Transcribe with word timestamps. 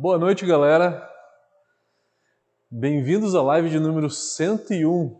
Boa 0.00 0.16
noite, 0.16 0.46
galera. 0.46 1.06
Bem-vindos 2.70 3.34
à 3.34 3.42
live 3.42 3.68
de 3.68 3.78
número 3.78 4.08
101. 4.08 5.14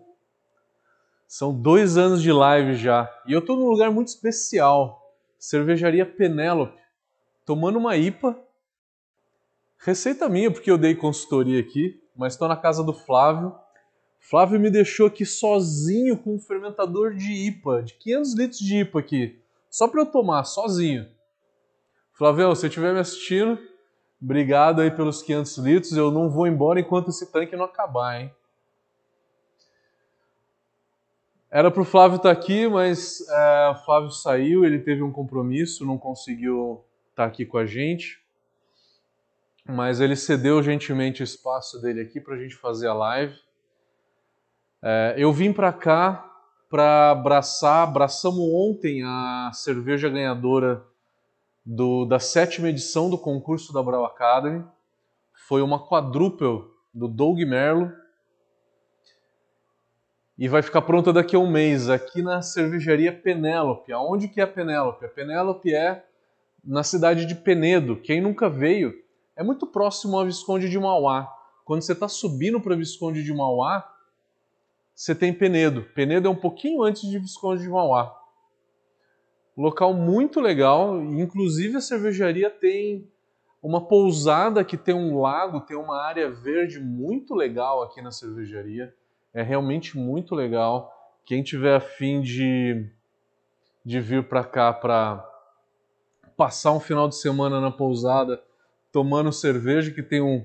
São 1.28 1.52
dois 1.52 1.98
anos 1.98 2.22
de 2.22 2.32
live 2.32 2.74
já. 2.76 3.14
E 3.26 3.34
eu 3.34 3.40
estou 3.40 3.58
num 3.58 3.68
lugar 3.68 3.90
muito 3.90 4.08
especial. 4.08 5.14
Cervejaria 5.38 6.06
Penélope. 6.06 6.80
Tomando 7.44 7.78
uma 7.78 7.94
IPA. 7.98 8.42
Receita 9.76 10.30
minha, 10.30 10.50
porque 10.50 10.70
eu 10.70 10.78
dei 10.78 10.94
consultoria 10.94 11.60
aqui. 11.60 12.02
Mas 12.16 12.32
estou 12.32 12.48
na 12.48 12.56
casa 12.56 12.82
do 12.82 12.94
Flávio. 12.94 13.54
Flávio 14.18 14.58
me 14.58 14.70
deixou 14.70 15.08
aqui 15.08 15.26
sozinho 15.26 16.16
com 16.16 16.36
um 16.36 16.40
fermentador 16.40 17.14
de 17.14 17.30
IPA. 17.48 17.82
De 17.82 17.92
500 17.98 18.34
litros 18.34 18.60
de 18.60 18.78
IPA 18.78 18.98
aqui. 18.98 19.42
Só 19.68 19.86
para 19.86 20.00
eu 20.00 20.06
tomar, 20.06 20.44
sozinho. 20.44 21.06
Flávio, 22.14 22.56
se 22.56 22.66
estiver 22.66 22.94
me 22.94 23.00
assistindo, 23.00 23.58
Obrigado 24.22 24.82
aí 24.82 24.90
pelos 24.90 25.22
500 25.22 25.58
litros. 25.58 25.92
Eu 25.96 26.10
não 26.10 26.28
vou 26.28 26.46
embora 26.46 26.78
enquanto 26.78 27.08
esse 27.08 27.32
tanque 27.32 27.56
não 27.56 27.64
acabar, 27.64 28.20
hein? 28.20 28.34
Era 31.50 31.70
para 31.70 31.82
o 31.82 31.84
Flávio 31.84 32.16
estar 32.16 32.32
tá 32.32 32.40
aqui, 32.40 32.68
mas 32.68 33.26
é, 33.28 33.68
o 33.70 33.74
Flávio 33.84 34.10
saiu, 34.10 34.64
ele 34.64 34.78
teve 34.78 35.02
um 35.02 35.10
compromisso, 35.10 35.84
não 35.84 35.98
conseguiu 35.98 36.84
estar 37.10 37.24
tá 37.24 37.28
aqui 37.28 37.44
com 37.44 37.58
a 37.58 37.66
gente. 37.66 38.22
Mas 39.66 40.00
ele 40.00 40.14
cedeu 40.14 40.62
gentilmente 40.62 41.22
o 41.22 41.24
espaço 41.24 41.80
dele 41.80 42.02
aqui 42.02 42.20
para 42.20 42.34
a 42.34 42.38
gente 42.38 42.54
fazer 42.54 42.88
a 42.88 42.94
live. 42.94 43.36
É, 44.82 45.14
eu 45.16 45.32
vim 45.32 45.52
para 45.52 45.72
cá 45.72 46.26
para 46.70 47.10
abraçar, 47.10 47.82
abraçamos 47.82 48.38
ontem 48.38 49.02
a 49.02 49.50
cerveja 49.52 50.08
ganhadora 50.08 50.86
do, 51.64 52.04
da 52.04 52.18
sétima 52.18 52.68
edição 52.68 53.10
do 53.10 53.18
concurso 53.18 53.72
da 53.72 53.82
Brau 53.82 54.04
Academy. 54.04 54.64
Foi 55.46 55.62
uma 55.62 55.86
quadruple 55.86 56.64
do 56.92 57.08
Doug 57.08 57.38
Merlo. 57.40 57.92
E 60.38 60.48
vai 60.48 60.62
ficar 60.62 60.82
pronta 60.82 61.12
daqui 61.12 61.36
a 61.36 61.38
um 61.38 61.50
mês, 61.50 61.90
aqui 61.90 62.22
na 62.22 62.40
cervejaria 62.40 63.12
Penélope. 63.12 63.92
Aonde 63.92 64.26
que 64.26 64.40
é 64.40 64.44
a 64.44 64.46
Penélope? 64.46 65.04
A 65.04 65.08
Penélope 65.08 65.74
é 65.74 66.02
na 66.64 66.82
cidade 66.82 67.26
de 67.26 67.34
Penedo. 67.34 67.96
Quem 67.96 68.20
nunca 68.20 68.48
veio, 68.48 68.94
é 69.36 69.42
muito 69.42 69.66
próximo 69.66 70.18
ao 70.18 70.24
Visconde 70.24 70.68
de 70.68 70.78
Mauá. 70.78 71.30
Quando 71.64 71.82
você 71.82 71.92
está 71.92 72.08
subindo 72.08 72.60
para 72.60 72.74
Visconde 72.74 73.22
de 73.22 73.32
Mauá, 73.34 73.86
você 74.94 75.14
tem 75.14 75.32
Penedo. 75.32 75.82
Penedo 75.94 76.28
é 76.28 76.30
um 76.30 76.36
pouquinho 76.36 76.82
antes 76.82 77.08
de 77.08 77.18
Visconde 77.18 77.62
de 77.62 77.68
Mauá. 77.68 78.19
Local 79.56 79.92
muito 79.92 80.40
legal, 80.40 81.02
inclusive 81.02 81.76
a 81.76 81.80
cervejaria 81.80 82.48
tem 82.48 83.10
uma 83.62 83.86
pousada 83.86 84.64
que 84.64 84.76
tem 84.76 84.94
um 84.94 85.20
lago, 85.20 85.60
tem 85.60 85.76
uma 85.76 86.02
área 86.02 86.30
verde 86.30 86.80
muito 86.80 87.34
legal 87.34 87.82
aqui 87.82 88.00
na 88.00 88.10
cervejaria. 88.10 88.94
É 89.34 89.42
realmente 89.42 89.98
muito 89.98 90.34
legal. 90.34 90.90
Quem 91.24 91.42
tiver 91.42 91.76
afim 91.76 92.20
de, 92.20 92.90
de 93.84 94.00
vir 94.00 94.26
para 94.26 94.42
cá 94.42 94.72
para 94.72 95.26
passar 96.36 96.72
um 96.72 96.80
final 96.80 97.06
de 97.06 97.16
semana 97.16 97.60
na 97.60 97.70
pousada 97.70 98.42
tomando 98.90 99.32
cerveja, 99.32 99.90
que 99.90 100.02
tem 100.02 100.20
um, 100.20 100.44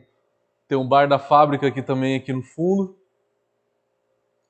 tem 0.67 0.77
um 0.77 0.87
bar 0.87 1.07
da 1.07 1.17
fábrica 1.17 1.67
aqui 1.67 1.81
também 1.81 2.15
aqui 2.15 2.33
no 2.33 2.43
fundo, 2.43 2.97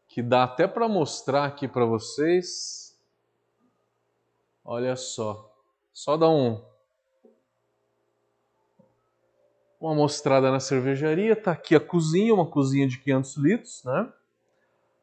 que 0.08 0.22
dá 0.22 0.44
até 0.44 0.68
para 0.68 0.90
mostrar 0.90 1.46
aqui 1.46 1.68
para 1.68 1.86
vocês. 1.86 2.85
Olha 4.66 4.96
só. 4.96 5.56
Só 5.94 6.18
dá 6.18 6.28
um 6.28 6.60
uma 9.80 9.94
mostrada 9.94 10.50
na 10.52 10.60
cervejaria. 10.60 11.36
Tá 11.36 11.52
aqui 11.52 11.76
a 11.76 11.80
cozinha, 11.80 12.34
uma 12.34 12.48
cozinha 12.48 12.88
de 12.88 12.98
500 12.98 13.38
litros, 13.38 13.84
né? 13.84 14.12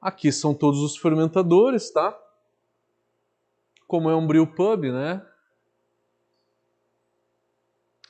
Aqui 0.00 0.32
são 0.32 0.52
todos 0.52 0.80
os 0.80 0.96
fermentadores, 0.96 1.92
tá? 1.92 2.18
Como 3.86 4.10
é 4.10 4.16
um 4.16 4.26
brew 4.26 4.44
pub, 4.44 4.90
né? 4.90 5.24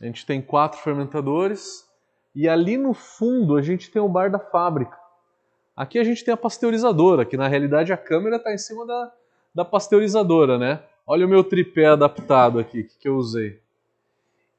A 0.01 0.07
gente 0.07 0.25
tem 0.25 0.41
quatro 0.41 0.81
fermentadores 0.81 1.87
e 2.35 2.49
ali 2.49 2.79
no 2.79 2.95
fundo 2.95 3.57
a 3.57 3.63
gente 3.63 3.91
tem 3.91 4.01
o 4.01 4.09
bar 4.09 4.31
da 4.31 4.39
fábrica. 4.39 4.99
Aqui 5.77 5.99
a 5.99 6.05
gente 6.05 6.25
tem 6.25 6.33
a 6.33 6.37
pasteurizadora, 6.37 7.27
que 7.27 7.37
na 7.37 7.47
realidade 7.47 7.93
a 7.93 7.97
câmera 7.97 8.37
está 8.37 8.53
em 8.55 8.59
cima 8.59 8.87
da, 8.87 9.13
da 9.55 9.65
pasteurizadora, 9.65 10.59
né? 10.59 10.83
Olha 11.15 11.27
o 11.27 11.29
meu 11.29 11.45
tripé 11.45 11.85
adaptado 11.85 12.59
aqui 12.59 12.85
que 12.85 13.07
eu 13.07 13.17
usei. 13.17 13.61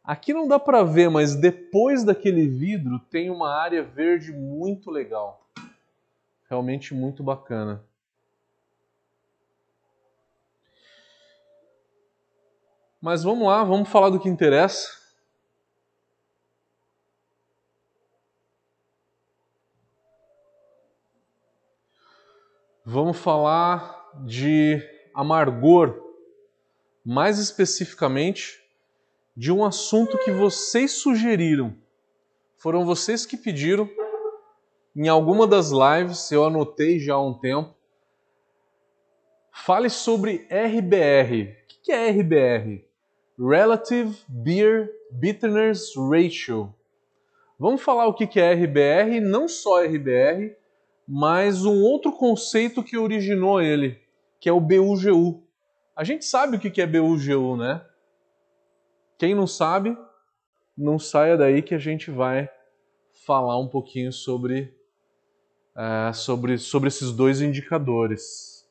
Aqui 0.04 0.32
não 0.32 0.48
dá 0.48 0.60
para 0.60 0.84
ver, 0.84 1.10
mas 1.10 1.34
depois 1.34 2.04
daquele 2.04 2.48
vidro 2.48 3.00
tem 3.00 3.32
uma 3.32 3.52
área 3.52 3.82
verde 3.82 4.32
muito 4.32 4.92
legal. 4.92 5.50
Realmente 6.48 6.94
muito 6.94 7.24
bacana. 7.24 7.84
Mas 13.02 13.24
vamos 13.24 13.48
lá, 13.48 13.64
vamos 13.64 13.90
falar 13.90 14.12
do 14.12 14.20
que 14.20 14.30
interessa. 14.30 14.90
Vamos 22.86 23.18
falar 23.18 24.12
de 24.24 24.80
amargor 25.16 26.13
mais 27.06 27.40
especificamente 27.40 28.62
de 29.36 29.52
um 29.52 29.66
assunto 29.66 30.18
que 30.20 30.32
vocês 30.32 30.92
sugeriram. 30.92 31.76
Foram 32.58 32.86
vocês 32.86 33.26
que 33.26 33.36
pediram. 33.36 33.90
Em 34.96 35.08
alguma 35.08 35.48
das 35.48 35.72
lives, 35.72 36.32
eu 36.32 36.46
anotei 36.46 37.00
já 37.00 37.16
há 37.16 37.22
um 37.22 37.34
tempo. 37.34 37.76
Fale 39.52 39.90
sobre 39.90 40.48
RBR. 40.50 41.52
O 41.52 41.84
que 41.84 41.92
é 41.92 42.10
RBR? 42.10 42.86
Relative 43.38 44.16
Beer 44.28 44.90
Bitterness 45.12 45.94
Ratio. 45.98 46.74
Vamos 47.60 47.82
falar 47.82 48.08
o 48.08 48.14
que 48.14 48.40
é 48.40 48.54
RBR, 48.54 49.20
não 49.20 49.48
só 49.48 49.84
RBR, 49.84 50.56
mas 51.08 51.66
um 51.66 51.82
outro 51.82 52.12
conceito 52.12 52.84
que 52.84 52.98
originou 52.98 53.62
ele, 53.62 54.00
que 54.40 54.50
é 54.50 54.52
o 54.52 54.60
BUGU, 54.60 55.44
a 55.96 56.04
gente 56.04 56.26
sabe 56.26 56.58
o 56.58 56.60
que 56.60 56.82
é 56.82 56.88
BUGU, 56.88 57.58
né? 57.58 57.86
Quem 59.18 59.36
não 59.36 59.46
sabe, 59.46 59.98
não 60.78 60.98
saia 60.98 61.38
daí 61.38 61.62
que 61.62 61.76
a 61.76 61.78
gente 61.78 62.10
vai 62.10 62.50
falar 63.26 63.60
um 63.60 63.68
pouquinho 63.68 64.12
sobre, 64.12 64.76
é, 65.76 66.12
sobre, 66.14 66.58
sobre 66.58 66.88
esses 66.88 67.12
dois 67.12 67.42
indicadores. 67.42 68.68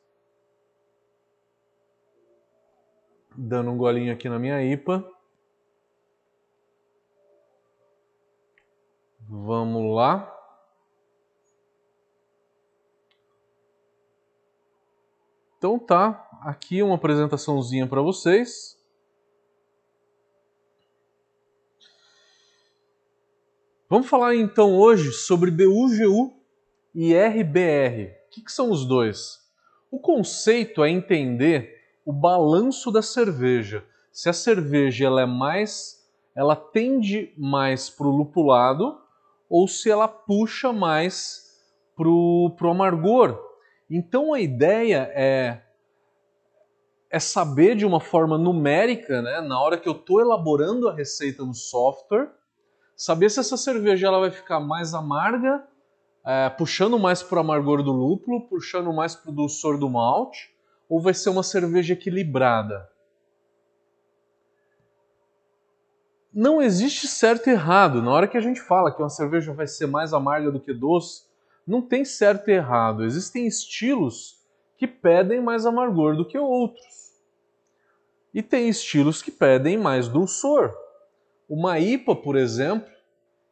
Dando 3.35 3.71
um 3.71 3.77
golinho 3.77 4.13
aqui 4.13 4.29
na 4.29 4.37
minha 4.37 4.61
IPA. 4.63 5.09
Vamos 9.27 9.95
lá. 9.95 10.32
Então 15.63 15.79
tá, 15.79 16.27
aqui 16.41 16.83
uma 16.83 16.95
apresentaçãozinha 16.95 17.87
para 17.87 18.01
vocês. 18.01 18.77
Vamos 23.89 24.09
falar 24.09 24.35
então 24.35 24.75
hoje 24.75 25.13
sobre 25.13 25.49
BUGU 25.49 26.33
e 26.93 27.15
RBR. 27.15 28.11
O 28.11 28.29
que, 28.29 28.41
que 28.41 28.51
são 28.51 28.71
os 28.71 28.85
dois? 28.85 29.39
O 29.89 30.01
conceito 30.01 30.83
é 30.83 30.89
entender 30.89 31.81
o 32.05 32.11
balanço 32.11 32.91
da 32.91 33.01
cerveja. 33.01 33.85
Se 34.11 34.27
a 34.27 34.33
cerveja 34.33 35.05
ela 35.05 35.21
é 35.21 35.25
mais, 35.25 36.05
ela 36.35 36.57
tende 36.57 37.33
mais 37.37 37.89
para 37.89 38.07
o 38.07 38.11
lupulado 38.11 38.99
ou 39.49 39.65
se 39.69 39.89
ela 39.89 40.09
puxa 40.09 40.73
mais 40.73 41.63
para 41.95 42.09
o 42.09 42.53
amargor. 42.69 43.52
Então 43.95 44.33
a 44.33 44.39
ideia 44.39 45.11
é 45.13 45.61
é 47.11 47.19
saber 47.19 47.75
de 47.75 47.85
uma 47.85 47.99
forma 47.99 48.39
numérica, 48.39 49.21
né, 49.21 49.39
na 49.39 49.61
hora 49.61 49.77
que 49.77 49.87
eu 49.87 49.93
estou 49.93 50.19
elaborando 50.19 50.89
a 50.89 50.93
receita 50.95 51.45
no 51.45 51.53
software, 51.53 52.31
saber 52.97 53.29
se 53.29 53.39
essa 53.39 53.55
cerveja 53.55 54.07
ela 54.07 54.19
vai 54.19 54.31
ficar 54.31 54.59
mais 54.59 54.95
amarga, 54.95 55.63
é, 56.25 56.49
puxando 56.49 56.97
mais 56.97 57.21
para 57.21 57.37
o 57.37 57.41
amargor 57.41 57.83
do 57.83 57.91
lúpulo, 57.91 58.47
puxando 58.47 58.91
mais 58.91 59.13
para 59.15 59.29
o 59.29 59.35
dulçor 59.35 59.77
do 59.77 59.87
malte, 59.87 60.51
ou 60.89 60.99
vai 60.99 61.13
ser 61.13 61.29
uma 61.29 61.43
cerveja 61.43 61.93
equilibrada. 61.93 62.89
Não 66.33 66.63
existe 66.63 67.07
certo 67.07 67.47
e 67.47 67.51
errado. 67.51 68.01
Na 68.01 68.09
hora 68.09 68.27
que 68.27 68.37
a 68.37 68.41
gente 68.41 68.59
fala 68.59 68.91
que 68.91 68.99
uma 68.99 69.09
cerveja 69.09 69.53
vai 69.53 69.67
ser 69.67 69.85
mais 69.85 70.13
amarga 70.13 70.49
do 70.49 70.59
que 70.59 70.73
doce, 70.73 71.27
não 71.65 71.81
tem 71.81 72.03
certo 72.03 72.49
e 72.49 72.53
errado. 72.53 73.03
Existem 73.03 73.47
estilos 73.47 74.37
que 74.77 74.87
pedem 74.87 75.41
mais 75.41 75.65
amargor 75.65 76.15
do 76.15 76.25
que 76.25 76.37
outros. 76.37 77.13
E 78.33 78.41
tem 78.41 78.67
estilos 78.67 79.21
que 79.21 79.31
pedem 79.31 79.77
mais 79.77 80.07
dulçor. 80.07 80.75
Uma 81.47 81.79
IPA, 81.79 82.15
por 82.15 82.35
exemplo, 82.35 82.91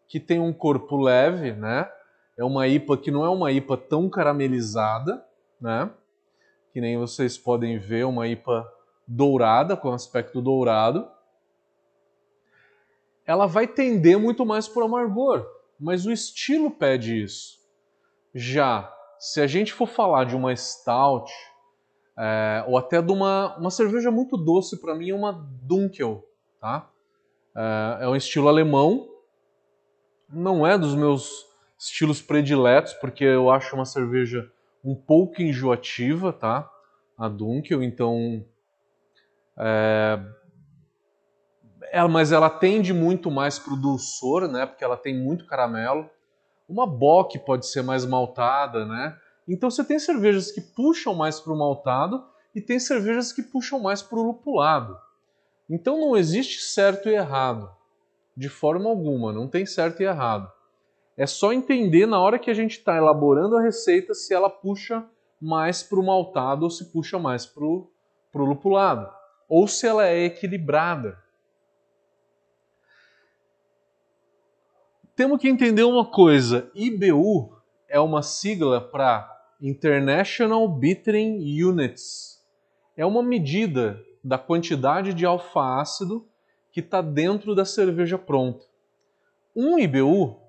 que 0.07 0.19
tem 0.19 0.39
um 0.39 0.51
corpo 0.51 0.97
leve, 0.97 1.53
né? 1.53 1.89
É 2.37 2.43
uma 2.43 2.67
IPA 2.67 2.97
que 2.97 3.11
não 3.11 3.23
é 3.23 3.29
uma 3.29 3.51
IPA 3.51 3.77
tão 3.77 4.09
caramelizada, 4.09 5.23
né? 5.59 5.89
Que 6.73 6.81
nem 6.81 6.97
vocês 6.97 7.37
podem 7.37 7.77
ver, 7.77 8.05
uma 8.05 8.27
IPA 8.27 8.69
dourada, 9.07 9.77
com 9.77 9.93
aspecto 9.93 10.41
dourado. 10.41 11.07
Ela 13.25 13.45
vai 13.45 13.67
tender 13.67 14.17
muito 14.17 14.45
mais 14.45 14.67
para 14.67 14.81
o 14.81 14.85
amargor, 14.85 15.45
mas 15.79 16.05
o 16.05 16.11
estilo 16.11 16.71
pede 16.71 17.23
isso. 17.23 17.60
Já 18.33 18.91
se 19.19 19.39
a 19.39 19.45
gente 19.45 19.71
for 19.71 19.87
falar 19.87 20.25
de 20.25 20.35
uma 20.35 20.55
stout, 20.55 21.31
é, 22.17 22.63
ou 22.67 22.77
até 22.77 23.01
de 23.01 23.11
uma, 23.11 23.55
uma 23.57 23.69
cerveja 23.69 24.09
muito 24.09 24.35
doce, 24.35 24.81
para 24.81 24.95
mim 24.95 25.11
é 25.11 25.15
uma 25.15 25.31
Dunkel, 25.61 26.27
tá? 26.59 26.89
É, 27.55 28.05
é 28.05 28.07
um 28.07 28.15
estilo 28.15 28.47
alemão, 28.47 29.07
não 30.27 30.65
é 30.65 30.77
dos 30.77 30.95
meus 30.95 31.45
estilos 31.77 32.21
prediletos, 32.21 32.93
porque 32.93 33.23
eu 33.23 33.51
acho 33.51 33.75
uma 33.75 33.85
cerveja 33.85 34.51
um 34.83 34.95
pouco 34.95 35.41
enjoativa, 35.41 36.33
tá? 36.33 36.69
A 37.17 37.27
Dunkel, 37.27 37.83
então. 37.83 38.43
É, 39.57 40.19
ela, 41.91 42.07
mas 42.07 42.31
ela 42.31 42.49
tende 42.49 42.93
muito 42.93 43.29
mais 43.29 43.59
para 43.59 43.73
o 43.73 43.77
dulçor, 43.77 44.47
né? 44.47 44.65
Porque 44.65 44.83
ela 44.83 44.97
tem 44.97 45.15
muito 45.15 45.45
caramelo. 45.45 46.09
Uma 46.71 46.87
Bock 46.87 47.37
pode 47.39 47.67
ser 47.67 47.83
mais 47.83 48.05
maltada, 48.05 48.85
né? 48.85 49.17
Então 49.45 49.69
você 49.69 49.83
tem 49.83 49.99
cervejas 49.99 50.53
que 50.53 50.61
puxam 50.61 51.13
mais 51.13 51.37
para 51.37 51.51
o 51.51 51.57
maltado 51.57 52.23
e 52.55 52.61
tem 52.61 52.79
cervejas 52.79 53.33
que 53.33 53.43
puxam 53.43 53.77
mais 53.77 54.01
para 54.01 54.17
o 54.17 54.23
lupulado. 54.23 54.97
Então 55.69 55.99
não 55.99 56.15
existe 56.15 56.61
certo 56.61 57.09
e 57.09 57.13
errado, 57.13 57.69
de 58.37 58.47
forma 58.47 58.89
alguma, 58.89 59.33
não 59.33 59.49
tem 59.49 59.65
certo 59.65 60.01
e 60.01 60.05
errado. 60.05 60.49
É 61.17 61.27
só 61.27 61.51
entender 61.51 62.05
na 62.05 62.21
hora 62.21 62.39
que 62.39 62.49
a 62.49 62.53
gente 62.53 62.77
está 62.77 62.95
elaborando 62.95 63.57
a 63.57 63.61
receita 63.61 64.13
se 64.13 64.33
ela 64.33 64.49
puxa 64.49 65.05
mais 65.41 65.83
para 65.83 65.99
o 65.99 66.05
maltado 66.05 66.63
ou 66.63 66.69
se 66.69 66.85
puxa 66.85 67.19
mais 67.19 67.45
para 67.45 67.65
o 67.65 67.89
lupulado, 68.33 69.11
ou 69.49 69.67
se 69.67 69.85
ela 69.85 70.07
é 70.07 70.23
equilibrada. 70.23 71.17
Temos 75.21 75.39
que 75.39 75.47
entender 75.47 75.83
uma 75.83 76.03
coisa: 76.03 76.71
IBU 76.73 77.55
é 77.87 77.99
uma 77.99 78.23
sigla 78.23 78.81
para 78.81 79.31
International 79.61 80.67
Bittering 80.67 81.37
Units. 81.63 82.43
É 82.97 83.05
uma 83.05 83.21
medida 83.21 84.03
da 84.23 84.39
quantidade 84.39 85.13
de 85.13 85.23
alfa-ácido 85.23 86.27
que 86.71 86.79
está 86.79 87.03
dentro 87.03 87.53
da 87.53 87.63
cerveja 87.63 88.17
pronta. 88.17 88.65
Um 89.55 89.77
IBU, 89.77 90.41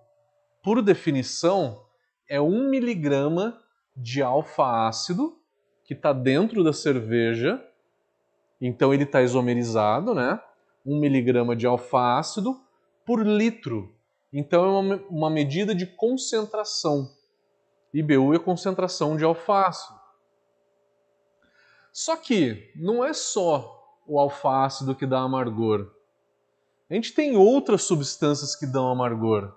por 0.62 0.80
definição, 0.80 1.82
é 2.26 2.40
um 2.40 2.70
miligrama 2.70 3.60
de 3.94 4.22
alfa-ácido 4.22 5.38
que 5.84 5.92
está 5.92 6.14
dentro 6.14 6.64
da 6.64 6.72
cerveja. 6.72 7.62
Então 8.58 8.94
ele 8.94 9.04
está 9.04 9.20
isomerizado, 9.20 10.14
né? 10.14 10.40
Um 10.82 10.98
miligrama 10.98 11.54
de 11.54 11.66
alfa-ácido 11.66 12.58
por 13.04 13.20
litro. 13.20 13.94
Então 14.32 14.64
é 14.64 14.69
uma, 14.69 14.96
uma 15.11 15.31
medida 15.31 15.75
de 15.75 15.87
concentração. 15.87 17.11
IBU 17.93 18.34
é 18.34 18.38
concentração 18.38 19.17
de 19.17 19.25
alfa-ácido. 19.25 20.00
Só 21.93 22.17
que 22.17 22.73
não 22.75 23.05
é 23.05 23.12
só 23.12 24.00
o 24.06 24.19
alfa-ácido 24.19 24.94
que 24.94 25.06
dá 25.06 25.20
amargor. 25.20 25.93
A 26.88 26.94
gente 26.94 27.12
tem 27.12 27.37
outras 27.37 27.82
substâncias 27.82 28.56
que 28.56 28.67
dão 28.67 28.88
amargor. 28.88 29.56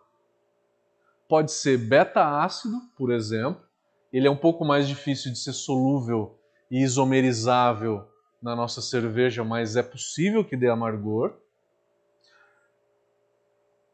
Pode 1.28 1.52
ser 1.52 1.78
beta-ácido, 1.78 2.78
por 2.98 3.12
exemplo. 3.12 3.64
Ele 4.12 4.28
é 4.28 4.32
um 4.32 4.38
pouco 4.38 4.64
mais 4.64 4.88
difícil 4.88 5.32
de 5.32 5.40
ser 5.40 5.54
solúvel 5.54 6.38
e 6.70 6.84
isomerizável 6.84 8.08
na 8.42 8.56
nossa 8.56 8.82
cerveja, 8.82 9.44
mas 9.44 9.76
é 9.76 9.84
possível 9.84 10.44
que 10.44 10.56
dê 10.56 10.70
amargor. 10.70 11.34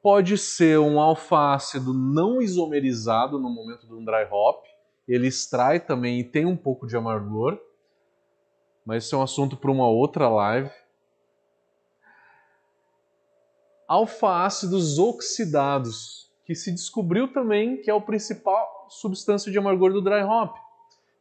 Pode 0.01 0.37
ser 0.37 0.79
um 0.79 0.99
alfa-ácido 0.99 1.93
não 1.93 2.41
isomerizado 2.41 3.37
no 3.39 3.49
momento 3.49 3.85
do 3.85 4.03
dry 4.03 4.27
hop. 4.31 4.65
Ele 5.07 5.27
extrai 5.27 5.79
também 5.79 6.19
e 6.19 6.23
tem 6.23 6.45
um 6.45 6.57
pouco 6.57 6.87
de 6.87 6.95
amargor 6.95 7.59
mas 8.85 9.05
isso 9.05 9.15
é 9.15 9.17
um 9.17 9.23
assunto 9.23 9.55
para 9.55 9.71
uma 9.71 9.87
outra 9.87 10.27
live. 10.27 10.71
Alfa-ácidos 13.87 14.97
oxidados, 14.97 16.31
que 16.45 16.55
se 16.55 16.71
descobriu 16.71 17.31
também 17.31 17.77
que 17.77 17.89
é 17.89 17.93
o 17.93 18.01
principal 18.01 18.87
substância 18.89 19.51
de 19.51 19.57
amargor 19.57 19.93
do 19.93 20.01
dry 20.01 20.23
hop, 20.23 20.55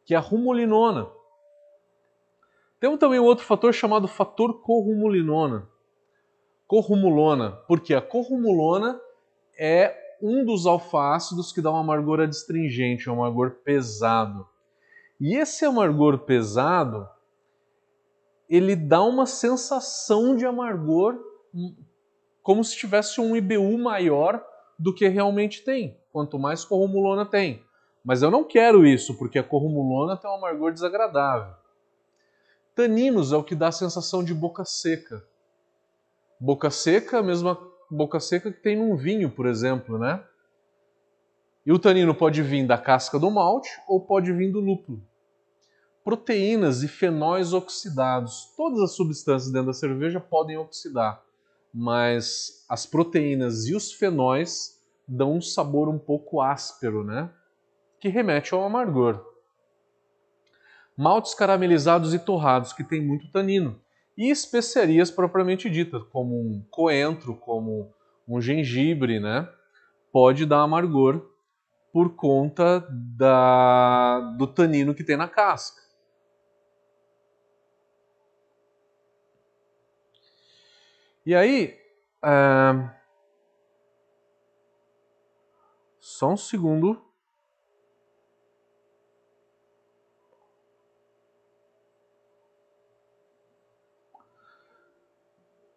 que 0.05 0.13
é 0.13 0.17
a 0.17 0.21
rumulinona. 0.21 1.09
Temos 2.79 2.99
também 2.99 3.19
um 3.19 3.25
outro 3.25 3.45
fator 3.45 3.73
chamado 3.73 4.07
fator 4.07 4.61
corrumulinona. 4.61 5.69
Corrumulona, 6.71 7.51
porque 7.67 7.93
a 7.93 8.01
corrumulona 8.01 8.97
é 9.59 9.93
um 10.21 10.45
dos 10.45 10.65
alfa-ácidos 10.65 11.51
que 11.51 11.61
dá 11.61 11.69
um 11.69 11.75
amargor 11.75 12.21
adstringente, 12.21 13.09
um 13.09 13.13
amargor 13.15 13.57
pesado. 13.61 14.47
E 15.19 15.35
esse 15.35 15.65
amargor 15.65 16.19
pesado 16.19 17.09
ele 18.49 18.73
dá 18.73 19.03
uma 19.03 19.25
sensação 19.25 20.33
de 20.33 20.45
amargor, 20.45 21.19
hum, 21.53 21.75
como 22.41 22.63
se 22.63 22.77
tivesse 22.77 23.19
um 23.19 23.35
IBU 23.35 23.77
maior 23.77 24.41
do 24.79 24.95
que 24.95 25.09
realmente 25.09 25.65
tem, 25.65 25.99
quanto 26.13 26.39
mais 26.39 26.63
corrumulona 26.63 27.25
tem. 27.25 27.65
Mas 28.01 28.21
eu 28.21 28.31
não 28.31 28.45
quero 28.45 28.85
isso, 28.85 29.17
porque 29.17 29.37
a 29.37 29.43
corrumulona 29.43 30.15
tem 30.15 30.31
um 30.31 30.35
amargor 30.35 30.71
desagradável. 30.71 31.53
Taninos 32.73 33.33
é 33.33 33.35
o 33.35 33.43
que 33.43 33.55
dá 33.55 33.67
a 33.67 33.73
sensação 33.73 34.23
de 34.23 34.33
boca 34.33 34.63
seca. 34.63 35.29
Boca 36.41 36.69
seca, 36.69 37.19
a 37.19 37.23
mesma 37.23 37.57
boca 37.89 38.19
seca 38.19 38.51
que 38.51 38.61
tem 38.61 38.75
num 38.75 38.97
vinho, 38.97 39.29
por 39.29 39.45
exemplo, 39.45 39.97
né? 39.97 40.21
E 41.65 41.71
o 41.71 41.79
tanino 41.79 42.13
pode 42.13 42.41
vir 42.41 42.65
da 42.65 42.77
casca 42.77 43.17
do 43.17 43.31
malte 43.31 43.69
ou 43.87 44.01
pode 44.01 44.33
vir 44.33 44.51
do 44.51 44.59
lúpulo 44.59 45.01
proteínas 46.03 46.83
e 46.83 46.87
fenóis 46.87 47.53
oxidados. 47.53 48.53
Todas 48.57 48.79
as 48.81 48.95
substâncias 48.95 49.51
dentro 49.51 49.67
da 49.67 49.73
cerveja 49.73 50.19
podem 50.19 50.57
oxidar, 50.57 51.23
mas 51.73 52.65
as 52.67 52.85
proteínas 52.85 53.67
e 53.67 53.75
os 53.75 53.91
fenóis 53.91 54.81
dão 55.07 55.33
um 55.33 55.41
sabor 55.41 55.89
um 55.89 55.99
pouco 55.99 56.41
áspero, 56.41 57.03
né? 57.03 57.29
Que 57.99 58.09
remete 58.09 58.53
ao 58.53 58.63
amargor. 58.63 59.23
Maltes 60.97 61.33
caramelizados 61.33 62.13
e 62.13 62.19
torrados, 62.19 62.73
que 62.73 62.83
tem 62.83 63.01
muito 63.01 63.31
tanino. 63.31 63.79
E 64.21 64.29
especiarias 64.29 65.09
propriamente 65.09 65.67
ditas, 65.67 66.03
como 66.11 66.39
um 66.39 66.63
coentro, 66.69 67.35
como 67.35 67.91
um 68.27 68.39
gengibre, 68.39 69.19
né? 69.19 69.51
Pode 70.11 70.45
dar 70.45 70.61
amargor 70.61 71.27
por 71.91 72.15
conta 72.15 72.87
da, 73.17 74.19
do 74.37 74.45
tanino 74.45 74.93
que 74.93 75.03
tem 75.03 75.17
na 75.17 75.27
casca. 75.27 75.81
E 81.25 81.33
aí, 81.33 81.75
é... 82.23 82.89
só 85.99 86.29
um 86.29 86.37
segundo. 86.37 87.10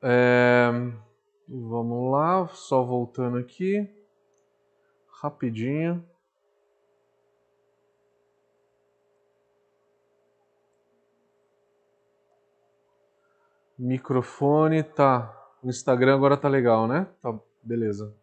É... 0.07 0.71
Vamos 1.49 2.13
lá, 2.13 2.47
só 2.49 2.83
voltando 2.83 3.39
aqui, 3.39 3.89
rapidinho. 5.21 6.07
Microfone, 13.79 14.83
tá. 14.83 15.35
O 15.63 15.69
Instagram 15.69 16.15
agora 16.15 16.37
tá 16.37 16.49
legal, 16.49 16.87
né? 16.87 17.07
Tá, 17.21 17.39
beleza. 17.63 18.15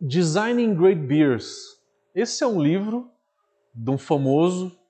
Designing 0.00 0.74
Great 0.74 1.00
Beers. 1.00 1.82
Esse 2.14 2.44
é 2.44 2.46
um 2.46 2.60
livro 2.60 3.10
de 3.74 3.90
um 3.90 3.96
famoso 3.96 4.81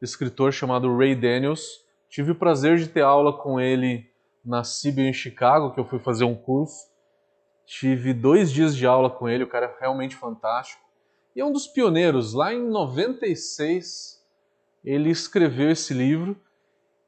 escritor 0.00 0.52
chamado 0.52 0.96
Ray 0.96 1.14
Daniels. 1.14 1.84
Tive 2.08 2.32
o 2.32 2.34
prazer 2.34 2.78
de 2.78 2.88
ter 2.88 3.02
aula 3.02 3.32
com 3.32 3.60
ele 3.60 4.10
na 4.44 4.64
CIB 4.64 5.02
em 5.02 5.12
Chicago, 5.12 5.72
que 5.72 5.80
eu 5.80 5.84
fui 5.84 5.98
fazer 5.98 6.24
um 6.24 6.34
curso. 6.34 6.88
Tive 7.66 8.12
dois 8.12 8.50
dias 8.50 8.74
de 8.74 8.86
aula 8.86 9.08
com 9.10 9.28
ele, 9.28 9.44
o 9.44 9.48
cara 9.48 9.66
é 9.66 9.80
realmente 9.80 10.16
fantástico. 10.16 10.82
E 11.36 11.40
é 11.40 11.44
um 11.44 11.52
dos 11.52 11.68
pioneiros. 11.68 12.34
Lá 12.34 12.52
em 12.52 12.60
96, 12.60 14.20
ele 14.84 15.10
escreveu 15.10 15.70
esse 15.70 15.94
livro 15.94 16.36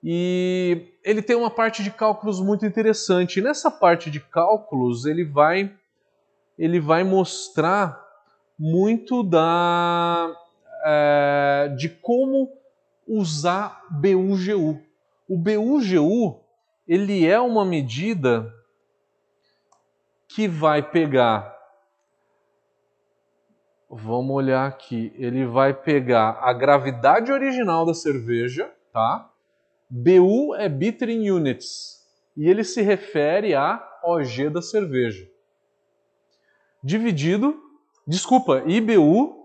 E 0.05 0.95
ele 1.05 1.23
tem 1.23 1.37
uma 1.37 1.51
parte 1.51 1.83
de 1.83 1.91
cálculos 1.91 2.41
muito 2.41 2.67
interessante. 2.67 3.39
E 3.39 3.43
nessa 3.43 3.71
parte 3.71 4.11
de 4.11 4.21
cálculos, 4.21 5.05
ele 5.05 5.25
vai, 5.25 5.73
ele 6.59 6.79
vai 6.81 7.03
mostrar 7.03 8.01
muito 8.59 9.23
da, 9.23 10.33
é, 10.85 11.75
de 11.77 11.89
como 11.89 12.62
usar 13.07 13.83
BUGU. 13.91 14.81
O 15.29 15.39
BUGU 15.39 16.41
ele 16.87 17.27
é 17.27 17.41
uma 17.41 17.65
medida 17.65 18.53
que 20.29 20.49
vai 20.49 20.83
pegar. 20.83 21.53
Vamos 23.89 24.35
olhar 24.35 24.67
aqui. 24.67 25.13
Ele 25.17 25.47
vai 25.47 25.75
pegar 25.75 26.39
a 26.41 26.53
gravidade 26.53 27.31
original 27.31 27.85
da 27.85 27.95
cerveja, 27.95 28.73
tá? 28.93 29.31
BU 29.89 30.55
é 30.55 30.69
bittering 30.69 31.31
units 31.31 32.03
e 32.37 32.49
ele 32.49 32.65
se 32.65 32.81
refere 32.81 33.55
a 33.55 33.87
OG 34.03 34.51
da 34.51 34.63
cerveja. 34.63 35.29
Dividido, 36.83 37.63
desculpa, 38.07 38.63
IBU 38.67 39.37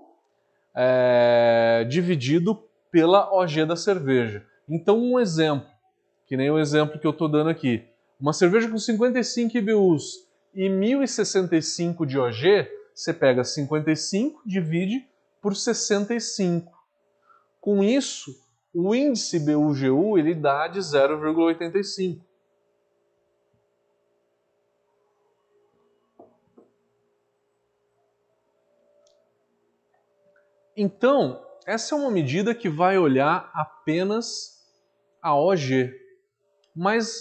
é, 0.74 1.86
dividido 1.90 2.67
pela 2.98 3.32
OG 3.32 3.64
da 3.68 3.76
cerveja. 3.76 4.44
Então, 4.68 4.98
um 4.98 5.20
exemplo, 5.20 5.70
que 6.26 6.36
nem 6.36 6.50
o 6.50 6.58
exemplo 6.58 7.00
que 7.00 7.06
eu 7.06 7.12
estou 7.12 7.30
dando 7.30 7.48
aqui. 7.48 7.88
Uma 8.20 8.34
cerveja 8.34 8.68
com 8.68 8.80
55 8.80 9.56
IBUs 9.56 10.28
e 10.52 10.68
1065 10.68 12.08
de 12.08 12.18
OG, 12.18 12.68
você 12.96 13.14
pega 13.14 13.44
55, 13.44 14.42
divide 14.44 15.08
por 15.40 15.56
65. 15.56 16.74
Com 17.62 17.84
isso, 17.84 18.36
o 18.74 18.96
índice 18.96 19.40
BUGU 19.42 20.18
ele 20.18 20.34
dá 20.34 20.68
de 20.68 20.80
0,85. 20.80 22.20
Então, 30.76 31.47
essa 31.68 31.94
é 31.94 31.98
uma 31.98 32.10
medida 32.10 32.56
que 32.56 32.70
vai 32.70 32.98
olhar 32.98 33.52
apenas 33.54 34.66
a 35.22 35.36
OG. 35.36 35.94
Mas 36.74 37.20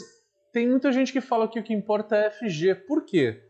tem 0.52 0.68
muita 0.68 0.92
gente 0.92 1.12
que 1.12 1.20
fala 1.20 1.48
que 1.48 1.58
o 1.58 1.64
que 1.64 1.74
importa 1.74 2.14
é 2.14 2.28
a 2.28 2.30
FG. 2.30 2.76
Por 2.86 3.04
quê? 3.04 3.42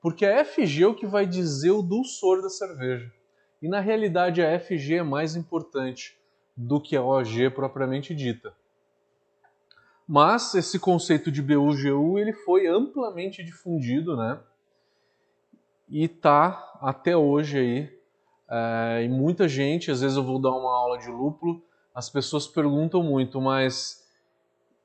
Porque 0.00 0.24
a 0.24 0.44
FG 0.44 0.84
é 0.84 0.86
o 0.86 0.94
que 0.94 1.06
vai 1.06 1.26
dizer 1.26 1.72
o 1.72 1.82
dulçor 1.82 2.40
da 2.40 2.48
cerveja. 2.48 3.12
E 3.60 3.68
na 3.68 3.80
realidade 3.80 4.40
a 4.42 4.60
FG 4.60 4.98
é 4.98 5.02
mais 5.02 5.34
importante 5.34 6.16
do 6.56 6.80
que 6.80 6.94
a 6.94 7.02
OG 7.02 7.50
propriamente 7.50 8.14
dita. 8.14 8.54
Mas 10.06 10.54
esse 10.54 10.78
conceito 10.78 11.32
de 11.32 11.42
BUGU 11.42 12.16
ele 12.16 12.32
foi 12.32 12.68
amplamente 12.68 13.42
difundido, 13.42 14.16
né? 14.16 14.38
E 15.88 16.06
tá 16.06 16.78
até 16.80 17.16
hoje 17.16 17.58
aí. 17.58 17.93
É, 18.50 19.02
e 19.04 19.08
muita 19.08 19.48
gente, 19.48 19.90
às 19.90 20.00
vezes 20.00 20.16
eu 20.16 20.22
vou 20.22 20.40
dar 20.40 20.50
uma 20.50 20.76
aula 20.76 20.98
de 20.98 21.08
lúpulo, 21.08 21.62
as 21.94 22.10
pessoas 22.10 22.46
perguntam 22.46 23.02
muito, 23.02 23.40
mas 23.40 24.04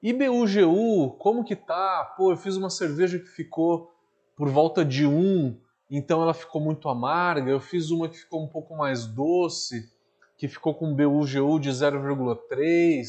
IBUGU, 0.02 1.16
como 1.18 1.44
que 1.44 1.56
tá? 1.56 2.14
Pô, 2.16 2.32
eu 2.32 2.38
fiz 2.38 2.56
uma 2.56 2.70
cerveja 2.70 3.20
que 3.20 3.28
ficou 3.28 3.92
por 4.36 4.48
volta 4.48 4.86
de 4.86 5.06
1, 5.06 5.58
então 5.90 6.22
ela 6.22 6.34
ficou 6.34 6.62
muito 6.62 6.88
amarga. 6.88 7.52
Eu 7.52 7.60
fiz 7.60 7.90
uma 7.90 8.08
que 8.08 8.18
ficou 8.18 8.44
um 8.44 8.48
pouco 8.48 8.76
mais 8.78 9.06
doce 9.06 9.92
que 10.38 10.48
ficou 10.48 10.74
com 10.74 10.96
BUGU 10.96 11.60
de 11.60 11.70
0,3. 11.70 13.06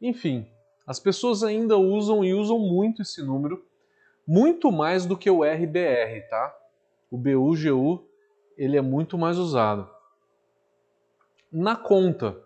Enfim, 0.00 0.50
as 0.84 0.98
pessoas 0.98 1.44
ainda 1.44 1.78
usam 1.78 2.24
e 2.24 2.34
usam 2.34 2.58
muito 2.58 3.02
esse 3.02 3.22
número, 3.22 3.64
muito 4.26 4.72
mais 4.72 5.06
do 5.06 5.16
que 5.16 5.30
o 5.30 5.44
RBR, 5.44 6.28
tá? 6.28 6.52
O 7.08 7.16
BUGU 7.16 8.04
ele 8.56 8.76
é 8.76 8.82
muito 8.82 9.18
mais 9.18 9.38
usado. 9.38 9.88
Na 11.50 11.76
conta, 11.76 12.36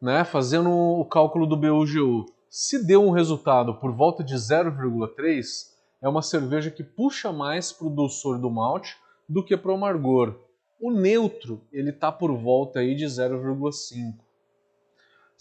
né, 0.00 0.24
fazendo 0.24 0.70
o 0.70 1.04
cálculo 1.04 1.46
do 1.46 1.56
BUGU, 1.56 2.26
se 2.48 2.86
deu 2.86 3.02
um 3.02 3.10
resultado 3.10 3.74
por 3.74 3.90
volta 3.92 4.22
de 4.22 4.34
0,3, 4.34 5.74
é 6.00 6.08
uma 6.08 6.22
cerveja 6.22 6.70
que 6.70 6.84
puxa 6.84 7.32
mais 7.32 7.72
para 7.72 7.86
o 7.86 7.90
doçor 7.90 8.38
do 8.38 8.50
malte 8.50 8.96
do 9.28 9.42
que 9.42 9.56
para 9.56 9.72
o 9.72 9.74
amargor. 9.74 10.38
O 10.80 10.90
neutro, 10.90 11.62
ele 11.72 11.90
está 11.90 12.12
por 12.12 12.32
volta 12.36 12.80
aí 12.80 12.94
de 12.94 13.06
0,5. 13.06 14.14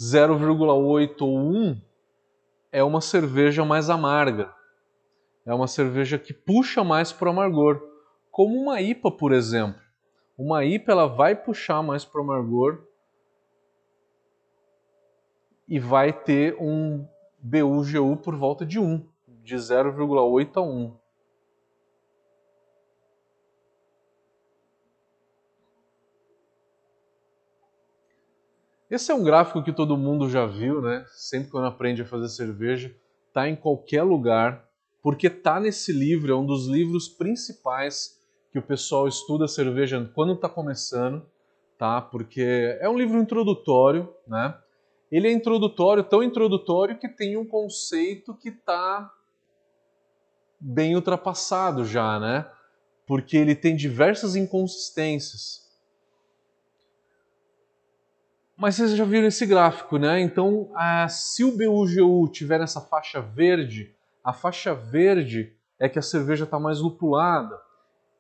0,8 0.02 1.22
ou 1.22 1.38
1 1.38 1.82
é 2.72 2.84
uma 2.84 3.02
cerveja 3.02 3.64
mais 3.64 3.90
amarga. 3.90 4.52
É 5.46 5.54
uma 5.54 5.68
cerveja 5.68 6.18
que 6.18 6.34
puxa 6.34 6.84
mais 6.84 7.12
para 7.12 7.28
o 7.28 7.32
amargor, 7.32 7.80
como 8.34 8.60
uma 8.60 8.82
IPA, 8.82 9.12
por 9.12 9.32
exemplo. 9.32 9.80
Uma 10.36 10.66
IPA 10.66 10.92
ela 10.92 11.06
vai 11.08 11.36
puxar 11.36 11.84
mais 11.84 12.04
para 12.04 12.20
o 12.20 12.24
amargor 12.24 12.84
e 15.68 15.80
vai 15.80 16.12
ter 16.12 16.58
um 16.60 17.08
BUGU 17.40 18.18
por 18.18 18.36
volta 18.36 18.66
de 18.66 18.80
1, 18.80 19.08
de 19.28 19.56
0,8 19.56 20.58
a 20.58 20.62
1. 20.62 20.98
Esse 28.90 29.12
é 29.12 29.16
um 29.16 29.24
gráfico 29.24 29.64
que 29.64 29.72
todo 29.72 29.96
mundo 29.96 30.28
já 30.28 30.48
viu, 30.48 30.82
né? 30.82 31.06
Sempre 31.10 31.52
quando 31.52 31.68
aprende 31.68 32.02
a 32.02 32.06
fazer 32.06 32.30
cerveja, 32.30 32.96
tá 33.32 33.48
em 33.48 33.56
qualquer 33.56 34.02
lugar, 34.02 34.68
porque 35.04 35.30
tá 35.30 35.60
nesse 35.60 35.92
livro, 35.92 36.32
é 36.32 36.36
um 36.36 36.46
dos 36.46 36.68
livros 36.68 37.08
principais 37.08 38.23
que 38.54 38.60
o 38.60 38.62
pessoal 38.62 39.08
estuda 39.08 39.48
cerveja 39.48 40.08
quando 40.14 40.34
está 40.34 40.48
começando, 40.48 41.26
tá? 41.76 42.00
Porque 42.00 42.78
é 42.80 42.88
um 42.88 42.96
livro 42.96 43.18
introdutório, 43.18 44.14
né? 44.28 44.56
Ele 45.12 45.28
é 45.28 45.32
introdutório, 45.32 46.04
tão 46.04 46.22
introdutório 46.22 47.00
que 47.00 47.10
tem 47.10 47.36
um 47.36 47.48
conceito 47.48 48.36
que 48.36 48.50
está 48.50 49.12
bem 50.60 50.96
ultrapassado 50.96 51.84
já, 51.84 52.20
né? 52.20 52.48
Porque 53.08 53.36
ele 53.38 53.56
tem 53.56 53.76
diversas 53.76 54.36
inconsistências. 54.36 55.68
Mas 58.56 58.76
vocês 58.76 58.92
já 58.92 59.04
viram 59.04 59.28
esse 59.28 59.48
gráfico, 59.48 59.98
né? 59.98 60.22
Então, 60.22 60.72
a, 60.76 61.08
se 61.10 61.44
o 61.44 61.58
BUGU 61.58 62.30
tiver 62.32 62.60
nessa 62.60 62.80
faixa 62.80 63.20
verde, 63.20 63.96
a 64.24 64.32
faixa 64.32 64.76
verde 64.76 65.56
é 65.80 65.90
que 65.90 65.98
a 65.98 66.04
cerveja 66.04 66.44
está 66.44 66.60
mais 66.60 66.80
lupulada. 66.80 67.60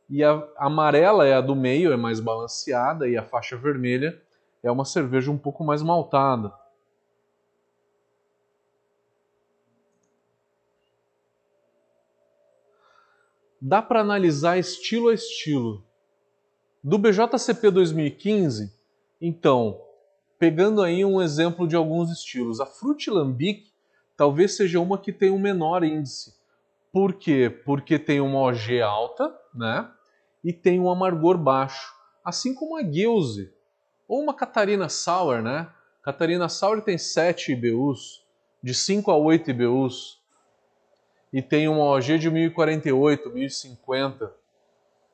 E 0.09 0.23
a, 0.23 0.47
amarela 0.57 1.25
é 1.25 1.33
a 1.33 1.41
do 1.41 1.55
meio, 1.55 1.91
é 1.91 1.97
mais 1.97 2.19
balanceada, 2.19 3.07
e 3.07 3.17
a 3.17 3.23
faixa 3.23 3.57
vermelha 3.57 4.21
é 4.61 4.71
uma 4.71 4.85
cerveja 4.85 5.31
um 5.31 5.37
pouco 5.37 5.63
mais 5.63 5.81
maltada. 5.81 6.53
Dá 13.61 13.81
para 13.81 14.01
analisar 14.01 14.57
estilo 14.57 15.07
a 15.07 15.13
estilo. 15.13 15.85
Do 16.83 16.97
BJCP 16.97 17.71
2015, 17.71 18.77
então, 19.21 19.81
pegando 20.37 20.81
aí 20.81 21.05
um 21.05 21.21
exemplo 21.21 21.65
de 21.65 21.73
alguns 21.73 22.11
estilos. 22.11 22.59
A 22.59 22.65
Frutilambic 22.65 23.71
talvez 24.17 24.57
seja 24.57 24.81
uma 24.81 24.97
que 24.97 25.13
tem 25.13 25.31
um 25.31 25.39
menor 25.39 25.81
índice. 25.81 26.35
Por 26.91 27.13
quê? 27.13 27.49
Porque 27.49 27.97
tem 27.97 28.19
uma 28.19 28.39
OG 28.39 28.81
alta, 28.81 29.33
né? 29.55 29.89
E 30.43 30.51
tem 30.51 30.79
um 30.79 30.89
amargor 30.89 31.37
baixo. 31.37 31.93
Assim 32.23 32.53
como 32.53 32.77
a 32.77 32.83
Gilze. 32.83 33.53
Ou 34.07 34.21
uma 34.21 34.33
Catarina 34.33 34.89
Sour, 34.89 35.41
né? 35.41 35.69
Catarina 36.03 36.49
Sour 36.49 36.81
tem 36.81 36.97
7 36.97 37.53
IBUs, 37.53 38.23
de 38.61 38.73
5 38.73 39.09
a 39.09 39.17
8 39.17 39.51
IBUs. 39.51 40.21
E 41.31 41.41
tem 41.41 41.67
uma 41.67 41.85
OG 41.85 42.19
de 42.19 42.29
1048, 42.29 43.29
1050. 43.29 44.33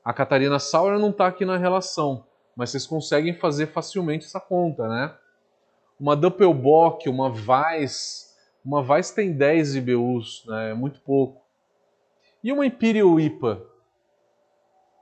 A 0.04 0.14
Catarina 0.14 0.60
Sour 0.60 0.98
não 0.98 1.12
está 1.12 1.28
aqui 1.28 1.46
na 1.46 1.58
relação, 1.58 2.26
mas 2.56 2.72
vocês 2.72 2.86
conseguem 2.86 3.36
fazer 3.36 3.68
facilmente 3.68 4.26
essa 4.26 4.40
conta, 4.40 4.88
né? 4.88 5.16
Uma 6.00 6.16
Doppelbock, 6.16 7.08
uma 7.08 7.30
Weiss, 7.30 8.36
uma 8.64 8.82
Weiss 8.82 9.12
tem 9.12 9.34
10 9.34 9.76
IBUs, 9.76 10.44
né? 10.48 10.72
é 10.72 10.74
muito 10.74 11.00
pouco. 11.02 11.42
E 12.44 12.52
uma 12.52 12.66
Imperial 12.66 13.20
IPA? 13.20 13.69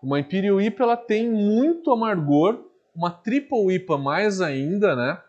Uma 0.01 0.19
Imperial 0.19 0.61
IPA 0.61 0.83
ela 0.83 0.97
tem 0.97 1.29
muito 1.29 1.91
amargor, 1.91 2.65
uma 2.95 3.09
Triple 3.09 3.73
IPA 3.75 3.97
mais 3.97 4.41
ainda, 4.41 4.95
né? 4.95 5.21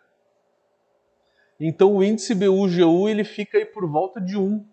Então 1.58 1.96
o 1.96 2.04
índice 2.04 2.34
BU-GU 2.34 3.08
ele 3.08 3.24
fica 3.24 3.58
aí 3.58 3.64
por 3.64 3.88
volta 3.88 4.20
de 4.20 4.36
1, 4.36 4.64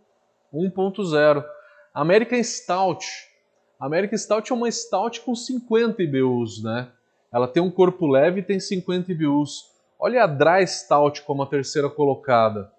1.0. 0.53 1.43
American 1.93 2.43
Stout. 2.43 3.05
American 3.79 4.17
Stout 4.17 4.51
é 4.51 4.55
uma 4.55 4.69
Stout 4.69 5.21
com 5.21 5.33
50 5.33 6.03
IBUs, 6.03 6.61
né? 6.61 6.91
Ela 7.31 7.47
tem 7.47 7.63
um 7.63 7.71
corpo 7.71 8.05
leve 8.05 8.41
e 8.41 8.43
tem 8.43 8.59
50 8.59 9.11
IBUs. 9.11 9.71
Olha 9.97 10.23
a 10.23 10.27
Dry 10.27 10.67
Stout 10.67 11.21
como 11.23 11.41
a 11.41 11.47
terceira 11.47 11.89
colocada. 11.89 12.71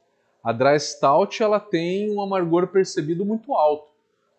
A 0.44 0.52
Dry 0.52 0.78
Stout 0.78 1.42
ela 1.42 1.58
tem 1.58 2.14
um 2.14 2.20
amargor 2.20 2.68
percebido 2.68 3.24
muito 3.24 3.54
alto, 3.54 3.90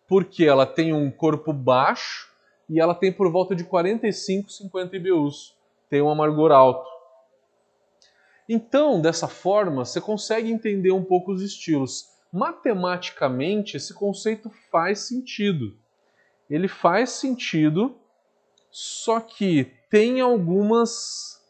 porque 0.06 0.44
ela 0.44 0.64
tem 0.64 0.92
um 0.92 1.10
corpo 1.10 1.52
baixo 1.52 2.27
e 2.68 2.80
ela 2.80 2.94
tem 2.94 3.12
por 3.12 3.30
volta 3.30 3.54
de 3.54 3.64
45, 3.64 4.50
50 4.50 4.96
IBUs. 4.96 5.56
Tem 5.88 6.02
um 6.02 6.10
amargor 6.10 6.52
alto. 6.52 6.88
Então, 8.48 9.00
dessa 9.00 9.28
forma, 9.28 9.84
você 9.84 10.00
consegue 10.00 10.50
entender 10.50 10.90
um 10.90 11.04
pouco 11.04 11.32
os 11.32 11.42
estilos. 11.42 12.08
Matematicamente, 12.32 13.76
esse 13.76 13.94
conceito 13.94 14.50
faz 14.70 15.00
sentido. 15.00 15.76
Ele 16.48 16.68
faz 16.68 17.10
sentido, 17.10 17.96
só 18.70 19.20
que 19.20 19.72
tem 19.90 20.20
algumas 20.20 21.42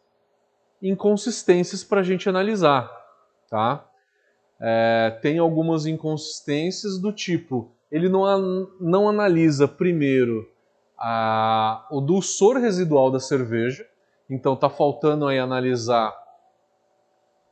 inconsistências 0.81 1.83
para 1.83 2.01
a 2.01 2.05
gente 2.05 2.29
analisar, 2.29 2.89
tá? 3.49 3.85
É, 4.61 5.19
tem 5.23 5.39
algumas 5.39 5.87
inconsistências 5.87 6.99
do 6.99 7.13
tipo, 7.13 7.73
ele 7.91 8.09
não, 8.09 8.69
não 8.81 9.09
analisa 9.09 9.69
primeiro 9.69 10.49
a, 10.99 11.87
o 11.91 12.01
dulçor 12.01 12.57
residual 12.57 13.11
da 13.11 13.21
cerveja, 13.21 13.87
então 14.29 14.55
está 14.55 14.69
faltando 14.69 15.27
aí 15.27 15.39
analisar 15.39 16.15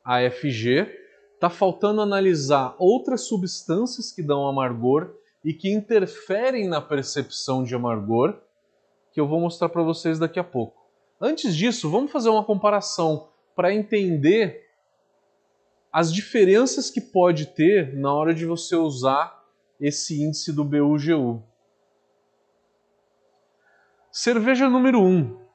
a 0.03 0.19
FG, 0.29 0.87
está 1.33 1.49
faltando 1.49 2.01
analisar 2.01 2.75
outras 2.77 3.21
substâncias 3.21 4.11
que 4.11 4.21
dão 4.21 4.47
amargor 4.47 5.13
e 5.43 5.53
que 5.53 5.71
interferem 5.71 6.67
na 6.67 6.81
percepção 6.81 7.63
de 7.63 7.73
amargor, 7.73 8.37
que 9.11 9.19
eu 9.19 9.27
vou 9.27 9.39
mostrar 9.39 9.69
para 9.69 9.83
vocês 9.83 10.19
daqui 10.19 10.39
a 10.39 10.43
pouco. 10.43 10.85
Antes 11.19 11.55
disso, 11.55 11.89
vamos 11.89 12.11
fazer 12.11 12.29
uma 12.29 12.43
comparação 12.43 13.29
para 13.55 13.73
entender 13.73 14.67
as 15.91 16.13
diferenças 16.13 16.91
que 16.91 17.01
pode 17.01 17.47
ter 17.47 17.95
na 17.95 18.13
hora 18.13 18.33
de 18.33 18.45
você 18.45 18.75
usar 18.75 19.43
esse 19.79 20.21
índice 20.21 20.51
do 20.51 20.63
BUGU. 20.63 21.43
Cerveja 24.19 24.67
número 24.67 24.99
1. 24.99 25.45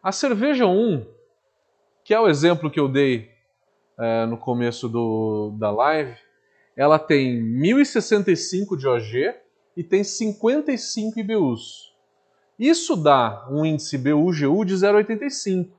A 0.00 0.12
cerveja 0.12 0.68
1, 0.68 1.04
que 2.04 2.14
é 2.14 2.20
o 2.20 2.28
exemplo 2.28 2.70
que 2.70 2.78
eu 2.78 2.86
dei 2.86 3.28
é, 3.98 4.24
no 4.24 4.38
começo 4.38 4.88
do, 4.88 5.52
da 5.58 5.68
live, 5.68 6.16
ela 6.76 6.96
tem 6.96 7.42
1065 7.42 8.76
de 8.76 8.86
OG 8.86 9.34
e 9.76 9.82
tem 9.82 10.04
55 10.04 11.18
IBUs. 11.18 11.92
Isso 12.56 12.94
dá 12.94 13.44
um 13.50 13.66
índice 13.66 13.98
BU-GU 13.98 14.64
de 14.64 14.74
0,85. 14.74 15.72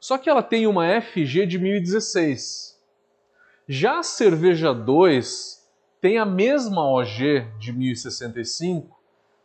Só 0.00 0.16
que 0.16 0.30
ela 0.30 0.42
tem 0.42 0.66
uma 0.66 0.98
FG 1.02 1.44
de 1.44 1.58
1016. 1.58 2.80
Já 3.68 3.98
a 3.98 4.02
cerveja 4.02 4.72
2 4.72 5.62
tem 6.00 6.16
a 6.16 6.24
mesma 6.24 6.90
OG 6.90 7.58
de 7.58 7.70
1065, 7.74 8.95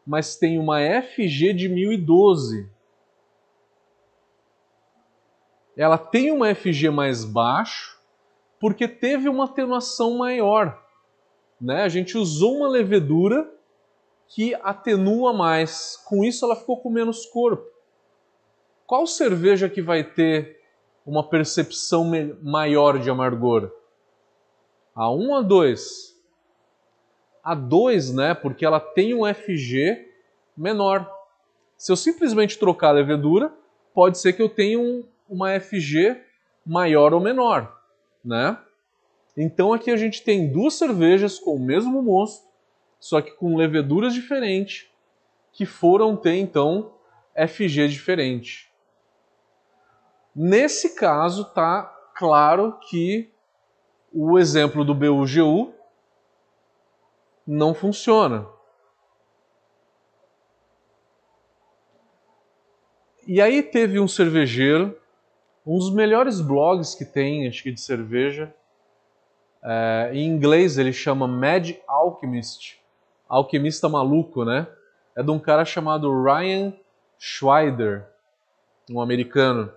mas 0.05 0.35
tem 0.35 0.59
uma 0.59 0.79
FG 0.79 1.53
de 1.53 1.69
1012. 1.69 2.69
Ela 5.75 5.97
tem 5.97 6.31
uma 6.31 6.53
FG 6.53 6.89
mais 6.89 7.23
baixo 7.23 7.99
porque 8.59 8.87
teve 8.87 9.27
uma 9.27 9.45
atenuação 9.45 10.17
maior. 10.17 10.79
Né? 11.59 11.83
A 11.83 11.89
gente 11.89 12.17
usou 12.17 12.57
uma 12.57 12.67
levedura 12.67 13.51
que 14.27 14.53
atenua 14.55 15.33
mais. 15.33 15.97
Com 16.05 16.23
isso, 16.23 16.45
ela 16.45 16.55
ficou 16.55 16.77
com 16.77 16.89
menos 16.89 17.25
corpo. 17.25 17.65
Qual 18.85 19.07
cerveja 19.07 19.69
que 19.69 19.81
vai 19.81 20.03
ter 20.03 20.59
uma 21.05 21.27
percepção 21.27 22.09
maior 22.41 22.99
de 22.99 23.09
amargor? 23.09 23.71
A 24.93 25.09
1 25.09 25.29
ou 25.29 25.35
a 25.35 25.41
2? 25.41 26.20
A 27.43 27.55
2, 27.55 28.13
né? 28.13 28.33
Porque 28.33 28.65
ela 28.65 28.79
tem 28.79 29.13
um 29.13 29.21
FG 29.33 30.07
menor. 30.55 31.09
Se 31.77 31.91
eu 31.91 31.95
simplesmente 31.95 32.59
trocar 32.59 32.89
a 32.89 32.93
levedura, 32.93 33.51
pode 33.93 34.17
ser 34.19 34.33
que 34.33 34.41
eu 34.41 34.49
tenha 34.49 34.79
um, 34.79 35.03
uma 35.27 35.59
FG 35.59 36.21
maior 36.65 37.13
ou 37.13 37.19
menor, 37.19 37.75
né? 38.23 38.57
Então 39.35 39.73
aqui 39.73 39.89
a 39.89 39.97
gente 39.97 40.23
tem 40.23 40.51
duas 40.51 40.75
cervejas 40.75 41.39
com 41.39 41.55
o 41.55 41.59
mesmo 41.59 42.01
mosto, 42.01 42.45
só 42.99 43.21
que 43.21 43.31
com 43.31 43.55
leveduras 43.55 44.13
diferentes, 44.13 44.87
que 45.51 45.65
foram 45.65 46.15
ter 46.15 46.35
então 46.35 46.93
FG 47.35 47.87
diferente. 47.87 48.71
Nesse 50.35 50.95
caso, 50.95 51.45
tá 51.45 51.83
claro 52.15 52.77
que 52.89 53.29
o 54.13 54.37
exemplo 54.37 54.85
do 54.85 54.93
BUGU 54.93 55.73
não 57.51 57.73
funciona. 57.73 58.47
E 63.27 63.41
aí 63.41 63.61
teve 63.61 63.99
um 63.99 64.07
cervejeiro, 64.07 64.97
um 65.65 65.77
dos 65.77 65.93
melhores 65.93 66.39
blogs 66.39 66.95
que 66.95 67.03
tem, 67.03 67.47
acho 67.47 67.61
que 67.61 67.71
de 67.71 67.81
cerveja. 67.81 68.53
É, 69.63 70.11
em 70.13 70.25
inglês 70.25 70.77
ele 70.77 70.93
chama 70.93 71.27
Mad 71.27 71.71
Alchemist 71.87 72.79
alquimista 73.27 73.87
maluco, 73.87 74.45
né? 74.45 74.67
É 75.15 75.21
de 75.21 75.29
um 75.29 75.39
cara 75.39 75.65
chamado 75.65 76.23
Ryan 76.23 76.73
Schweider, 77.19 78.07
um 78.89 79.01
americano. 79.01 79.71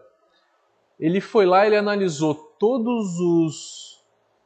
Ele 0.98 1.20
foi 1.20 1.44
lá, 1.44 1.66
ele 1.66 1.76
analisou 1.76 2.34
todos 2.34 3.18
os 3.18 4.00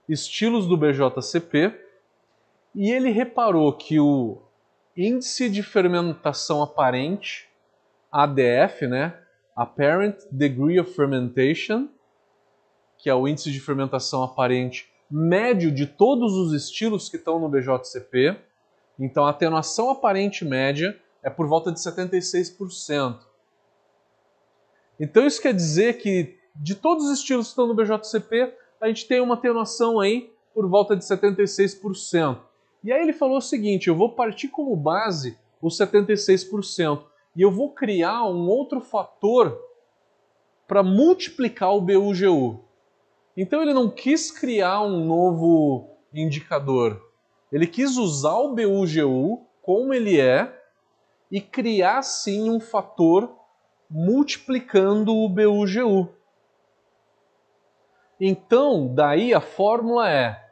estilos 0.08 0.66
do 0.66 0.78
BJCP 0.78 1.87
e 2.78 2.92
ele 2.92 3.10
reparou 3.10 3.72
que 3.72 3.98
o 3.98 4.40
índice 4.96 5.50
de 5.50 5.64
fermentação 5.64 6.62
aparente, 6.62 7.48
ADF, 8.08 8.86
né? 8.86 9.18
Apparent 9.56 10.14
Degree 10.30 10.78
of 10.78 10.94
Fermentation, 10.94 11.88
que 12.96 13.10
é 13.10 13.14
o 13.16 13.26
índice 13.26 13.50
de 13.50 13.58
fermentação 13.58 14.22
aparente 14.22 14.88
médio 15.10 15.72
de 15.72 15.88
todos 15.88 16.34
os 16.34 16.52
estilos 16.52 17.08
que 17.08 17.16
estão 17.16 17.40
no 17.40 17.48
BJCP, 17.48 18.38
então 18.96 19.26
a 19.26 19.30
atenuação 19.30 19.90
aparente 19.90 20.44
média 20.44 20.96
é 21.20 21.28
por 21.28 21.48
volta 21.48 21.72
de 21.72 21.80
76%. 21.80 23.18
Então 25.00 25.26
isso 25.26 25.42
quer 25.42 25.52
dizer 25.52 25.98
que 25.98 26.38
de 26.54 26.76
todos 26.76 27.06
os 27.06 27.18
estilos 27.18 27.46
que 27.46 27.50
estão 27.50 27.66
no 27.66 27.74
BJCP, 27.74 28.54
a 28.80 28.86
gente 28.86 29.08
tem 29.08 29.20
uma 29.20 29.34
atenuação 29.34 29.98
aí 29.98 30.32
por 30.54 30.68
volta 30.68 30.94
de 30.94 31.04
76%. 31.04 32.46
E 32.82 32.92
aí 32.92 33.02
ele 33.02 33.12
falou 33.12 33.38
o 33.38 33.42
seguinte, 33.42 33.88
eu 33.88 33.96
vou 33.96 34.10
partir 34.12 34.48
como 34.48 34.74
base 34.76 35.36
os 35.60 35.76
76% 35.76 37.02
e 37.34 37.42
eu 37.42 37.50
vou 37.50 37.72
criar 37.72 38.24
um 38.24 38.48
outro 38.48 38.80
fator 38.80 39.58
para 40.66 40.82
multiplicar 40.82 41.74
o 41.74 41.80
BUGU. 41.80 42.64
Então 43.36 43.62
ele 43.62 43.72
não 43.72 43.90
quis 43.90 44.30
criar 44.30 44.82
um 44.82 45.04
novo 45.04 45.96
indicador, 46.12 47.02
ele 47.50 47.66
quis 47.66 47.96
usar 47.96 48.36
o 48.36 48.54
BUGU 48.54 49.46
como 49.62 49.92
ele 49.92 50.20
é 50.20 50.54
e 51.30 51.40
criar 51.40 52.02
sim 52.02 52.50
um 52.50 52.60
fator 52.60 53.34
multiplicando 53.90 55.14
o 55.14 55.28
BUGU. 55.28 56.08
Então, 58.20 58.92
daí 58.92 59.32
a 59.32 59.40
fórmula 59.40 60.10
é 60.10 60.47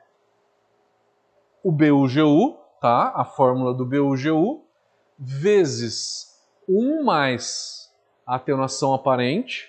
o 1.67 1.73
BUGU, 1.73 2.57
tá? 2.81 3.13
A 3.17 3.25
fórmula 3.25 3.75
do 3.75 3.85
BUGU 3.85 4.65
vezes 5.19 6.41
1 6.69 7.03
mais 7.03 7.93
a 8.25 8.37
atenuação 8.37 8.95
aparente 8.95 9.69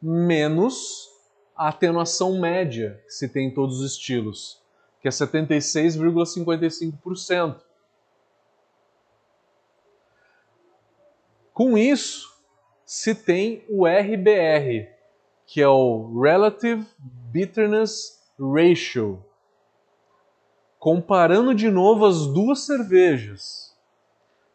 menos 0.00 1.06
a 1.54 1.68
atenuação 1.68 2.40
média 2.40 2.98
que 3.04 3.12
se 3.12 3.28
tem 3.28 3.48
em 3.48 3.50
todos 3.52 3.80
os 3.80 3.92
estilos 3.92 4.64
que 5.02 5.08
é 5.08 5.10
76,55%. 5.10 7.60
Com 11.52 11.76
isso, 11.76 12.42
se 12.86 13.14
tem 13.14 13.66
o 13.68 13.86
RBR, 13.86 14.88
que 15.46 15.60
é 15.60 15.68
o 15.68 16.22
Relative 16.22 16.86
Bitterness 16.98 18.18
Ratio. 18.40 19.22
Comparando 20.84 21.54
de 21.54 21.70
novo 21.70 22.04
as 22.04 22.26
duas 22.26 22.66
cervejas, 22.66 23.74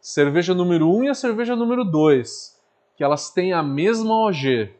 cerveja 0.00 0.54
número 0.54 0.88
1 0.88 1.02
e 1.02 1.08
a 1.08 1.14
cerveja 1.14 1.56
número 1.56 1.84
2, 1.84 2.56
que 2.94 3.02
elas 3.02 3.30
têm 3.30 3.52
a 3.52 3.64
mesma 3.64 4.14
OG, 4.14 4.72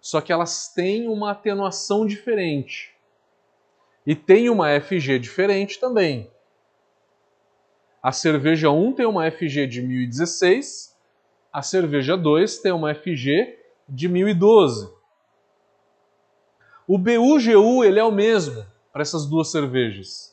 só 0.00 0.20
que 0.20 0.32
elas 0.32 0.68
têm 0.72 1.08
uma 1.08 1.32
atenuação 1.32 2.06
diferente. 2.06 2.94
E 4.06 4.14
tem 4.14 4.48
uma 4.48 4.68
FG 4.80 5.18
diferente 5.18 5.80
também. 5.80 6.30
A 8.00 8.12
cerveja 8.12 8.70
1 8.70 8.92
tem 8.92 9.06
uma 9.06 9.28
FG 9.28 9.66
de 9.66 9.82
1016, 9.82 10.96
a 11.52 11.62
cerveja 11.62 12.16
2 12.16 12.58
tem 12.58 12.70
uma 12.70 12.94
FG 12.94 13.58
de 13.88 14.08
1012. 14.08 14.88
O 16.86 16.96
BUGU 16.96 17.82
ele 17.82 17.98
é 17.98 18.04
o 18.04 18.12
mesmo 18.12 18.64
para 18.98 19.02
essas 19.02 19.26
duas 19.26 19.52
cervejas, 19.52 20.27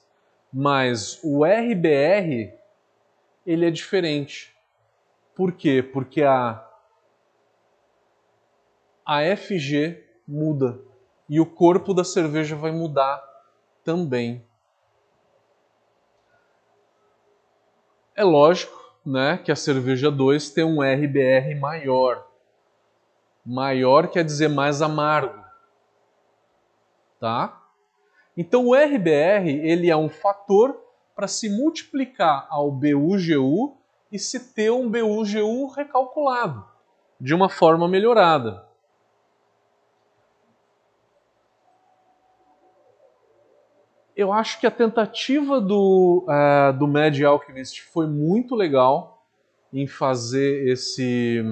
mas 0.57 1.19
o 1.21 1.43
RBR 1.45 2.57
ele 3.45 3.65
é 3.65 3.69
diferente. 3.69 4.55
Por 5.35 5.51
quê? 5.51 5.83
Porque 5.83 6.23
a 6.23 6.65
a 9.05 9.19
FG 9.35 10.01
muda 10.25 10.79
e 11.27 11.41
o 11.41 11.45
corpo 11.45 11.93
da 11.93 12.05
cerveja 12.05 12.55
vai 12.55 12.71
mudar 12.71 13.21
também. 13.83 14.47
É 18.15 18.23
lógico, 18.23 18.95
né, 19.05 19.37
que 19.37 19.51
a 19.51 19.57
cerveja 19.57 20.09
2 20.09 20.51
tem 20.51 20.63
um 20.63 20.81
RBR 20.81 21.53
maior. 21.59 22.25
Maior 23.45 24.07
quer 24.07 24.23
dizer 24.23 24.47
mais 24.47 24.81
amargo. 24.81 25.43
Tá? 27.19 27.64
Então 28.35 28.67
o 28.67 28.75
RBR, 28.75 29.49
ele 29.49 29.89
é 29.89 29.95
um 29.95 30.09
fator 30.09 30.79
para 31.15 31.27
se 31.27 31.49
multiplicar 31.49 32.47
ao 32.49 32.71
BUGU 32.71 33.77
e 34.11 34.19
se 34.19 34.53
ter 34.53 34.71
um 34.71 34.89
BUGU 34.89 35.67
recalculado 35.67 36.65
de 37.19 37.33
uma 37.33 37.49
forma 37.49 37.87
melhorada. 37.87 38.65
eu 44.15 44.31
acho 44.31 44.59
que 44.59 44.65
a 44.65 44.71
tentativa 44.71 45.59
do, 45.59 46.25
uh, 46.27 46.77
do 46.77 46.87
Mad 46.87 47.19
Alchemist 47.21 47.81
foi 47.81 48.07
muito 48.07 48.55
legal 48.55 49.25
em 49.73 49.85
fazer 49.85 50.69
esse, 50.69 51.43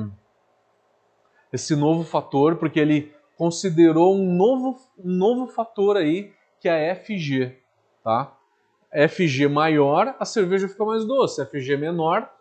esse 1.51 1.75
novo 1.75 2.05
fator, 2.05 2.55
porque 2.55 2.79
ele 2.79 3.11
considerou 3.37 4.15
um 4.15 4.33
novo, 4.33 4.79
um 4.97 5.11
novo 5.11 5.47
fator 5.47 5.97
aí, 5.97 6.31
que 6.63 6.69
a 6.69 6.95
FG. 6.95 7.57
Tá? 8.01 8.33
FG 9.09 9.49
maior, 9.49 10.15
a 10.17 10.23
cerveja 10.23 10.69
fica 10.69 10.85
mais 10.85 11.03
doce. 11.03 11.45
FG 11.45 11.75
menor, 11.75 12.33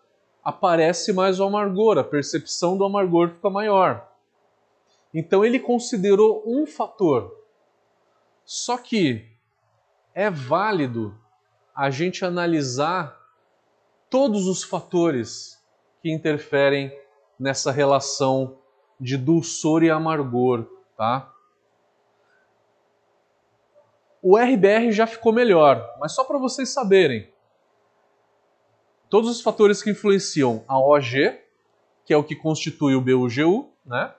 aparece 0.44 1.12
mais 1.12 1.40
o 1.40 1.44
amargor, 1.44 1.98
a 1.98 2.04
percepção 2.04 2.78
do 2.78 2.84
amargor 2.84 3.30
fica 3.30 3.50
maior. 3.50 4.08
Então 5.12 5.44
ele 5.44 5.58
considerou 5.58 6.44
um 6.46 6.66
fator. 6.66 7.36
Só 8.44 8.78
que 8.78 9.26
é 10.14 10.30
válido 10.30 11.18
a 11.74 11.90
gente 11.90 12.24
analisar 12.24 13.18
todos 14.08 14.46
os 14.46 14.62
fatores 14.62 15.60
que 16.00 16.12
interferem 16.12 16.96
nessa 17.38 17.72
relação 17.72 18.58
de 19.00 19.16
dulçor 19.16 19.82
e 19.82 19.90
amargor, 19.90 20.66
tá? 20.96 21.32
O 24.22 24.38
RBR 24.38 24.92
já 24.92 25.06
ficou 25.06 25.32
melhor, 25.32 25.96
mas 25.98 26.12
só 26.12 26.22
para 26.22 26.38
vocês 26.38 26.68
saberem. 26.68 27.28
Todos 29.10 29.28
os 29.28 29.42
fatores 29.42 29.82
que 29.82 29.90
influenciam 29.90 30.64
a 30.68 30.78
OG, 30.78 31.38
que 32.04 32.14
é 32.14 32.16
o 32.16 32.24
que 32.24 32.36
constitui 32.36 32.94
o 32.94 33.00
BUGU, 33.00 33.70
né? 33.84 34.14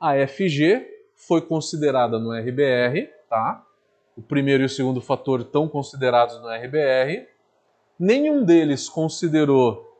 A 0.00 0.14
FG 0.26 0.88
foi 1.14 1.42
considerada 1.42 2.18
no 2.18 2.32
RBR, 2.32 3.08
tá? 3.28 3.64
o 4.16 4.22
primeiro 4.22 4.62
e 4.62 4.66
o 4.66 4.68
segundo 4.68 5.00
fator 5.00 5.40
estão 5.40 5.68
considerados 5.68 6.38
no 6.40 6.48
RBR. 6.48 7.26
Nenhum 7.98 8.44
deles 8.44 8.88
considerou 8.88 9.90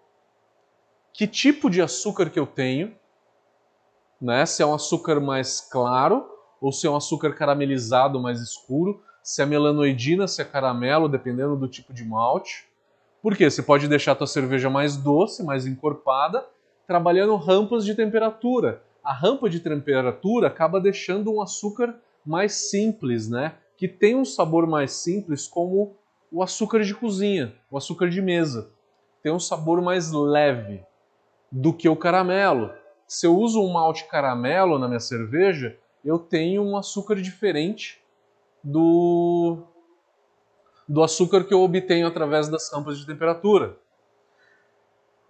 que 1.12 1.26
tipo 1.26 1.70
de 1.70 1.80
açúcar 1.80 2.30
que 2.30 2.38
eu 2.38 2.46
tenho, 2.46 2.94
né? 4.20 4.44
se 4.46 4.62
é 4.62 4.66
um 4.66 4.74
açúcar 4.74 5.20
mais 5.20 5.60
claro 5.60 6.28
ou 6.60 6.72
se 6.72 6.86
é 6.86 6.90
um 6.90 6.96
açúcar 6.96 7.34
caramelizado 7.34 8.20
mais 8.20 8.40
escuro, 8.40 9.02
se 9.22 9.42
é 9.42 9.46
melanoidina, 9.46 10.26
se 10.26 10.42
é 10.42 10.44
caramelo, 10.44 11.08
dependendo 11.08 11.56
do 11.56 11.68
tipo 11.68 11.92
de 11.92 12.04
malte. 12.04 12.66
Por 13.22 13.36
quê? 13.36 13.50
Você 13.50 13.62
pode 13.62 13.88
deixar 13.88 14.12
a 14.12 14.16
tua 14.16 14.26
cerveja 14.26 14.68
mais 14.68 14.96
doce, 14.96 15.44
mais 15.44 15.66
encorpada, 15.66 16.44
trabalhando 16.86 17.36
rampas 17.36 17.84
de 17.84 17.94
temperatura. 17.94 18.82
A 19.04 19.12
rampa 19.12 19.48
de 19.48 19.60
temperatura 19.60 20.48
acaba 20.48 20.80
deixando 20.80 21.32
um 21.32 21.40
açúcar 21.40 21.94
mais 22.24 22.70
simples, 22.70 23.28
né? 23.28 23.54
que 23.82 23.88
tem 23.88 24.14
um 24.14 24.24
sabor 24.24 24.64
mais 24.64 24.92
simples, 24.92 25.48
como 25.48 25.96
o 26.30 26.42
açúcar 26.42 26.84
de 26.84 26.94
cozinha, 26.94 27.52
o 27.70 27.76
açúcar 27.76 28.08
de 28.08 28.22
mesa. 28.22 28.70
Tem 29.22 29.32
um 29.32 29.40
sabor 29.40 29.82
mais 29.82 30.12
leve 30.12 30.84
do 31.50 31.72
que 31.72 31.88
o 31.88 31.96
caramelo. 31.96 32.70
Se 33.08 33.26
eu 33.26 33.36
uso 33.36 33.60
um 33.60 33.72
malte 33.72 34.04
caramelo 34.04 34.78
na 34.78 34.86
minha 34.86 35.00
cerveja, 35.00 35.76
eu 36.04 36.18
tenho 36.18 36.62
um 36.62 36.76
açúcar 36.76 37.16
diferente 37.16 38.01
do, 38.62 39.64
do 40.88 41.02
açúcar 41.02 41.44
que 41.44 41.52
eu 41.52 41.60
obtenho 41.60 42.06
através 42.06 42.48
das 42.48 42.72
rampas 42.72 42.98
de 42.98 43.06
temperatura. 43.06 43.76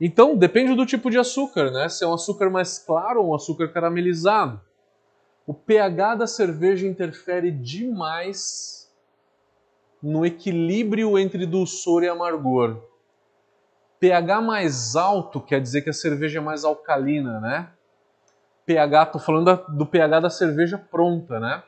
Então, 0.01 0.37
depende 0.37 0.75
do 0.75 0.85
tipo 0.85 1.11
de 1.11 1.19
açúcar, 1.19 1.71
né? 1.71 1.89
Se 1.89 2.05
é 2.05 2.09
um 2.09 2.15
açúcar 2.15 2.51
mais 2.51 2.79
claro 2.79 3.23
ou 3.23 3.31
um 3.31 3.35
açúcar 3.35 3.69
caramelizado. 3.69 4.61
O 5.47 5.55
pH 5.55 6.17
da 6.17 6.27
cerveja 6.27 6.87
interfere 6.87 7.51
demais 7.51 8.93
no 10.03 10.27
equilíbrio 10.27 11.17
entre 11.19 11.47
dulçor 11.47 12.03
e 12.03 12.09
amargor. 12.09 12.83
pH 14.01 14.41
mais 14.41 14.97
alto 14.97 15.41
quer 15.41 15.61
dizer 15.61 15.83
que 15.83 15.91
a 15.91 15.93
cerveja 15.93 16.39
é 16.39 16.43
mais 16.43 16.65
alcalina, 16.65 17.41
né? 17.41 17.73
pH, 18.65 19.07
tô 19.07 19.19
falando 19.19 19.65
do 19.69 19.87
pH 19.87 20.21
da 20.21 20.31
cerveja 20.31 20.79
pronta, 20.79 21.39
né? 21.41 21.63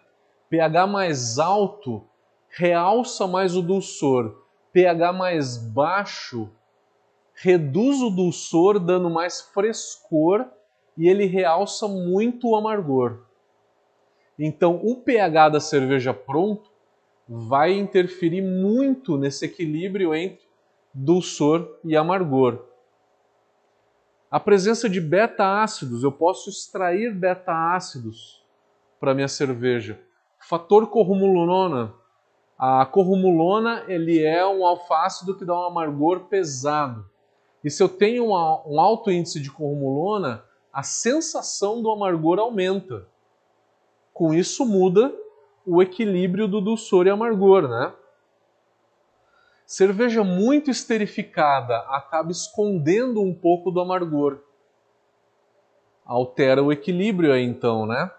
pH 0.54 0.86
mais 0.86 1.38
alto 1.40 2.06
realça 2.48 3.26
mais 3.26 3.56
o 3.56 3.62
dulçor. 3.62 4.44
pH 4.72 5.12
mais 5.12 5.56
baixo 5.56 6.48
reduz 7.34 8.00
o 8.00 8.08
dulçor, 8.08 8.78
dando 8.78 9.10
mais 9.10 9.40
frescor 9.40 10.46
e 10.96 11.08
ele 11.08 11.24
realça 11.24 11.88
muito 11.88 12.50
o 12.50 12.54
amargor. 12.54 13.24
Então, 14.38 14.80
o 14.84 14.94
pH 14.94 15.48
da 15.48 15.60
cerveja 15.60 16.14
pronto 16.14 16.70
vai 17.28 17.72
interferir 17.72 18.42
muito 18.42 19.18
nesse 19.18 19.46
equilíbrio 19.46 20.14
entre 20.14 20.46
dulçor 20.92 21.80
e 21.82 21.96
amargor. 21.96 22.64
A 24.30 24.38
presença 24.38 24.88
de 24.88 25.00
beta-ácidos, 25.00 26.04
eu 26.04 26.12
posso 26.12 26.48
extrair 26.48 27.12
beta-ácidos 27.12 28.44
para 29.00 29.14
minha 29.14 29.28
cerveja. 29.28 30.00
Fator 30.46 30.88
corrumulona. 30.88 31.94
A 32.58 32.84
corrumulona 32.84 33.82
ele 33.88 34.22
é 34.22 34.46
um 34.46 34.66
alfácido 34.66 35.34
que 35.34 35.44
dá 35.44 35.54
um 35.54 35.64
amargor 35.64 36.20
pesado. 36.24 37.08
E 37.62 37.70
se 37.70 37.82
eu 37.82 37.88
tenho 37.88 38.26
um 38.28 38.78
alto 38.78 39.10
índice 39.10 39.40
de 39.40 39.50
corrumulona, 39.50 40.44
a 40.70 40.82
sensação 40.82 41.80
do 41.80 41.90
amargor 41.90 42.38
aumenta. 42.38 43.08
Com 44.12 44.34
isso 44.34 44.66
muda 44.66 45.14
o 45.66 45.80
equilíbrio 45.80 46.46
do 46.46 46.60
dulçor 46.60 47.06
e 47.06 47.10
amargor, 47.10 47.66
né? 47.66 47.94
Cerveja 49.64 50.22
muito 50.22 50.70
esterificada 50.70 51.78
acaba 51.88 52.30
escondendo 52.30 53.22
um 53.22 53.32
pouco 53.34 53.70
do 53.70 53.80
amargor. 53.80 54.40
Altera 56.04 56.62
o 56.62 56.70
equilíbrio 56.70 57.32
aí 57.32 57.42
então, 57.42 57.86
né? 57.86 58.10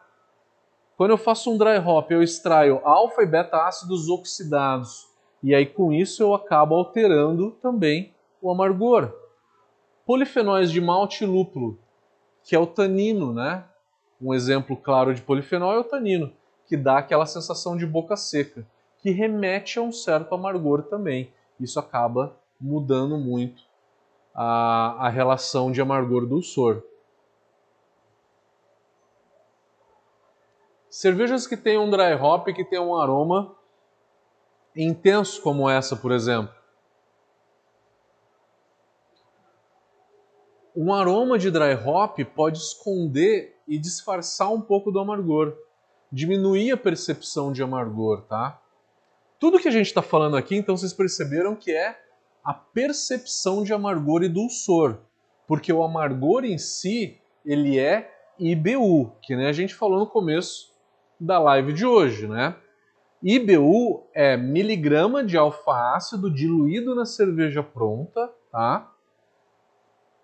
Quando 0.97 1.11
eu 1.11 1.17
faço 1.17 1.51
um 1.51 1.57
dry 1.57 1.77
hop, 1.77 2.09
eu 2.11 2.23
extraio 2.23 2.79
alfa 2.83 3.21
e 3.21 3.25
beta 3.25 3.67
ácidos 3.67 4.07
oxidados. 4.07 5.07
E 5.43 5.53
aí 5.53 5.65
com 5.65 5.91
isso 5.91 6.23
eu 6.23 6.33
acabo 6.33 6.73
alterando 6.73 7.51
também 7.61 8.13
o 8.41 8.49
amargor. 8.49 9.13
Polifenóis 10.05 10.71
de 10.71 10.79
malte 10.79 11.25
lúpulo, 11.25 11.77
que 12.43 12.55
é 12.55 12.59
o 12.59 12.65
tanino, 12.65 13.33
né? 13.33 13.65
Um 14.21 14.33
exemplo 14.33 14.77
claro 14.77 15.13
de 15.13 15.21
polifenol 15.21 15.73
é 15.73 15.79
o 15.79 15.83
tanino, 15.83 16.31
que 16.65 16.77
dá 16.77 16.99
aquela 16.99 17.25
sensação 17.25 17.75
de 17.75 17.85
boca 17.85 18.15
seca, 18.15 18.65
que 18.99 19.11
remete 19.11 19.77
a 19.77 19.81
um 19.81 19.91
certo 19.91 20.33
amargor 20.33 20.83
também. 20.83 21.31
Isso 21.59 21.79
acaba 21.79 22.35
mudando 22.59 23.17
muito 23.17 23.61
a, 24.33 25.07
a 25.07 25.09
relação 25.09 25.71
de 25.71 25.81
amargor-dulçor. 25.81 26.81
Cervejas 30.95 31.45
que 31.45 31.57
têm 31.57 31.77
um 31.77 31.89
dry 31.89 32.13
hop 32.13 32.47
que 32.55 32.63
tem 32.63 32.79
um 32.79 32.95
aroma 32.95 33.53
intenso 34.73 35.41
como 35.41 35.69
essa, 35.69 35.93
por 35.93 36.09
exemplo. 36.13 36.55
Um 40.73 40.93
aroma 40.93 41.37
de 41.37 41.51
dry 41.51 41.73
hop 41.85 42.19
pode 42.33 42.59
esconder 42.59 43.59
e 43.67 43.77
disfarçar 43.77 44.49
um 44.53 44.61
pouco 44.61 44.89
do 44.89 44.97
amargor, 44.97 45.53
diminuir 46.09 46.71
a 46.71 46.77
percepção 46.77 47.51
de 47.51 47.61
amargor, 47.61 48.21
tá? 48.21 48.61
Tudo 49.37 49.59
que 49.59 49.67
a 49.67 49.71
gente 49.71 49.87
está 49.87 50.01
falando 50.01 50.37
aqui, 50.37 50.55
então 50.55 50.77
vocês 50.77 50.93
perceberam 50.93 51.57
que 51.57 51.73
é 51.75 51.99
a 52.41 52.53
percepção 52.53 53.65
de 53.65 53.73
amargor 53.73 54.23
e 54.23 54.29
dulçor, 54.29 54.99
porque 55.45 55.73
o 55.73 55.83
amargor 55.83 56.45
em 56.45 56.57
si 56.57 57.19
ele 57.45 57.77
é 57.77 58.09
IBU, 58.39 59.11
que 59.21 59.35
né, 59.35 59.49
a 59.49 59.53
gente 59.53 59.75
falou 59.75 59.99
no 59.99 60.07
começo 60.07 60.73
da 61.25 61.39
live 61.39 61.73
de 61.73 61.85
hoje, 61.85 62.27
né? 62.27 62.55
IBU 63.21 64.07
é 64.13 64.37
miligrama 64.37 65.23
de 65.23 65.35
alfa-ácido 65.35 66.29
diluído 66.29 66.93
na 66.93 67.05
cerveja 67.05 67.63
pronta, 67.63 68.31
tá? 68.51 68.91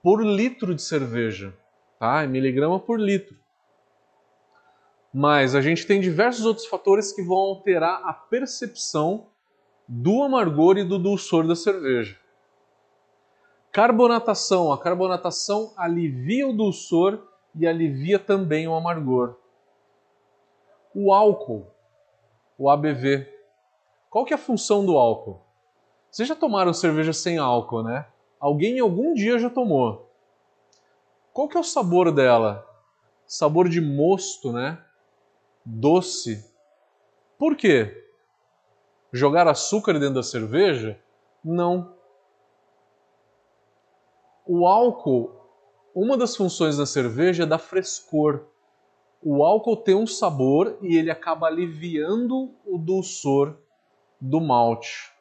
Por 0.03 0.23
litro 0.23 0.75
de 0.75 0.81
cerveja, 0.81 1.53
tá? 1.99 2.21
É 2.21 2.27
miligrama 2.27 2.79
por 2.79 2.99
litro. 2.99 3.35
Mas 5.13 5.55
a 5.55 5.61
gente 5.61 5.85
tem 5.85 5.99
diversos 5.99 6.45
outros 6.45 6.67
fatores 6.67 7.11
que 7.11 7.23
vão 7.23 7.37
alterar 7.37 8.01
a 8.05 8.13
percepção 8.13 9.27
do 9.87 10.21
amargor 10.21 10.77
e 10.77 10.83
do 10.83 10.99
dulçor 10.99 11.45
da 11.47 11.55
cerveja. 11.55 12.17
Carbonatação. 13.71 14.71
A 14.71 14.77
carbonatação 14.77 15.73
alivia 15.75 16.47
o 16.47 16.53
dulçor 16.53 17.27
e 17.55 17.65
alivia 17.67 18.19
também 18.19 18.67
o 18.67 18.75
amargor. 18.75 19.40
O 20.93 21.13
álcool, 21.13 21.67
o 22.57 22.69
ABV. 22.69 23.27
Qual 24.09 24.25
que 24.25 24.33
é 24.33 24.35
a 24.35 24.39
função 24.39 24.85
do 24.85 24.97
álcool? 24.97 25.41
Vocês 26.09 26.27
já 26.27 26.35
tomaram 26.35 26.73
cerveja 26.73 27.13
sem 27.13 27.37
álcool, 27.37 27.83
né? 27.83 28.05
Alguém 28.39 28.79
algum 28.79 29.13
dia 29.13 29.39
já 29.39 29.49
tomou. 29.49 30.11
Qual 31.31 31.47
que 31.47 31.55
é 31.55 31.59
o 31.59 31.63
sabor 31.63 32.11
dela? 32.11 32.67
Sabor 33.25 33.69
de 33.69 33.79
mosto, 33.79 34.51
né? 34.51 34.83
Doce. 35.65 36.45
Por 37.37 37.55
quê? 37.55 38.09
Jogar 39.13 39.47
açúcar 39.47 39.93
dentro 39.93 40.15
da 40.15 40.23
cerveja? 40.23 40.99
Não. 41.43 41.95
O 44.45 44.67
álcool, 44.67 45.31
uma 45.95 46.17
das 46.17 46.35
funções 46.35 46.75
da 46.75 46.85
cerveja 46.85 47.43
é 47.43 47.45
dar 47.45 47.59
frescor. 47.59 48.50
O 49.23 49.43
álcool 49.43 49.77
tem 49.77 49.93
um 49.93 50.07
sabor 50.07 50.79
e 50.81 50.97
ele 50.97 51.11
acaba 51.11 51.47
aliviando 51.47 52.55
o 52.65 52.77
dulçor 52.77 53.55
do 54.19 54.41
malte. 54.41 55.11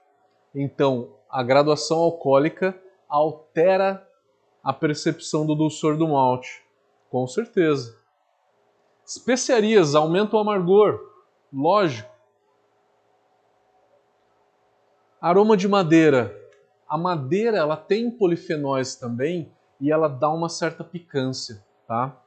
Então, 0.54 1.14
a 1.28 1.42
graduação 1.42 1.98
alcoólica 1.98 2.80
altera 3.08 4.06
a 4.62 4.72
percepção 4.72 5.46
do 5.46 5.54
dulçor 5.54 5.96
do 5.96 6.08
malte. 6.08 6.64
Com 7.10 7.26
certeza. 7.26 7.98
Especiarias 9.04 9.94
aumentam 9.94 10.38
o 10.38 10.42
amargor, 10.42 11.00
lógico. 11.52 12.10
Aroma 15.20 15.56
de 15.56 15.68
madeira. 15.68 16.34
A 16.88 16.96
madeira 16.96 17.58
ela 17.58 17.76
tem 17.76 18.10
polifenóis 18.10 18.96
também 18.96 19.52
e 19.80 19.90
ela 19.90 20.08
dá 20.08 20.30
uma 20.30 20.48
certa 20.48 20.82
picância, 20.82 21.64
tá? 21.86 22.19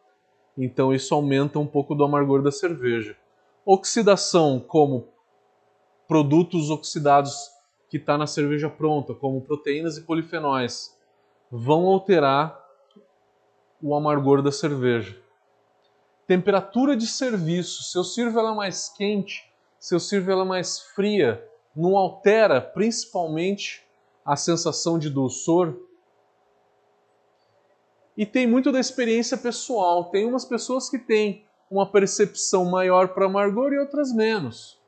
Então 0.57 0.93
isso 0.93 1.13
aumenta 1.13 1.59
um 1.59 1.67
pouco 1.67 1.95
do 1.95 2.03
amargor 2.03 2.41
da 2.41 2.51
cerveja. 2.51 3.17
Oxidação, 3.65 4.59
como 4.59 5.07
produtos 6.07 6.69
oxidados 6.69 7.49
que 7.89 7.97
está 7.97 8.17
na 8.17 8.27
cerveja 8.27 8.69
pronta, 8.69 9.13
como 9.13 9.41
proteínas 9.41 9.97
e 9.97 10.01
polifenóis, 10.01 10.97
vão 11.51 11.85
alterar 11.87 12.59
o 13.81 13.95
amargor 13.95 14.41
da 14.41 14.51
cerveja. 14.51 15.21
Temperatura 16.25 16.95
de 16.95 17.05
serviço. 17.05 17.83
Se 17.83 17.97
eu 17.97 18.03
sirvo 18.03 18.39
ela 18.39 18.55
mais 18.55 18.89
quente, 18.89 19.43
se 19.79 19.93
eu 19.93 19.99
sirvo 19.99 20.31
ela 20.31 20.45
mais 20.45 20.79
fria, 20.79 21.45
não 21.75 21.97
altera 21.97 22.61
principalmente 22.61 23.83
a 24.25 24.35
sensação 24.35 24.97
de 24.97 25.09
dulçor? 25.09 25.75
E 28.15 28.25
tem 28.25 28.45
muito 28.45 28.71
da 28.71 28.79
experiência 28.79 29.37
pessoal. 29.37 30.05
Tem 30.05 30.25
umas 30.25 30.45
pessoas 30.45 30.89
que 30.89 30.99
têm 30.99 31.45
uma 31.69 31.85
percepção 31.85 32.65
maior 32.65 33.09
para 33.09 33.25
amargor 33.25 33.73
e 33.73 33.79
outras 33.79 34.13
menos. 34.13 34.79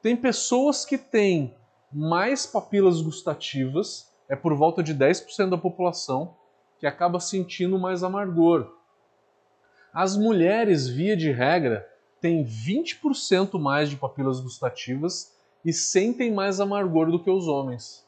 Tem 0.00 0.16
pessoas 0.16 0.84
que 0.84 0.96
têm 0.96 1.54
mais 1.92 2.46
papilas 2.46 3.00
gustativas, 3.00 4.12
é 4.28 4.36
por 4.36 4.54
volta 4.54 4.82
de 4.82 4.94
10% 4.94 5.50
da 5.50 5.58
população, 5.58 6.36
que 6.78 6.86
acaba 6.86 7.18
sentindo 7.18 7.78
mais 7.78 8.04
amargor. 8.04 8.72
As 9.92 10.16
mulheres, 10.16 10.86
via 10.86 11.16
de 11.16 11.32
regra, 11.32 11.88
têm 12.20 12.44
20% 12.44 13.58
mais 13.58 13.90
de 13.90 13.96
papilas 13.96 14.40
gustativas 14.40 15.36
e 15.64 15.72
sentem 15.72 16.32
mais 16.32 16.60
amargor 16.60 17.10
do 17.10 17.22
que 17.22 17.30
os 17.30 17.48
homens. 17.48 18.06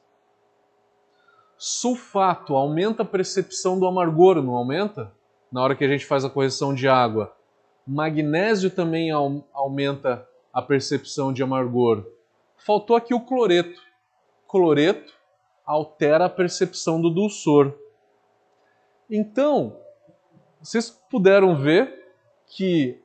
Sulfato 1.62 2.56
aumenta 2.56 3.02
a 3.02 3.04
percepção 3.04 3.78
do 3.78 3.86
amargor, 3.86 4.40
não 4.42 4.56
aumenta? 4.56 5.12
Na 5.52 5.62
hora 5.62 5.76
que 5.76 5.84
a 5.84 5.88
gente 5.88 6.06
faz 6.06 6.24
a 6.24 6.30
correção 6.30 6.74
de 6.74 6.88
água. 6.88 7.36
Magnésio 7.86 8.70
também 8.70 9.10
aumenta 9.10 10.26
a 10.54 10.62
percepção 10.62 11.34
de 11.34 11.42
amargor. 11.42 12.06
Faltou 12.56 12.96
aqui 12.96 13.12
o 13.12 13.20
cloreto. 13.20 13.78
Cloreto 14.48 15.12
altera 15.66 16.24
a 16.24 16.30
percepção 16.30 16.98
do 16.98 17.10
dulçor. 17.10 17.74
Então, 19.10 19.76
vocês 20.62 20.88
puderam 21.10 21.60
ver 21.60 22.06
que 22.46 22.98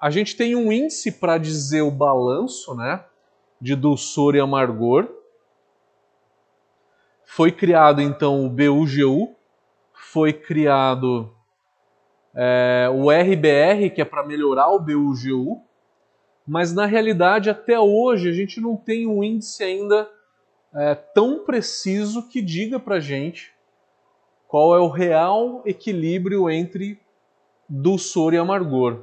a 0.00 0.08
gente 0.08 0.36
tem 0.36 0.54
um 0.54 0.70
índice 0.70 1.10
para 1.10 1.36
dizer 1.36 1.82
o 1.82 1.90
balanço, 1.90 2.76
né? 2.76 3.04
de 3.60 3.74
dulçor 3.74 4.36
e 4.36 4.40
amargor. 4.40 5.15
Foi 7.26 7.50
criado 7.50 8.00
então 8.00 8.46
o 8.46 8.48
BUGU, 8.48 9.34
foi 9.92 10.32
criado 10.32 11.34
é, 12.32 12.88
o 12.94 13.10
RBR, 13.10 13.90
que 13.90 14.00
é 14.00 14.04
para 14.04 14.24
melhorar 14.24 14.70
o 14.70 14.78
BUGU, 14.78 15.60
mas 16.46 16.72
na 16.72 16.86
realidade 16.86 17.50
até 17.50 17.78
hoje 17.78 18.30
a 18.30 18.32
gente 18.32 18.60
não 18.60 18.76
tem 18.76 19.08
um 19.08 19.24
índice 19.24 19.64
ainda 19.64 20.08
é, 20.72 20.94
tão 20.94 21.44
preciso 21.44 22.28
que 22.28 22.40
diga 22.40 22.78
para 22.78 23.00
gente 23.00 23.52
qual 24.46 24.76
é 24.76 24.78
o 24.78 24.88
real 24.88 25.62
equilíbrio 25.66 26.48
entre 26.48 27.00
dulçor 27.68 28.32
e 28.32 28.38
amargor. 28.38 29.02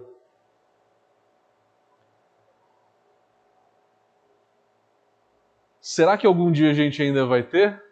Será 5.81 6.17
que 6.17 6.25
algum 6.25 6.49
dia 6.49 6.71
a 6.71 6.73
gente 6.73 7.01
ainda 7.01 7.25
vai 7.25 7.43
ter? 7.43 7.82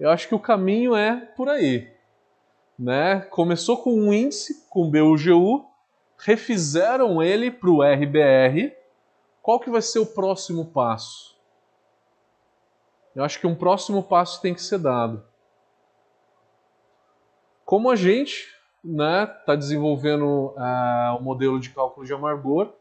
Eu 0.00 0.08
acho 0.08 0.26
que 0.26 0.34
o 0.34 0.40
caminho 0.40 0.96
é 0.96 1.14
por 1.36 1.46
aí. 1.50 1.92
Né? 2.78 3.20
Começou 3.20 3.76
com 3.76 3.92
um 3.92 4.10
índice, 4.14 4.66
com 4.70 4.84
o 4.84 4.90
BUGU, 4.90 5.66
refizeram 6.16 7.22
ele 7.22 7.50
para 7.50 7.68
o 7.68 7.82
RBR. 7.82 8.74
Qual 9.42 9.60
que 9.60 9.68
vai 9.68 9.82
ser 9.82 9.98
o 9.98 10.06
próximo 10.06 10.64
passo? 10.64 11.38
Eu 13.14 13.22
acho 13.22 13.38
que 13.38 13.46
um 13.46 13.54
próximo 13.54 14.02
passo 14.02 14.40
tem 14.40 14.54
que 14.54 14.62
ser 14.62 14.78
dado. 14.78 15.22
Como 17.66 17.90
a 17.90 17.96
gente 17.96 18.48
está 18.82 19.20
né, 19.20 19.26
tá 19.44 19.54
desenvolvendo 19.54 20.54
uh, 20.56 21.18
o 21.18 21.22
modelo 21.22 21.60
de 21.60 21.68
cálculo 21.70 22.06
de 22.06 22.14
amargor, 22.14 22.72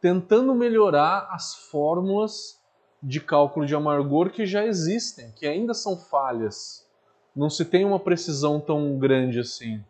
tentando 0.00 0.52
melhorar 0.56 1.28
as 1.30 1.54
fórmulas 1.54 2.60
de 3.04 3.20
cálculo 3.20 3.66
de 3.66 3.74
amargor 3.74 4.30
que 4.30 4.46
já 4.46 4.64
existem, 4.64 5.30
que 5.32 5.46
ainda 5.46 5.74
são 5.74 5.94
falhas. 5.96 6.88
Não 7.36 7.50
se 7.50 7.64
tem 7.64 7.84
uma 7.84 8.00
precisão 8.00 8.58
tão 8.58 8.98
grande 8.98 9.38
assim. 9.38 9.84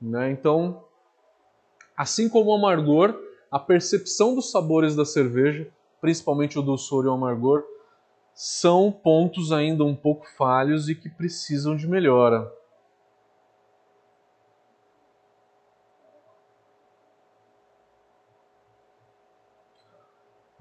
Né? 0.00 0.30
Então, 0.30 0.84
assim 1.96 2.28
como 2.28 2.50
o 2.50 2.54
amargor, 2.54 3.18
a 3.50 3.58
percepção 3.58 4.34
dos 4.34 4.50
sabores 4.50 4.94
da 4.94 5.06
cerveja, 5.06 5.66
principalmente 5.98 6.58
o 6.58 6.62
dulçor 6.62 7.06
e 7.06 7.08
o 7.08 7.12
amargor, 7.12 7.64
são 8.34 8.92
pontos 8.92 9.50
ainda 9.50 9.82
um 9.82 9.96
pouco 9.96 10.26
falhos 10.36 10.90
e 10.90 10.94
que 10.94 11.08
precisam 11.08 11.74
de 11.74 11.88
melhora. 11.88 12.52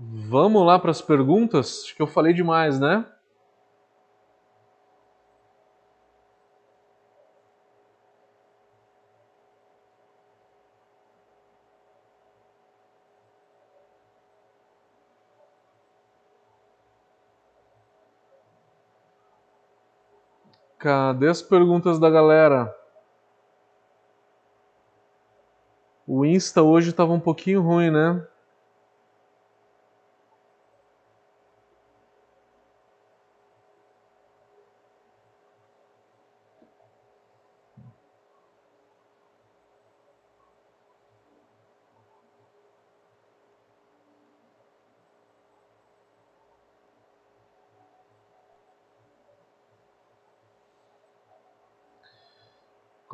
Vamos 0.08 0.66
lá 0.66 0.78
para 0.78 0.92
as 0.92 1.02
perguntas? 1.02 1.82
Acho 1.84 1.96
que 1.96 2.02
eu 2.02 2.08
falei 2.08 2.32
demais, 2.32 2.80
né? 2.80 3.06
Cadê 20.78 21.30
as 21.30 21.42
perguntas 21.42 21.98
da 21.98 22.12
galera? 22.12 22.72
O 26.06 26.24
Insta 26.24 26.62
hoje 26.62 26.92
estava 26.92 27.12
um 27.12 27.20
pouquinho 27.20 27.64
ruim, 27.64 27.90
né? 27.90 28.24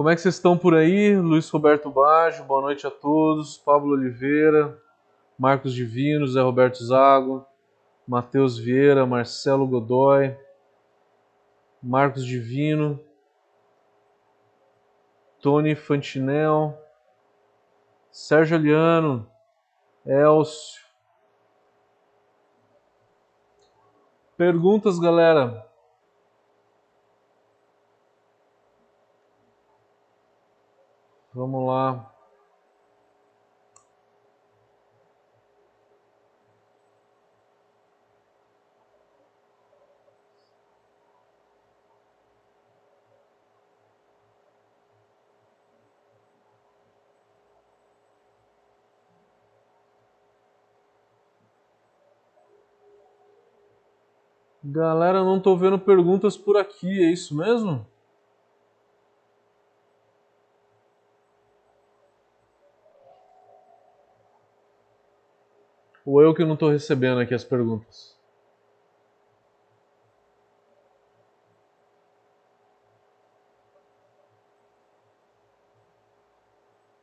Como 0.01 0.09
é 0.09 0.15
que 0.15 0.21
vocês 0.21 0.33
estão 0.33 0.57
por 0.57 0.73
aí? 0.73 1.15
Luiz 1.15 1.47
Roberto 1.51 1.91
Baggio, 1.91 2.43
boa 2.45 2.59
noite 2.59 2.87
a 2.87 2.89
todos. 2.89 3.59
Pablo 3.59 3.91
Oliveira, 3.91 4.75
Marcos 5.37 5.75
Divino, 5.75 6.25
Zé 6.25 6.41
Roberto 6.41 6.83
Zago, 6.83 7.45
Matheus 8.07 8.57
Vieira, 8.57 9.05
Marcelo 9.05 9.67
Godoy, 9.67 10.35
Marcos 11.83 12.25
Divino, 12.25 12.99
Tony 15.39 15.75
Fantinel, 15.75 16.75
Sérgio 18.09 18.57
Aliano, 18.57 19.29
Elcio. 20.03 20.81
Perguntas, 24.35 24.97
galera? 24.97 25.70
Vamos 31.41 31.65
lá. 31.65 32.07
Galera, 54.63 55.23
não 55.23 55.41
tô 55.41 55.57
vendo 55.57 55.79
perguntas 55.79 56.37
por 56.37 56.55
aqui, 56.55 57.03
é 57.03 57.11
isso 57.11 57.35
mesmo? 57.35 57.90
Ou 66.11 66.21
eu 66.21 66.33
que 66.33 66.43
não 66.43 66.57
tô 66.57 66.69
recebendo 66.69 67.21
aqui 67.21 67.33
as 67.33 67.45
perguntas? 67.45 68.19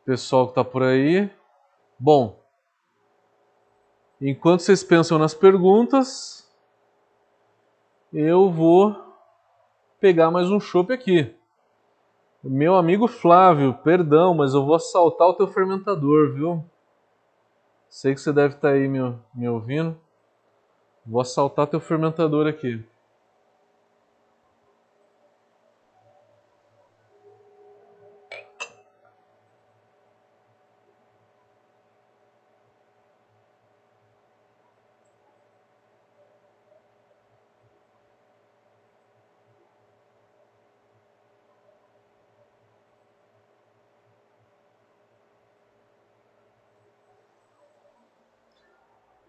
Pessoal 0.05 0.49
que 0.49 0.55
tá 0.55 0.62
por 0.62 0.83
aí. 0.83 1.31
Bom, 1.99 2.38
enquanto 4.21 4.61
vocês 4.61 4.85
pensam 4.85 5.18
nas 5.18 5.33
perguntas, 5.33 6.47
eu 8.12 8.51
vou 8.51 8.94
pegar 9.99 10.31
mais 10.31 10.51
um 10.51 10.61
chopp 10.61 10.92
aqui. 10.92 11.35
Meu 12.44 12.77
amigo 12.77 13.09
Flávio, 13.09 13.73
perdão, 13.83 14.35
mas 14.35 14.53
eu 14.53 14.66
vou 14.66 14.75
assaltar 14.75 15.29
o 15.29 15.35
teu 15.35 15.49
fermentador, 15.49 16.35
viu? 16.35 16.62
Sei 17.88 18.14
que 18.14 18.20
você 18.20 18.33
deve 18.33 18.55
estar 18.55 18.68
tá 18.68 18.74
aí 18.74 18.87
me, 18.88 18.98
me 19.35 19.48
ouvindo. 19.48 19.98
Vou 21.07 21.20
assaltar 21.20 21.66
teu 21.66 21.81
fermentador 21.81 22.46
aqui. 22.46 22.85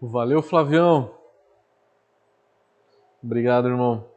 Valeu, 0.00 0.42
Flavião. 0.42 1.14
Obrigado, 3.22 3.68
irmão. 3.68 4.08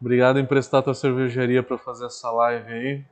Obrigado 0.00 0.38
em 0.38 0.42
emprestar 0.42 0.82
tua 0.82 0.92
cervejaria 0.92 1.62
para 1.62 1.78
fazer 1.78 2.06
essa 2.06 2.30
live 2.30 2.72
aí. 2.72 3.04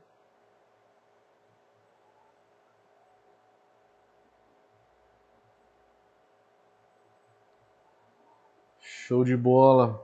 Show 8.81 9.23
de 9.23 9.37
bola. 9.37 10.03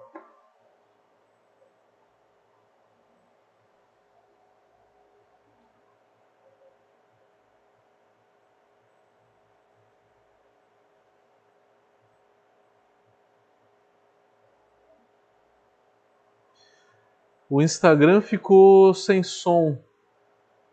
O 17.61 17.63
Instagram 17.63 18.21
ficou 18.21 18.91
sem 18.91 19.21
som, 19.21 19.77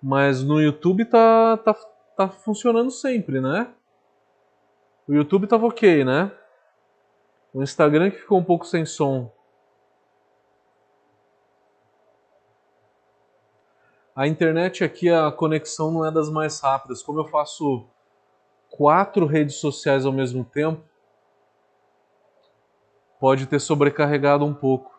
mas 0.02 0.42
no 0.42 0.58
YouTube 0.58 1.04
tá, 1.04 1.58
tá, 1.58 1.74
tá 2.16 2.30
funcionando 2.30 2.90
sempre, 2.90 3.42
né? 3.42 3.70
O 5.06 5.12
YouTube 5.12 5.46
tava 5.46 5.66
ok, 5.66 6.02
né? 6.02 6.32
O 7.52 7.62
Instagram 7.62 8.10
que 8.10 8.16
ficou 8.16 8.38
um 8.38 8.42
pouco 8.42 8.66
sem 8.66 8.86
som. 8.86 9.30
A 14.16 14.26
internet 14.26 14.82
aqui, 14.82 15.10
a 15.10 15.30
conexão 15.30 15.90
não 15.90 16.06
é 16.06 16.10
das 16.10 16.30
mais 16.30 16.58
rápidas. 16.58 17.02
Como 17.02 17.20
eu 17.20 17.28
faço 17.28 17.86
quatro 18.70 19.26
redes 19.26 19.56
sociais 19.56 20.06
ao 20.06 20.12
mesmo 20.12 20.42
tempo, 20.42 20.82
pode 23.20 23.44
ter 23.44 23.60
sobrecarregado 23.60 24.42
um 24.46 24.54
pouco. 24.54 24.97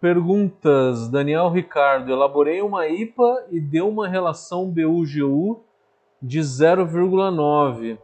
Perguntas, 0.00 1.08
Daniel 1.08 1.50
Ricardo. 1.50 2.12
Elaborei 2.12 2.62
uma 2.62 2.86
IPA 2.86 3.46
e 3.50 3.60
deu 3.60 3.88
uma 3.88 4.06
relação 4.06 4.70
BUGU 4.70 5.64
de 6.22 6.38
0,9. 6.40 7.98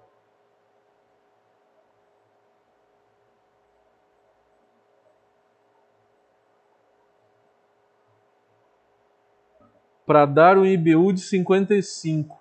Para 10.04 10.26
dar 10.26 10.59
um 10.59 10.66
IBU 10.66 11.12
de 11.12 11.20
55. 11.20 12.38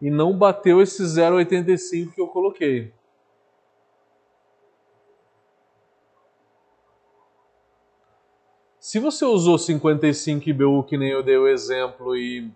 E 0.00 0.10
não 0.10 0.36
bateu 0.36 0.80
esse 0.80 1.02
0,85 1.02 2.12
que 2.14 2.20
eu 2.20 2.28
coloquei. 2.28 2.94
Se 8.94 9.00
você 9.00 9.24
usou 9.24 9.58
55 9.58 10.48
IBU, 10.48 10.84
que 10.84 10.96
nem 10.96 11.10
eu 11.10 11.20
dei 11.20 11.36
o 11.36 11.48
exemplo, 11.48 12.16
e, 12.16 12.48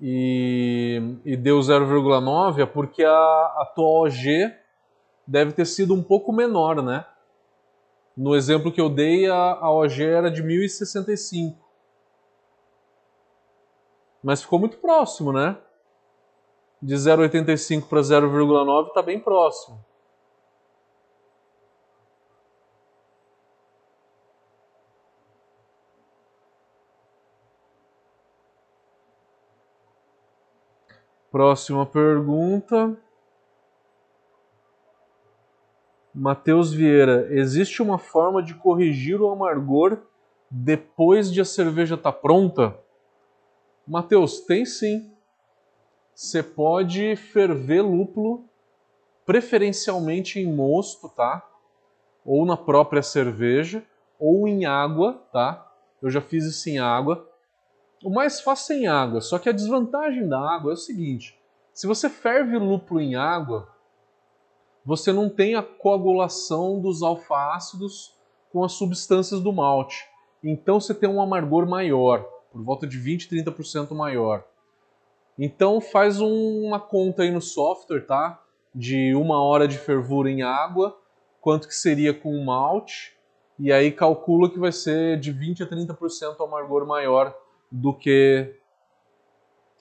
e, 0.00 1.02
e 1.24 1.36
deu 1.36 1.58
0,9, 1.58 2.62
é 2.62 2.64
porque 2.64 3.02
a, 3.02 3.10
a 3.10 3.72
tua 3.74 4.04
OG 4.04 4.54
deve 5.26 5.50
ter 5.50 5.64
sido 5.64 5.92
um 5.92 6.04
pouco 6.04 6.32
menor, 6.32 6.80
né? 6.80 7.04
No 8.16 8.36
exemplo 8.36 8.70
que 8.70 8.80
eu 8.80 8.88
dei, 8.88 9.28
a, 9.28 9.34
a 9.34 9.72
OG 9.72 10.04
era 10.04 10.30
de 10.30 10.40
1065. 10.40 11.58
Mas 14.22 14.40
ficou 14.40 14.60
muito 14.60 14.76
próximo, 14.76 15.32
né? 15.32 15.58
De 16.80 16.94
0,85 16.94 17.88
para 17.88 18.02
0,9 18.02 18.86
está 18.86 19.02
bem 19.02 19.18
próximo. 19.18 19.84
Próxima 31.30 31.84
pergunta. 31.84 32.96
Matheus 36.14 36.72
Vieira, 36.72 37.28
existe 37.30 37.82
uma 37.82 37.98
forma 37.98 38.42
de 38.42 38.54
corrigir 38.54 39.20
o 39.20 39.30
amargor 39.30 39.98
depois 40.50 41.30
de 41.30 41.40
a 41.40 41.44
cerveja 41.44 41.96
estar 41.96 42.12
tá 42.12 42.18
pronta? 42.18 42.78
Matheus, 43.86 44.40
tem 44.40 44.64
sim. 44.64 45.12
Você 46.14 46.42
pode 46.42 47.14
ferver 47.14 47.82
lúpulo, 47.82 48.44
preferencialmente 49.26 50.40
em 50.40 50.50
mosto, 50.50 51.10
tá? 51.10 51.46
Ou 52.24 52.46
na 52.46 52.56
própria 52.56 53.02
cerveja, 53.02 53.84
ou 54.18 54.48
em 54.48 54.64
água, 54.64 55.22
tá? 55.30 55.70
Eu 56.00 56.10
já 56.10 56.22
fiz 56.22 56.44
isso 56.46 56.68
em 56.70 56.78
água. 56.78 57.27
O 58.02 58.10
mais 58.10 58.40
fácil 58.40 58.76
é 58.76 58.78
em 58.78 58.86
água, 58.86 59.20
só 59.20 59.38
que 59.38 59.48
a 59.48 59.52
desvantagem 59.52 60.28
da 60.28 60.38
água 60.38 60.72
é 60.72 60.74
o 60.74 60.76
seguinte: 60.76 61.36
Se 61.72 61.86
você 61.86 62.08
ferve 62.08 62.56
lúpulo 62.56 63.00
em 63.00 63.16
água, 63.16 63.68
você 64.84 65.12
não 65.12 65.28
tem 65.28 65.56
a 65.56 65.62
coagulação 65.62 66.80
dos 66.80 67.02
alfa-ácidos 67.02 68.16
com 68.52 68.64
as 68.64 68.72
substâncias 68.72 69.40
do 69.40 69.52
malte. 69.52 70.08
Então 70.42 70.80
você 70.80 70.94
tem 70.94 71.08
um 71.08 71.20
amargor 71.20 71.66
maior, 71.68 72.22
por 72.52 72.62
volta 72.62 72.86
de 72.86 72.96
20, 72.96 73.28
30% 73.28 73.92
maior. 73.94 74.44
Então 75.36 75.80
faz 75.80 76.20
um, 76.20 76.66
uma 76.66 76.78
conta 76.78 77.22
aí 77.22 77.30
no 77.32 77.40
software, 77.40 78.06
tá? 78.06 78.40
De 78.72 79.12
uma 79.14 79.42
hora 79.42 79.66
de 79.66 79.76
fervura 79.76 80.30
em 80.30 80.42
água, 80.42 80.96
quanto 81.40 81.66
que 81.66 81.74
seria 81.74 82.14
com 82.14 82.30
o 82.30 82.44
malte, 82.44 83.16
e 83.58 83.72
aí 83.72 83.90
calcula 83.90 84.48
que 84.48 84.58
vai 84.58 84.70
ser 84.70 85.18
de 85.18 85.32
20 85.32 85.64
a 85.64 85.66
30% 85.66 86.44
amargor 86.44 86.86
maior 86.86 87.36
do 87.70 87.92
que 87.94 88.54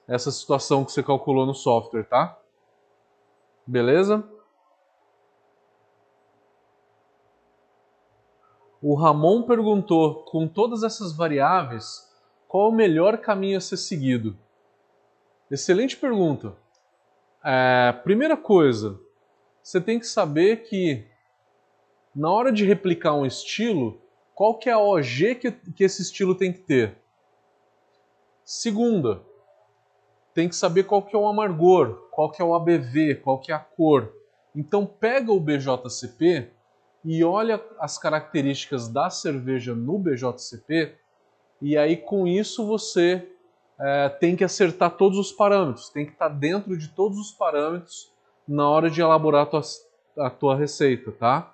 essa 0.07 0.31
situação 0.31 0.85
que 0.85 0.91
você 0.91 1.03
calculou 1.03 1.45
no 1.45 1.53
software, 1.53 2.03
tá? 2.03 2.37
Beleza? 3.65 4.23
O 8.81 8.95
Ramon 8.95 9.43
perguntou: 9.43 10.23
com 10.23 10.47
todas 10.47 10.83
essas 10.83 11.11
variáveis, 11.11 12.07
qual 12.47 12.69
o 12.69 12.75
melhor 12.75 13.17
caminho 13.17 13.57
a 13.57 13.61
ser 13.61 13.77
seguido? 13.77 14.37
Excelente 15.49 15.97
pergunta. 15.97 16.55
É, 17.43 17.91
primeira 18.03 18.37
coisa, 18.37 18.99
você 19.63 19.79
tem 19.79 19.99
que 19.99 20.07
saber 20.07 20.63
que 20.63 21.05
na 22.15 22.31
hora 22.31 22.51
de 22.51 22.65
replicar 22.65 23.13
um 23.13 23.25
estilo, 23.25 24.01
qual 24.33 24.57
que 24.57 24.69
é 24.69 24.73
a 24.73 24.79
OG 24.79 25.35
que, 25.35 25.51
que 25.51 25.83
esse 25.83 26.01
estilo 26.01 26.35
tem 26.35 26.51
que 26.51 26.59
ter? 26.59 26.97
Segunda, 28.47 29.21
tem 30.33 30.47
que 30.47 30.55
saber 30.55 30.85
qual 30.85 31.01
que 31.01 31.13
é 31.13 31.19
o 31.19 31.27
amargor, 31.27 32.07
qual 32.11 32.31
que 32.31 32.41
é 32.41 32.45
o 32.45 32.55
ABV, 32.55 33.15
qual 33.15 33.41
que 33.41 33.51
é 33.51 33.55
a 33.55 33.59
cor. 33.59 34.13
Então 34.55 34.85
pega 34.85 35.33
o 35.33 35.39
BJCP 35.39 36.49
e 37.03 37.25
olha 37.25 37.61
as 37.77 37.97
características 37.97 38.87
da 38.87 39.09
cerveja 39.09 39.75
no 39.75 39.99
BJCP 39.99 40.95
e 41.61 41.75
aí 41.75 41.97
com 41.97 42.25
isso 42.25 42.65
você 42.65 43.29
é, 43.77 44.07
tem 44.07 44.33
que 44.33 44.45
acertar 44.45 44.91
todos 44.91 45.19
os 45.19 45.33
parâmetros, 45.33 45.89
tem 45.89 46.05
que 46.05 46.13
estar 46.13 46.29
dentro 46.29 46.77
de 46.77 46.87
todos 46.87 47.17
os 47.17 47.31
parâmetros 47.31 48.13
na 48.47 48.69
hora 48.69 48.89
de 48.89 49.01
elaborar 49.01 49.43
a 49.43 49.45
tua, 49.45 49.61
a 50.19 50.29
tua 50.29 50.55
receita, 50.55 51.11
tá? 51.11 51.53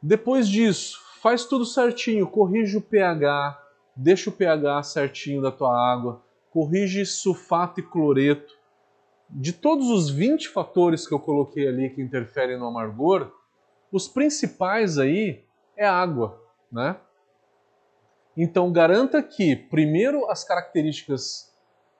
Depois 0.00 0.48
disso, 0.48 0.96
faz 1.20 1.44
tudo 1.44 1.64
certinho, 1.64 2.28
corrige 2.28 2.76
o 2.76 2.80
pH, 2.80 3.69
deixa 4.00 4.30
o 4.30 4.32
pH 4.32 4.82
certinho 4.84 5.42
da 5.42 5.52
tua 5.52 5.76
água, 5.76 6.22
corrige 6.50 7.04
sulfato 7.04 7.80
e 7.80 7.82
cloreto, 7.82 8.58
de 9.28 9.52
todos 9.52 9.88
os 9.90 10.10
20 10.10 10.48
fatores 10.48 11.06
que 11.06 11.14
eu 11.14 11.20
coloquei 11.20 11.68
ali 11.68 11.90
que 11.90 12.00
interferem 12.00 12.58
no 12.58 12.66
amargor, 12.66 13.30
os 13.92 14.08
principais 14.08 14.98
aí 14.98 15.44
é 15.76 15.86
água, 15.86 16.42
né? 16.72 16.96
Então 18.36 18.72
garanta 18.72 19.22
que 19.22 19.54
primeiro 19.54 20.28
as 20.30 20.44
características 20.44 21.54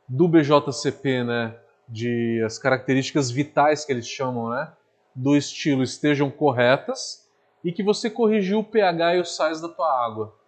do 0.09 0.27
BJCP, 0.27 1.23
né, 1.23 1.57
de 1.87 2.43
as 2.45 2.59
características 2.59 3.31
vitais 3.31 3.85
que 3.85 3.93
eles 3.93 4.09
chamam, 4.09 4.49
né, 4.49 4.73
do 5.15 5.37
estilo 5.37 5.83
estejam 5.83 6.31
corretas 6.31 7.29
e 7.63 7.73
que 7.73 7.83
você 7.83 8.09
corrigiu 8.09 8.61
o 8.61 8.65
pH 8.65 9.17
e 9.17 9.21
os 9.21 9.37
sais 9.37 9.61
da 9.61 9.69
tua 9.69 10.05
água. 10.05 10.40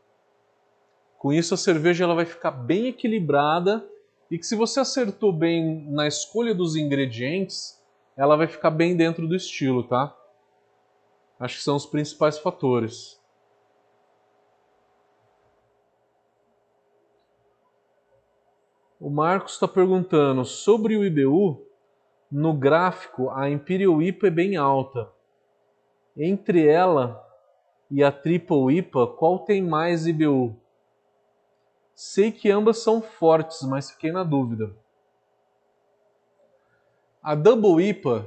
Com 1.23 1.33
isso 1.33 1.55
a 1.55 1.57
cerveja 1.57 2.03
ela 2.03 2.17
vai 2.17 2.25
ficar 2.25 2.51
bem 2.51 2.89
equilibrada 2.89 3.89
e 4.29 4.37
que 4.37 4.45
se 4.45 4.57
você 4.57 4.81
acertou 4.81 5.33
bem 5.33 5.89
na 5.89 6.05
escolha 6.05 6.53
dos 6.53 6.75
ingredientes, 6.75 7.81
ela 8.17 8.35
vai 8.37 8.49
ficar 8.49 8.71
bem 8.71 8.97
dentro 8.97 9.29
do 9.29 9.37
estilo, 9.37 9.85
tá? 9.85 10.13
Acho 11.39 11.59
que 11.59 11.63
são 11.63 11.77
os 11.77 11.87
principais 11.87 12.41
fatores. 12.41 13.23
O 18.99 19.09
Marcos 19.09 19.53
está 19.53 19.69
perguntando 19.69 20.45
sobre 20.45 20.97
o 20.97 21.05
IBU. 21.05 21.65
No 22.33 22.53
gráfico, 22.53 23.31
a 23.31 23.49
Imperial 23.49 24.03
IPA 24.03 24.27
é 24.27 24.31
bem 24.31 24.57
alta. 24.57 25.09
Entre 26.17 26.67
ela 26.67 27.25
e 27.89 28.03
a 28.03 28.11
Triple 28.11 28.77
IPA, 28.77 29.07
qual 29.07 29.39
tem 29.39 29.63
mais 29.63 30.05
IBU? 30.05 30.61
Sei 31.95 32.33
que 32.33 32.51
ambas 32.51 32.79
são 32.79 33.03
fortes, 33.03 33.63
mas 33.63 33.91
fiquei 33.91 34.11
na 34.13 34.25
dúvida. 34.25 34.75
A 37.23 37.35
Double 37.35 37.85
IPA 37.85 38.27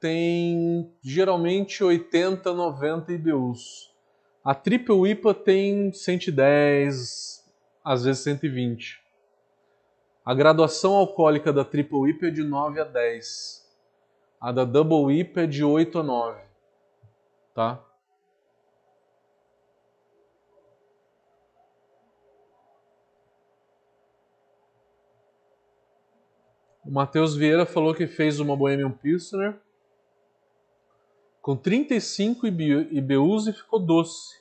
tem 0.00 0.92
geralmente 1.02 1.84
80, 1.84 2.52
90 2.52 3.12
IBUs. 3.12 3.92
A 4.44 4.54
Triple 4.54 5.10
IPA 5.10 5.34
tem 5.34 5.92
110, 5.92 7.48
às 7.84 8.04
vezes 8.04 8.22
120. 8.22 9.00
A 10.24 10.34
graduação 10.34 10.94
alcoólica 10.94 11.52
da 11.52 11.64
Triple 11.64 12.10
IPA 12.10 12.26
é 12.26 12.30
de 12.30 12.42
9 12.42 12.80
a 12.80 12.84
10. 12.84 13.68
A 14.40 14.50
da 14.50 14.64
Double 14.64 15.14
IPA 15.16 15.42
é 15.42 15.46
de 15.46 15.62
8 15.62 15.98
a 15.98 16.02
9. 16.02 16.40
Tá? 17.54 17.84
O 26.92 26.94
Matheus 26.94 27.34
Vieira 27.34 27.64
falou 27.64 27.94
que 27.94 28.06
fez 28.06 28.38
uma 28.38 28.54
Bohemian 28.54 28.90
Pilsner 28.90 29.58
com 31.40 31.56
35 31.56 32.46
IBUs 32.46 33.46
e 33.46 33.52
ficou 33.54 33.80
doce. 33.80 34.38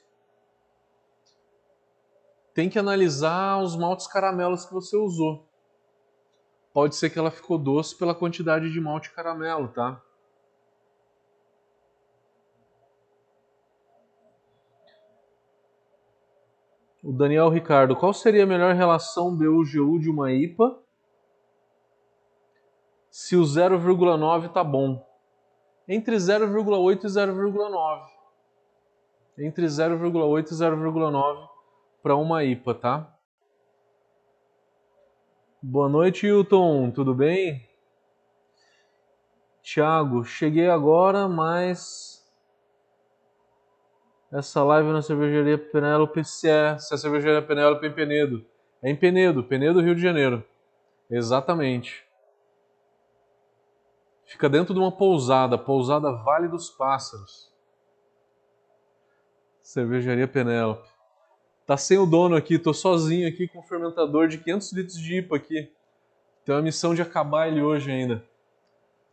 Tem 2.54 2.70
que 2.70 2.78
analisar 2.78 3.64
os 3.64 3.78
maltes 3.78 4.06
caramelos 4.06 4.66
que 4.66 4.74
você 4.74 4.98
usou. 4.98 5.48
Pode 6.74 6.98
ser 6.98 7.10
que 7.10 7.18
ela 7.18 7.32
ficou 7.32 7.58
doce 7.58 7.98
pela 7.98 8.14
quantidade 8.14 8.70
de 8.70 8.82
malte 8.82 9.14
caramelo, 9.14 9.70
tá? 9.70 10.04
O 17.02 17.14
Daniel 17.14 17.48
Ricardo, 17.48 17.96
qual 17.96 18.14
seria 18.14 18.44
a 18.44 18.46
melhor 18.46 18.76
relação 18.76 19.34
BU-GU 19.34 20.00
de 20.00 20.10
uma 20.10 20.34
IPA 20.34 20.81
se 23.12 23.36
o 23.36 23.42
0,9 23.42 24.48
está 24.48 24.64
bom. 24.64 25.06
Entre 25.86 26.16
0,8 26.16 27.04
e 27.04 27.08
0,9. 27.08 28.02
Entre 29.38 29.66
0,8 29.66 30.48
e 30.48 30.56
0,9 30.56 31.50
para 32.02 32.16
uma 32.16 32.44
IPA, 32.46 32.74
tá? 32.74 33.18
Boa 35.62 35.90
noite, 35.90 36.26
Hilton. 36.26 36.90
Tudo 36.92 37.14
bem? 37.14 37.70
Tiago, 39.62 40.24
cheguei 40.24 40.70
agora, 40.70 41.28
mas 41.28 42.26
essa 44.32 44.64
live 44.64 44.90
na 44.90 45.02
cervejaria 45.02 45.58
Penélope 45.58 46.24
se 46.24 46.50
é, 46.50 46.78
se 46.80 46.94
a 46.94 46.98
cervejaria 46.98 47.42
Penélope 47.42 47.86
é 47.86 47.90
em 47.90 47.94
Penedo. 47.94 48.46
É 48.82 48.90
em 48.90 48.96
Penedo, 48.96 49.44
Penedo, 49.44 49.82
Rio 49.82 49.94
de 49.94 50.02
Janeiro. 50.02 50.44
Exatamente. 51.10 52.10
Fica 54.32 54.48
dentro 54.48 54.74
de 54.74 54.80
uma 54.80 54.94
pousada, 54.94 55.58
pousada 55.58 56.10
Vale 56.10 56.48
dos 56.48 56.70
Pássaros. 56.70 57.52
Cervejaria 59.62 60.26
Penélope. 60.26 60.90
Tá 61.66 61.76
sem 61.76 61.98
o 61.98 62.06
dono 62.06 62.38
aqui, 62.38 62.58
tô 62.58 62.74
sozinho 62.74 63.28
aqui 63.28 63.46
com 63.50 63.60
um 63.60 63.64
fermentador 63.64 64.30
de 64.30 64.38
500 64.38 64.72
litros 64.72 64.98
de 64.98 65.18
IPA 65.18 65.36
aqui. 65.36 65.74
Tem 66.46 66.56
a 66.56 66.62
missão 66.62 66.96
de 66.96 67.02
acabar 67.02 67.50
ele 67.50 67.62
hoje 67.62 67.92
ainda. 67.92 68.26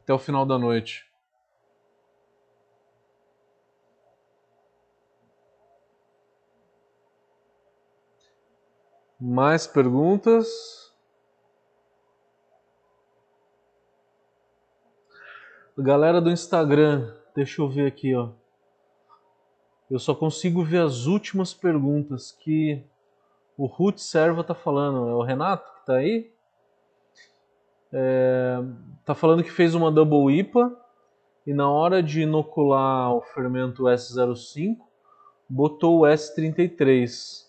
Até 0.00 0.14
o 0.14 0.18
final 0.20 0.46
da 0.46 0.56
noite. 0.56 1.04
Mais 9.20 9.66
perguntas? 9.66 10.87
Galera 15.80 16.20
do 16.20 16.28
Instagram, 16.28 17.08
deixa 17.36 17.62
eu 17.62 17.68
ver 17.68 17.86
aqui, 17.86 18.12
ó. 18.12 18.30
Eu 19.88 20.00
só 20.00 20.12
consigo 20.12 20.64
ver 20.64 20.80
as 20.80 21.06
últimas 21.06 21.54
perguntas 21.54 22.32
que 22.32 22.84
o 23.56 23.66
Ruth 23.66 23.98
Serva 23.98 24.42
tá 24.42 24.56
falando. 24.56 25.08
É 25.08 25.14
o 25.14 25.22
Renato 25.22 25.72
que 25.72 25.86
tá 25.86 25.94
aí? 25.94 26.32
É, 27.92 28.58
tá 29.04 29.14
falando 29.14 29.44
que 29.44 29.52
fez 29.52 29.72
uma 29.76 29.92
Double 29.92 30.36
IPA 30.36 30.76
e 31.46 31.54
na 31.54 31.70
hora 31.70 32.02
de 32.02 32.22
inocular 32.22 33.14
o 33.14 33.22
fermento 33.22 33.84
S05 33.84 34.78
botou 35.48 36.00
o 36.00 36.02
S33. 36.02 37.46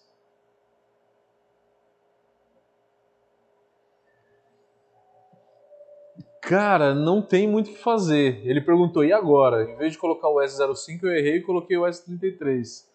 Cara, 6.49 6.95
não 6.95 7.21
tem 7.21 7.47
muito 7.47 7.69
o 7.69 7.73
que 7.75 7.79
fazer. 7.79 8.41
Ele 8.43 8.59
perguntou, 8.59 9.05
e 9.05 9.13
agora? 9.13 9.69
Em 9.69 9.77
vez 9.77 9.91
de 9.91 9.99
colocar 9.99 10.29
o 10.29 10.37
S05, 10.37 11.03
eu 11.03 11.15
errei 11.15 11.35
e 11.35 11.43
coloquei 11.43 11.77
o 11.77 11.83
S33. 11.83 12.85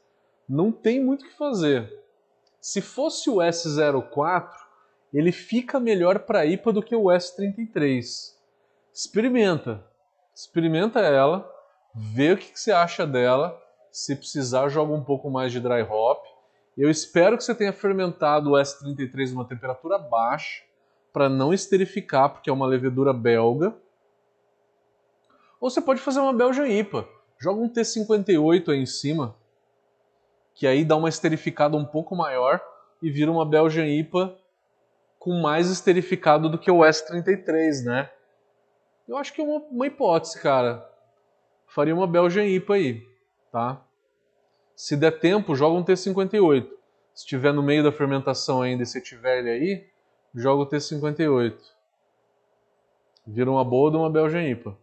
Não 0.48 0.72
tem 0.72 1.00
muito 1.00 1.24
o 1.24 1.28
que 1.28 1.36
fazer. 1.36 1.88
Se 2.61 2.80
fosse 2.80 3.30
o 3.30 3.36
S04, 3.36 4.50
ele 5.12 5.30
fica 5.30 5.78
melhor 5.78 6.18
para 6.26 6.44
IPA 6.44 6.72
do 6.72 6.82
que 6.82 6.96
o 6.96 7.05
S33. 7.05 8.32
Experimenta. 8.92 9.86
Experimenta 10.34 10.98
ela, 10.98 11.48
vê 11.94 12.32
o 12.32 12.36
que, 12.36 12.50
que 12.50 12.59
você 12.59 12.72
acha 12.72 13.07
dela. 13.07 13.57
Se 13.92 14.16
precisar, 14.16 14.68
joga 14.68 14.92
um 14.92 15.05
pouco 15.05 15.30
mais 15.30 15.52
de 15.52 15.61
dry 15.61 15.82
hop. 15.82 16.24
Eu 16.76 16.90
espero 16.90 17.36
que 17.36 17.44
você 17.44 17.55
tenha 17.55 17.72
fermentado 17.72 18.50
o 18.50 18.55
S33 18.55 19.30
numa 19.30 19.46
temperatura 19.46 19.96
baixa 19.96 20.64
para 21.14 21.28
não 21.28 21.54
esterificar, 21.54 22.28
porque 22.28 22.50
é 22.50 22.52
uma 22.52 22.66
levedura 22.66 23.12
belga. 23.12 23.72
Ou 25.60 25.70
você 25.70 25.80
pode 25.80 26.00
fazer 26.00 26.18
uma 26.18 26.32
Belgian 26.32 26.66
IPA. 26.66 27.08
Joga 27.38 27.60
um 27.60 27.72
T58 27.72 28.68
aí 28.70 28.80
em 28.80 28.86
cima, 28.86 29.36
que 30.56 30.66
aí 30.66 30.84
dá 30.84 30.96
uma 30.96 31.08
esterificada 31.08 31.76
um 31.76 31.84
pouco 31.84 32.16
maior 32.16 32.60
e 33.00 33.12
vira 33.12 33.30
uma 33.30 33.46
Belgian 33.46 33.86
IPA 33.86 34.36
com 35.16 35.40
mais 35.40 35.70
esterificado 35.70 36.48
do 36.48 36.58
que 36.58 36.68
o 36.70 36.80
S33, 36.80 37.84
né? 37.84 38.10
Eu 39.06 39.16
acho 39.16 39.32
que 39.32 39.40
é 39.40 39.44
uma, 39.44 39.60
uma 39.70 39.86
hipótese, 39.86 40.40
cara. 40.40 40.84
Faria 41.68 41.94
uma 41.94 42.08
Belgian 42.08 42.44
IPA 42.44 42.74
aí, 42.74 43.02
tá? 43.52 43.80
Se 44.74 44.96
der 44.96 45.12
tempo, 45.12 45.54
joga 45.54 45.78
um 45.78 45.84
T58. 45.84 46.66
Se 47.14 47.22
estiver 47.22 47.52
no 47.52 47.62
meio 47.62 47.84
da 47.84 47.92
fermentação 47.92 48.62
ainda 48.62 48.82
e 48.82 48.86
você 48.86 49.00
tiver 49.00 49.38
ele 49.38 49.50
aí, 49.50 49.93
joga 50.35 50.62
o 50.62 50.66
T58. 50.66 51.57
Vira 53.26 53.51
uma 53.51 53.64
boa 53.64 53.91
de 53.91 53.97
uma 53.97 54.11
Belgian 54.11 54.43
IPA. 54.43 54.76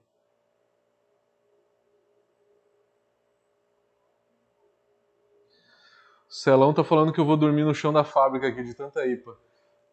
O 6.28 6.34
Celão 6.34 6.74
tá 6.74 6.84
falando 6.84 7.12
que 7.12 7.20
eu 7.20 7.26
vou 7.26 7.36
dormir 7.36 7.66
no 7.66 7.76
chão 7.76 7.92
da 7.92 8.04
fábrica 8.04 8.48
aqui 8.48 8.64
de 8.64 8.74
tanta 8.74 9.06
IPA. 9.06 9.38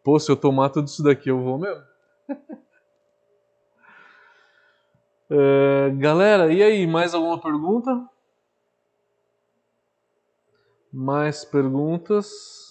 Pô, 0.03 0.17
se 0.17 0.31
eu 0.31 0.37
tomar 0.37 0.69
tudo 0.69 0.87
isso 0.87 1.03
daqui, 1.03 1.29
eu 1.29 1.39
vou 1.43 1.59
mesmo. 1.59 1.83
é, 5.29 5.91
galera, 5.97 6.51
e 6.51 6.63
aí, 6.63 6.87
mais 6.87 7.13
alguma 7.13 7.39
pergunta? 7.39 8.09
Mais 10.91 11.43
perguntas? 11.43 12.68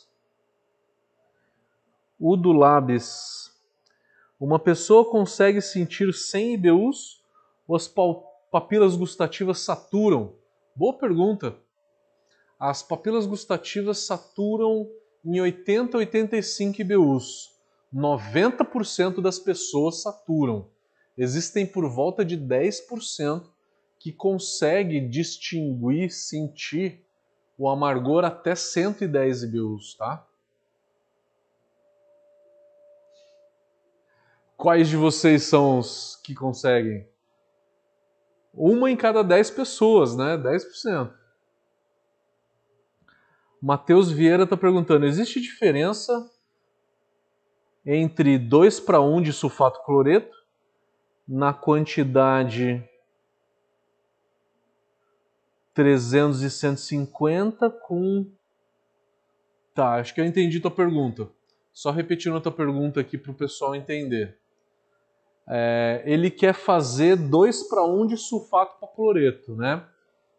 O 2.21 2.37
do 2.37 2.51
Labs. 2.51 3.53
Uma 4.41 4.59
pessoa 4.59 5.09
consegue 5.09 5.61
sentir 5.61 6.13
100 6.13 6.55
IBUs 6.55 7.23
ou 7.67 7.77
as 7.77 7.87
papilas 8.51 8.97
gustativas 8.97 9.61
saturam? 9.61 10.35
Boa 10.75 10.99
pergunta. 10.99 11.57
As 12.59 12.83
papilas 12.83 13.25
gustativas 13.25 13.99
saturam 14.01 14.91
em 15.25 15.41
80 15.41 15.97
a 15.97 16.01
85 16.01 16.81
IBUs. 16.81 17.53
90% 17.95 19.21
das 19.21 19.39
pessoas 19.39 20.03
saturam. 20.03 20.69
Existem 21.17 21.65
por 21.65 21.89
volta 21.89 22.25
de 22.25 22.37
10% 22.37 23.45
que 23.97 24.13
consegue 24.13 25.01
distinguir, 25.01 26.11
sentir 26.11 27.01
o 27.57 27.69
amargor 27.69 28.25
até 28.25 28.57
110 28.57 29.45
IBUs, 29.45 29.95
tá? 29.95 30.28
Quais 34.59 34.89
de 34.89 34.97
vocês 34.97 35.45
são 35.45 35.79
os 35.79 36.17
que 36.17 36.35
conseguem? 36.35 37.09
Uma 38.53 38.91
em 38.91 38.97
cada 38.97 39.23
10 39.23 39.53
pessoas, 39.53 40.17
né? 40.17 40.37
10%. 40.37 41.15
Matheus 43.63 44.11
Vieira 44.11 44.43
está 44.43 44.57
perguntando: 44.57 45.07
existe 45.07 45.41
diferença 45.41 46.29
entre 47.87 48.37
2 48.37 48.81
para 48.81 49.01
1 49.01 49.23
de 49.23 49.33
sulfato 49.33 49.81
cloreto 49.85 50.37
na 51.27 51.55
quantidade 51.55 52.83
300 55.73 56.43
e 56.43 56.51
150 56.51 57.71
com. 57.71 58.29
Tá, 59.73 60.01
acho 60.01 60.13
que 60.13 60.21
eu 60.21 60.25
entendi 60.25 60.59
tua 60.59 60.69
pergunta. 60.69 61.31
Só 61.73 61.93
repetindo 61.93 62.37
a 62.37 62.41
tua 62.41 62.51
pergunta 62.51 63.01
aqui 63.01 63.17
para 63.17 63.31
o 63.31 63.37
pessoal 63.37 63.77
entender. 63.77 64.37
É, 65.51 66.03
ele 66.05 66.31
quer 66.31 66.53
fazer 66.53 67.17
2 67.17 67.69
para 67.69 67.83
1 67.85 68.07
de 68.07 68.17
sulfato 68.17 68.79
para 68.79 68.89
cloreto, 68.89 69.57
né? 69.57 69.85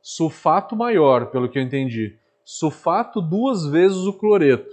Sulfato 0.01 0.75
maior, 0.75 1.31
pelo 1.31 1.49
que 1.49 1.57
eu 1.57 1.63
entendi. 1.63 2.19
Sulfato 2.45 3.21
duas 3.21 3.65
vezes 3.65 4.05
o 4.05 4.13
cloreto. 4.13 4.69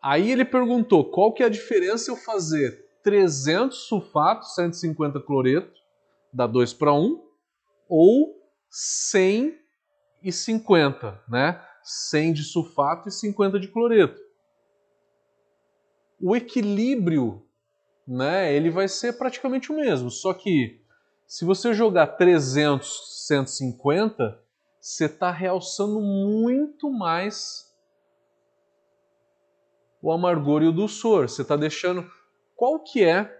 Aí 0.00 0.30
ele 0.30 0.44
perguntou 0.44 1.10
qual 1.10 1.32
que 1.32 1.42
é 1.42 1.46
a 1.46 1.50
diferença 1.50 2.10
eu 2.10 2.16
fazer 2.16 2.88
300 3.02 3.76
sulfato, 3.76 4.46
150 4.46 5.20
cloreto, 5.20 5.80
dá 6.32 6.46
2 6.46 6.72
para 6.74 6.92
1, 6.92 7.20
ou 7.88 8.40
150, 8.70 11.20
né? 11.28 11.60
100 11.82 12.32
de 12.32 12.44
sulfato 12.44 13.08
e 13.08 13.12
50 13.12 13.58
de 13.58 13.66
cloreto. 13.68 14.20
O 16.20 16.36
equilíbrio, 16.36 17.44
né, 18.06 18.52
ele 18.52 18.70
vai 18.70 18.88
ser 18.88 19.14
praticamente 19.14 19.70
o 19.70 19.76
mesmo, 19.76 20.10
só 20.10 20.34
que 20.34 20.80
se 21.26 21.44
você 21.44 21.72
jogar 21.72 22.06
300, 22.08 23.26
150, 23.26 24.38
você 24.80 25.06
está 25.06 25.30
realçando 25.30 26.00
muito 26.00 26.90
mais 26.90 27.72
o 30.02 30.12
amargor 30.12 30.62
e 30.62 30.66
o 30.66 30.72
dulçor. 30.72 31.28
Você 31.28 31.42
está 31.42 31.56
deixando. 31.56 32.04
Qual 32.56 32.80
que 32.80 33.02
é? 33.04 33.32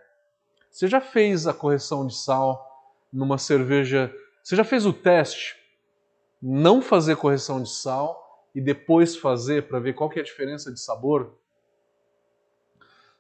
Você 0.71 0.87
já 0.87 1.01
fez 1.01 1.47
a 1.47 1.53
correção 1.53 2.07
de 2.07 2.17
sal 2.17 2.67
numa 3.13 3.37
cerveja 3.37 4.11
você 4.43 4.57
já 4.57 4.65
fez 4.65 4.85
o 4.85 4.93
teste? 4.93 5.57
Não 6.41 6.83
fazer 6.83 7.17
correção 7.17 7.63
de 7.63 7.71
sal 7.71 8.49
e 8.53 8.61
depois 8.61 9.17
fazer 9.17 9.69
para 9.69 9.79
ver 9.79 9.93
qual 9.93 10.11
que 10.11 10.19
é 10.19 10.23
a 10.23 10.25
diferença 10.25 10.73
de 10.73 10.81
sabor? 10.81 11.39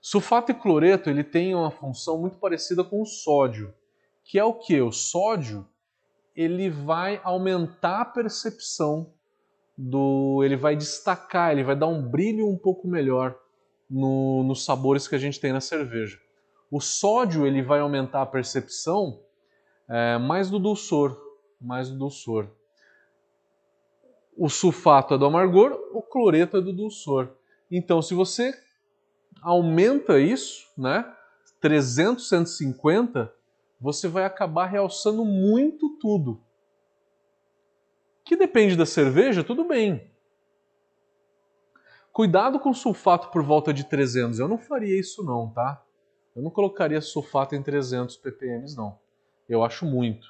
Sulfato 0.02 0.50
e 0.50 0.54
cloreto 0.54 1.08
ele 1.08 1.22
tem 1.22 1.54
uma 1.54 1.70
função 1.70 2.18
muito 2.18 2.36
parecida 2.36 2.82
com 2.82 3.00
o 3.00 3.06
sódio, 3.06 3.72
que 4.24 4.36
é 4.36 4.44
o 4.44 4.52
que? 4.52 4.80
O 4.80 4.90
sódio 4.90 5.64
ele 6.34 6.68
vai 6.68 7.20
aumentar 7.22 8.00
a 8.00 8.04
percepção 8.04 9.14
do, 9.78 10.42
ele 10.42 10.56
vai 10.56 10.74
destacar, 10.74 11.52
ele 11.52 11.62
vai 11.62 11.76
dar 11.76 11.86
um 11.86 12.02
brilho 12.02 12.48
um 12.48 12.58
pouco 12.58 12.88
melhor 12.88 13.38
no, 13.88 14.42
nos 14.42 14.64
sabores 14.64 15.06
que 15.06 15.14
a 15.14 15.18
gente 15.18 15.38
tem 15.38 15.52
na 15.52 15.60
cerveja. 15.60 16.18
O 16.68 16.80
sódio 16.80 17.46
ele 17.46 17.62
vai 17.62 17.78
aumentar 17.78 18.22
a 18.22 18.26
percepção 18.26 19.22
é, 19.88 20.18
mais 20.18 20.50
do 20.50 20.58
dulçor, 20.58 21.16
mais 21.60 21.88
do 21.88 21.96
dulçor. 21.96 22.48
O 24.36 24.48
sulfato 24.48 25.14
é 25.14 25.18
do 25.18 25.26
amargor, 25.26 25.78
o 25.92 26.02
cloreto 26.02 26.56
é 26.56 26.60
do 26.60 26.72
dulçor. 26.72 27.36
Então, 27.70 28.02
se 28.02 28.14
você 28.14 28.52
aumenta 29.42 30.18
isso, 30.18 30.70
né, 30.78 31.04
300, 31.60 32.28
150, 32.28 33.34
você 33.80 34.08
vai 34.08 34.24
acabar 34.24 34.66
realçando 34.66 35.24
muito 35.24 35.98
tudo. 35.98 36.40
Que 38.24 38.36
depende 38.36 38.76
da 38.76 38.86
cerveja, 38.86 39.42
tudo 39.42 39.64
bem. 39.64 40.10
Cuidado 42.12 42.60
com 42.60 42.72
sulfato 42.72 43.28
por 43.30 43.42
volta 43.42 43.72
de 43.72 43.84
300. 43.84 44.38
Eu 44.38 44.46
não 44.46 44.58
faria 44.58 44.98
isso 44.98 45.24
não, 45.24 45.50
tá? 45.50 45.82
Eu 46.36 46.42
não 46.42 46.50
colocaria 46.50 47.00
sulfato 47.00 47.54
em 47.54 47.62
300 47.62 48.16
ppm 48.16 48.76
não. 48.76 48.98
Eu 49.48 49.64
acho 49.64 49.84
muito. 49.84 50.26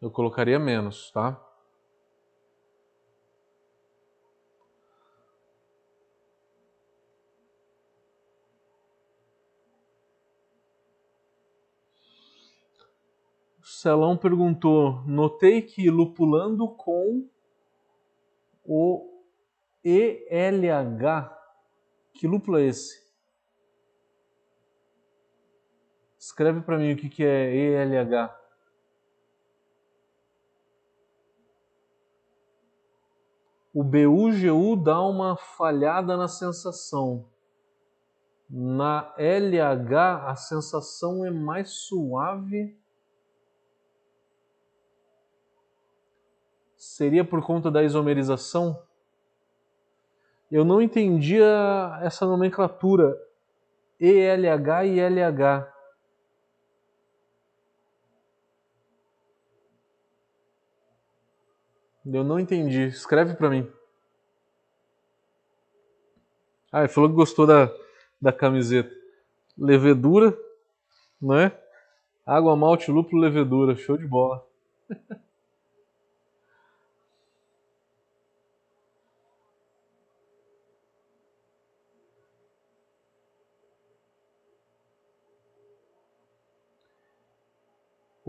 Eu 0.00 0.10
colocaria 0.10 0.58
menos, 0.58 1.10
tá? 1.10 1.40
Celão 13.80 14.14
perguntou: 14.14 15.02
notei 15.06 15.62
que 15.62 15.88
lupulando 15.88 16.68
com 16.68 17.26
o 18.62 19.24
ELH. 19.82 21.34
Que 22.12 22.26
lúpulo 22.26 22.58
é 22.58 22.66
esse? 22.66 23.00
Escreve 26.18 26.60
para 26.60 26.76
mim 26.76 26.92
o 26.92 26.96
que, 26.96 27.08
que 27.08 27.24
é 27.24 27.56
ELH. 27.56 28.30
O 33.72 33.82
BUGU 33.82 34.76
dá 34.76 35.00
uma 35.00 35.38
falhada 35.38 36.18
na 36.18 36.28
sensação. 36.28 37.24
Na 38.46 39.14
LH 39.16 40.28
a 40.28 40.36
sensação 40.36 41.24
é 41.24 41.30
mais 41.30 41.70
suave. 41.70 42.78
Seria 47.00 47.24
por 47.24 47.42
conta 47.42 47.70
da 47.70 47.82
isomerização? 47.82 48.78
Eu 50.52 50.66
não 50.66 50.82
entendia 50.82 51.98
essa 52.02 52.26
nomenclatura 52.26 53.18
ELH 53.98 54.84
e 54.84 55.00
LH. 55.00 55.72
Eu 62.04 62.22
não 62.22 62.38
entendi. 62.38 62.88
Escreve 62.88 63.32
para 63.32 63.48
mim. 63.48 63.66
Ah, 66.70 66.80
ele 66.80 66.88
falou 66.88 67.08
que 67.08 67.16
gostou 67.16 67.46
da, 67.46 67.72
da 68.20 68.30
camiseta. 68.30 68.94
Levedura, 69.56 70.38
né? 71.18 71.50
Água, 72.26 72.54
malte, 72.54 72.90
lúpulo, 72.90 73.22
levedura. 73.22 73.74
Show 73.74 73.96
de 73.96 74.06
bola. 74.06 74.46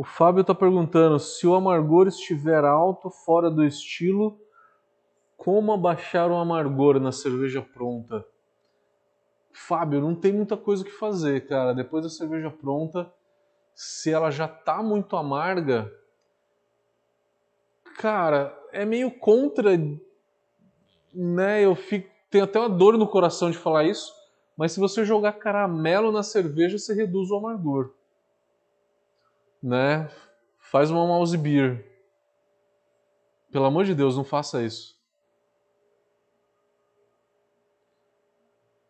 O 0.01 0.03
Fábio 0.03 0.41
está 0.41 0.55
perguntando 0.55 1.19
se 1.19 1.45
o 1.45 1.53
amargor 1.53 2.07
estiver 2.07 2.65
alto, 2.65 3.11
fora 3.11 3.51
do 3.51 3.63
estilo, 3.63 4.41
como 5.37 5.71
abaixar 5.71 6.31
o 6.31 6.37
amargor 6.37 6.99
na 6.99 7.11
cerveja 7.11 7.61
pronta? 7.61 8.25
Fábio, 9.53 10.01
não 10.01 10.15
tem 10.15 10.33
muita 10.33 10.57
coisa 10.57 10.83
que 10.83 10.89
fazer, 10.89 11.47
cara. 11.47 11.75
Depois 11.75 12.03
da 12.03 12.09
cerveja 12.09 12.49
pronta, 12.49 13.13
se 13.75 14.11
ela 14.11 14.31
já 14.31 14.47
tá 14.47 14.81
muito 14.81 15.15
amarga, 15.15 15.93
cara, 17.99 18.59
é 18.71 18.83
meio 18.83 19.11
contra, 19.11 19.69
né? 21.13 21.63
Eu 21.63 21.75
fico, 21.75 22.09
tenho 22.31 22.45
até 22.45 22.57
uma 22.57 22.69
dor 22.69 22.97
no 22.97 23.07
coração 23.07 23.51
de 23.51 23.57
falar 23.59 23.83
isso, 23.83 24.11
mas 24.57 24.71
se 24.71 24.79
você 24.79 25.05
jogar 25.05 25.33
caramelo 25.33 26.11
na 26.11 26.23
cerveja, 26.23 26.79
você 26.79 26.91
reduz 26.91 27.29
o 27.29 27.37
amargor 27.37 28.00
né? 29.61 30.09
Faz 30.59 30.89
uma 30.89 31.05
mouse 31.05 31.37
beer. 31.37 31.85
Pelo 33.51 33.65
amor 33.65 33.85
de 33.85 33.93
Deus, 33.93 34.15
não 34.15 34.23
faça 34.23 34.63
isso. 34.63 34.99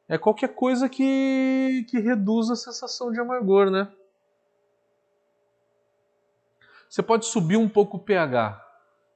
É 0.07 0.17
qualquer 0.17 0.53
coisa 0.53 0.89
que, 0.89 1.85
que 1.89 1.99
reduza 1.99 2.53
a 2.53 2.57
sensação 2.57 3.11
de 3.11 3.19
amargor, 3.19 3.71
né? 3.71 3.91
Você 6.89 7.01
pode 7.01 7.25
subir 7.25 7.55
um 7.55 7.69
pouco 7.69 7.95
o 7.97 7.99
pH. 7.99 8.61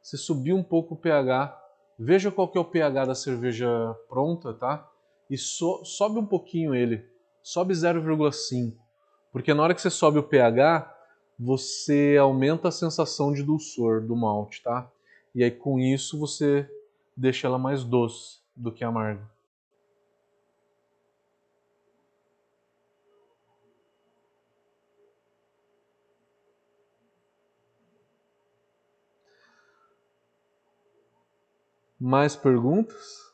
Você 0.01 0.15
subir 0.17 0.53
um 0.53 0.63
pouco 0.63 0.93
o 0.93 0.97
pH, 0.97 1.61
veja 1.99 2.31
qual 2.31 2.47
que 2.47 2.57
é 2.57 2.61
o 2.61 2.65
pH 2.65 3.05
da 3.05 3.15
cerveja 3.15 3.67
pronta, 4.07 4.53
tá? 4.53 4.89
E 5.29 5.37
so, 5.37 5.83
sobe 5.83 6.17
um 6.17 6.25
pouquinho 6.25 6.73
ele. 6.73 7.05
Sobe 7.43 7.73
0,5. 7.73 8.77
Porque 9.31 9.53
na 9.53 9.63
hora 9.63 9.75
que 9.75 9.81
você 9.81 9.89
sobe 9.89 10.17
o 10.17 10.23
pH, 10.23 10.94
você 11.37 12.17
aumenta 12.19 12.69
a 12.69 12.71
sensação 12.71 13.33
de 13.33 13.43
dulçor 13.43 14.01
do 14.01 14.15
malte, 14.15 14.63
tá? 14.63 14.89
E 15.33 15.43
aí 15.43 15.51
com 15.51 15.79
isso 15.79 16.17
você 16.17 16.69
deixa 17.15 17.47
ela 17.47 17.57
mais 17.57 17.83
doce 17.83 18.39
do 18.55 18.71
que 18.71 18.83
amarga. 18.83 19.29
Mais 31.99 32.35
perguntas? 32.35 33.33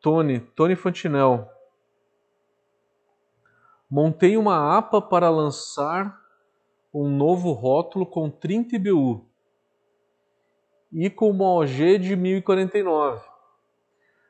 Tony, 0.00 0.40
Tony 0.40 0.74
Fantinel. 0.74 1.48
Montei 3.88 4.36
uma 4.36 4.76
APA 4.76 5.00
para 5.00 5.30
lançar 5.30 6.23
um 6.94 7.08
novo 7.08 7.50
rótulo 7.50 8.06
com 8.06 8.30
30 8.30 8.76
IBU 8.76 9.26
e 10.92 11.10
com 11.10 11.28
uma 11.28 11.46
OG 11.46 11.98
de 11.98 12.14
1049. 12.14 13.20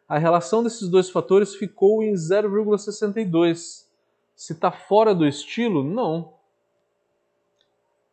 A 0.09 0.17
relação 0.17 0.63
desses 0.63 0.89
dois 0.89 1.11
fatores 1.11 1.55
ficou 1.55 2.03
em 2.03 2.15
0,62. 2.15 3.85
Se 4.35 4.53
está 4.55 4.73
fora 4.73 5.15
do 5.15 5.27
estilo, 5.27 5.85
não. 5.85 6.33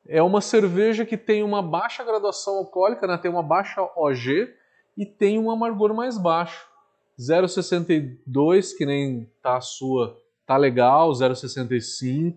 É 0.06 0.22
uma 0.22 0.41
cerveja 0.41 1.06
que 1.06 1.16
tem 1.16 1.43
uma 1.43 1.62
baixa 1.62 2.04
graduação 2.04 2.58
alcoólica, 2.58 3.08
né? 3.08 3.18
tem 3.18 3.32
uma 3.32 3.43
baixa 3.43 3.82
OG 3.95 4.54
e 4.97 5.06
tem 5.06 5.39
um 5.39 5.49
amargor 5.49 5.93
mais 5.93 6.18
baixo. 6.18 6.70
0,62, 7.18 8.76
que 8.76 8.86
nem 8.86 9.30
tá 9.41 9.58
a 9.58 9.62
sua, 9.62 10.20
tá 10.45 10.58
legal, 10.58 11.12
0,65, 11.12 12.36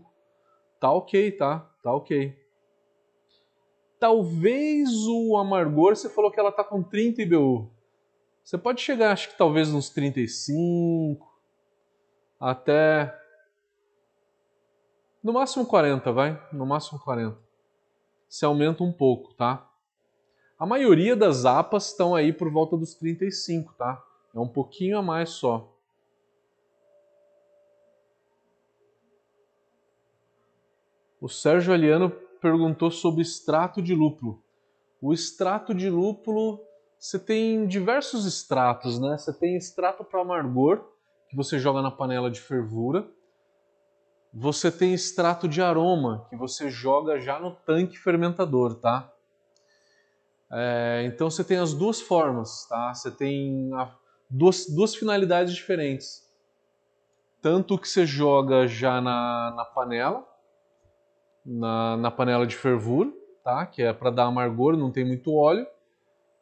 tá 0.79 0.93
ok, 0.93 1.33
tá? 1.33 1.74
Tá 1.85 1.93
ok. 1.93 2.35
Talvez 4.01 4.91
o 5.07 5.37
amargor, 5.37 5.95
você 5.95 6.09
falou 6.09 6.31
que 6.31 6.41
ela 6.41 6.51
tá 6.51 6.65
com 6.65 6.83
30 6.83 7.21
IBU. 7.21 7.71
Você 8.43 8.57
pode 8.57 8.81
chegar, 8.81 9.13
acho 9.13 9.29
que 9.29 9.37
talvez 9.37 9.69
uns 9.69 9.91
35, 9.91 11.31
até. 12.41 13.15
No 15.23 15.35
máximo 15.35 15.67
40, 15.67 16.11
vai? 16.11 16.43
No 16.51 16.65
máximo 16.65 16.99
40. 16.99 17.39
Se 18.31 18.47
aumenta 18.47 18.83
um 18.83 18.93
pouco, 18.93 19.35
tá? 19.35 19.71
A 20.59 20.65
maioria 20.65 21.15
das 21.15 21.45
APAs 21.45 21.89
estão 21.89 22.15
aí 22.15 22.33
por 22.33 22.51
volta 22.51 22.79
dos 22.79 22.95
35, 22.95 23.75
tá? 23.75 24.03
É 24.35 24.41
um 24.41 24.49
pouquinho 24.49 24.97
a 24.97 25.03
mais 25.03 25.31
só. 25.31 25.74
O 31.25 31.29
Sérgio 31.31 31.73
Aliano 31.73 32.11
perguntou 32.39 32.91
sobre 32.91 33.23
extrato 33.23 33.81
de 33.81 33.95
lúpulo. 33.95 34.43
O 35.01 35.11
extrato 35.11 35.75
de 35.75 35.89
lúpulo, 35.89 36.61
você 36.99 37.19
tem 37.19 37.67
diversos 37.67 38.27
extratos, 38.27 39.01
né? 39.01 39.17
Você 39.17 39.33
tem 39.33 39.57
extrato 39.57 40.05
para 40.05 40.21
amargor, 40.21 40.85
que 41.31 41.35
você 41.35 41.59
joga 41.59 41.81
na 41.81 41.91
panela 41.91 42.31
de 42.31 42.43
fervura. 42.43 43.09
Você 44.35 44.71
tem 44.71 44.93
extrato 44.93 45.49
de 45.49 45.63
aroma, 45.63 46.27
que 46.29 46.37
você 46.37 46.69
joga 46.69 47.19
já 47.19 47.41
no 47.41 47.53
tanque 47.53 47.97
fermentador, 47.97 48.75
tá? 48.75 49.11
É, 50.53 51.05
então 51.07 51.31
você 51.31 51.43
tem 51.43 51.57
as 51.57 51.73
duas 51.73 52.03
formas, 52.03 52.67
tá? 52.69 52.93
Você 52.93 53.11
tem 53.11 53.73
a, 53.73 53.97
duas, 54.29 54.67
duas 54.67 54.95
finalidades 54.95 55.55
diferentes. 55.55 56.31
Tanto 57.41 57.79
que 57.79 57.89
você 57.89 58.05
joga 58.05 58.67
já 58.67 59.01
na, 59.01 59.55
na 59.57 59.65
panela, 59.65 60.34
na, 61.45 61.97
na 61.97 62.11
panela 62.11 62.47
de 62.47 62.57
fervura, 62.57 63.13
tá? 63.43 63.67
que 63.67 63.83
é 63.83 63.93
para 63.93 64.11
dar 64.11 64.25
amargor, 64.25 64.77
não 64.77 64.91
tem 64.91 65.05
muito 65.05 65.35
óleo, 65.35 65.67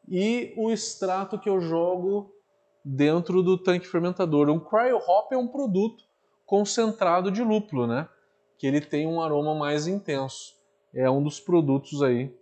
e 0.09 0.53
o 0.57 0.71
extrato 0.71 1.39
que 1.39 1.49
eu 1.49 1.61
jogo 1.61 2.33
dentro 2.85 3.43
do 3.43 3.57
tanque 3.57 3.87
fermentador. 3.87 4.49
Um 4.51 4.59
cryo 4.59 4.97
hop 4.97 5.33
é 5.33 5.37
um 5.37 5.49
produto 5.49 6.05
concentrado 6.45 7.31
de 7.31 7.43
lúpulo, 7.43 7.87
né? 7.87 8.09
que 8.59 8.67
ele 8.67 8.81
tem 8.81 9.07
um 9.07 9.21
aroma 9.21 9.55
mais 9.55 9.87
intenso. 9.87 10.55
É 10.95 11.11
um 11.11 11.23
dos 11.23 11.41
produtos 11.41 12.03
aí 12.03 12.33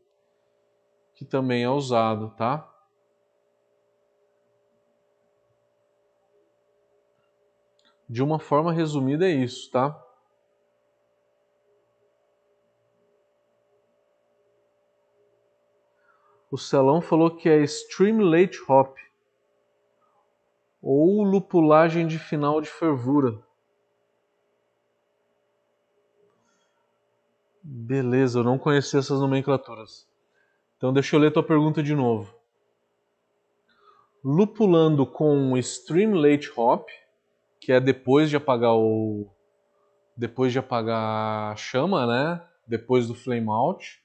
que 1.14 1.24
também 1.24 1.62
é 1.62 1.68
usado, 1.70 2.30
tá? 2.36 2.66
De 8.08 8.22
uma 8.22 8.38
forma 8.38 8.72
resumida 8.72 9.26
é 9.26 9.30
isso, 9.30 9.70
tá? 9.70 9.98
O 16.51 16.59
Celão 16.59 17.01
falou 17.01 17.36
que 17.36 17.48
é 17.48 17.62
Stream 17.62 18.20
Late 18.20 18.59
Hop 18.68 18.96
ou 20.82 21.22
lupulagem 21.22 22.07
de 22.07 22.18
final 22.18 22.61
de 22.61 22.68
fervura. 22.68 23.38
Beleza, 27.62 28.40
eu 28.40 28.44
não 28.44 28.59
conhecia 28.59 28.98
essas 28.98 29.20
nomenclaturas. 29.20 30.09
Então 30.76 30.92
deixa 30.92 31.14
eu 31.14 31.20
ler 31.20 31.32
tua 31.32 31.42
pergunta 31.42 31.82
de 31.82 31.94
novo. 31.94 32.34
Lupulando 34.24 35.07
com 35.07 35.57
Stream 35.59 36.14
Late 36.14 36.51
Hop, 36.57 36.88
que 37.61 37.70
é 37.72 37.78
depois 37.78 38.28
de 38.28 38.36
apagar 38.36 38.74
o 38.74 39.30
depois 40.16 40.53
de 40.53 40.59
apagar 40.59 41.53
a 41.53 41.57
chama, 41.57 42.07
né? 42.07 42.44
Depois 42.66 43.07
do 43.07 43.14
flame 43.14 43.48
out 43.48 44.01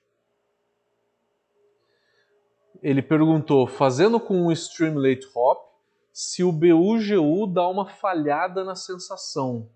ele 2.82 3.02
perguntou, 3.02 3.68
fazendo 3.68 4.20
com 4.20 4.48
o 4.48 4.52
Streamlate 4.52 5.28
Hop, 5.36 5.66
se 6.12 6.44
o 6.44 6.52
BUGU 6.52 7.48
dá 7.48 7.68
uma 7.68 7.86
falhada 7.86 8.64
na 8.64 8.76
sensação. 8.76 9.70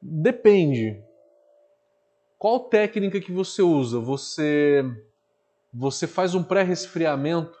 Depende. 0.00 1.02
Qual 2.38 2.60
técnica 2.60 3.20
que 3.20 3.32
você 3.32 3.60
usa? 3.60 3.98
Você 3.98 4.84
você 5.72 6.06
faz 6.06 6.34
um 6.34 6.42
pré-resfriamento 6.42 7.58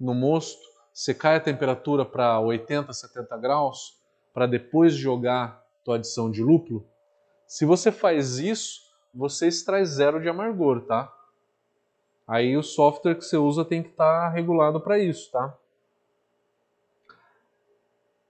no 0.00 0.14
mosto, 0.14 0.60
você 0.92 1.14
cai 1.14 1.36
a 1.36 1.40
temperatura 1.40 2.04
para 2.04 2.40
80, 2.40 2.92
70 2.92 3.36
graus 3.36 4.00
para 4.34 4.46
depois 4.46 4.94
jogar 4.94 5.62
tua 5.84 5.96
adição 5.96 6.30
de 6.30 6.42
lúpulo? 6.42 6.88
Se 7.46 7.64
você 7.64 7.92
faz 7.92 8.38
isso, 8.38 8.80
você 9.14 9.46
extrai 9.46 9.84
zero 9.84 10.20
de 10.20 10.28
amargor, 10.28 10.86
tá? 10.86 11.12
Aí 12.26 12.56
o 12.56 12.62
software 12.62 13.14
que 13.14 13.24
você 13.24 13.36
usa 13.36 13.64
tem 13.64 13.82
que 13.82 13.90
estar 13.90 14.22
tá 14.22 14.28
regulado 14.28 14.80
para 14.80 14.98
isso, 14.98 15.30
tá? 15.30 15.56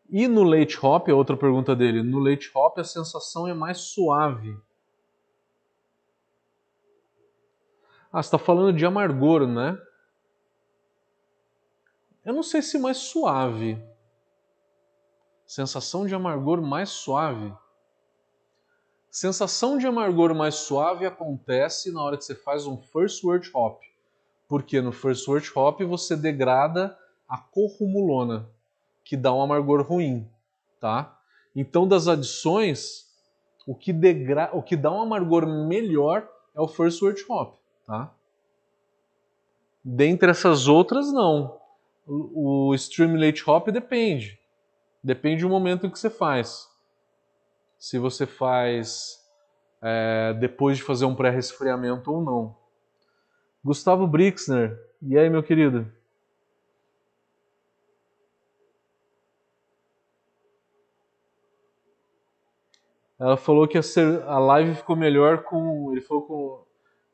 E 0.08 0.28
no 0.28 0.44
leite 0.44 0.78
hop, 0.84 1.08
outra 1.08 1.36
pergunta 1.36 1.74
dele, 1.74 2.02
no 2.02 2.18
leite 2.18 2.50
hop 2.54 2.78
a 2.78 2.84
sensação 2.84 3.48
é 3.48 3.54
mais 3.54 3.78
suave. 3.78 4.56
Ah, 8.12 8.22
você 8.22 8.28
está 8.28 8.38
falando 8.38 8.76
de 8.76 8.86
amargor, 8.86 9.46
né? 9.46 9.80
Eu 12.24 12.34
não 12.34 12.42
sei 12.42 12.62
se 12.62 12.78
mais 12.78 12.98
suave. 12.98 13.82
Sensação 15.46 16.06
de 16.06 16.14
amargor 16.14 16.60
mais 16.60 16.90
suave. 16.90 17.54
Sensação 19.16 19.78
de 19.78 19.86
amargor 19.86 20.34
mais 20.34 20.56
suave 20.56 21.06
acontece 21.06 21.90
na 21.90 22.02
hora 22.02 22.18
que 22.18 22.24
você 22.26 22.34
faz 22.34 22.66
um 22.66 22.76
first 22.76 23.24
word 23.24 23.50
hop. 23.54 23.80
Porque 24.46 24.78
no 24.78 24.92
first 24.92 25.26
word 25.26 25.50
hop 25.56 25.80
você 25.84 26.14
degrada 26.14 26.94
a 27.26 27.38
corrumulona 27.38 28.46
que 29.02 29.16
dá 29.16 29.32
um 29.32 29.40
amargor 29.40 29.80
ruim, 29.80 30.28
tá? 30.78 31.18
Então, 31.54 31.88
das 31.88 32.08
adições, 32.08 33.06
o 33.66 33.74
que, 33.74 33.90
degra... 33.90 34.50
o 34.52 34.62
que 34.62 34.76
dá 34.76 34.92
um 34.92 35.00
amargor 35.00 35.46
melhor 35.46 36.28
é 36.54 36.60
o 36.60 36.68
First 36.68 37.00
Word 37.00 37.24
Hop, 37.26 37.54
tá? 37.86 38.12
Dentre 39.82 40.30
essas 40.30 40.68
outras, 40.68 41.10
não. 41.10 41.58
O 42.06 42.74
Streamlate 42.74 43.48
Hop 43.48 43.68
depende. 43.68 44.38
Depende 45.02 45.40
do 45.40 45.48
momento 45.48 45.90
que 45.90 45.98
você 45.98 46.10
faz. 46.10 46.68
Se 47.78 47.98
você 47.98 48.26
faz 48.26 49.18
é, 49.82 50.34
depois 50.34 50.76
de 50.76 50.82
fazer 50.82 51.04
um 51.04 51.14
pré-resfriamento 51.14 52.12
ou 52.12 52.22
não. 52.22 52.56
Gustavo 53.64 54.06
Brixner, 54.06 54.78
e 55.02 55.18
aí, 55.18 55.28
meu 55.28 55.42
querido? 55.42 55.90
Ela 63.18 63.36
falou 63.36 63.66
que 63.66 63.78
a, 63.78 64.38
live 64.38 64.74
ficou 64.74 64.94
melhor 64.94 65.42
com. 65.42 65.90
Ele 65.90 66.00
falou 66.00 66.22
com, 66.22 66.64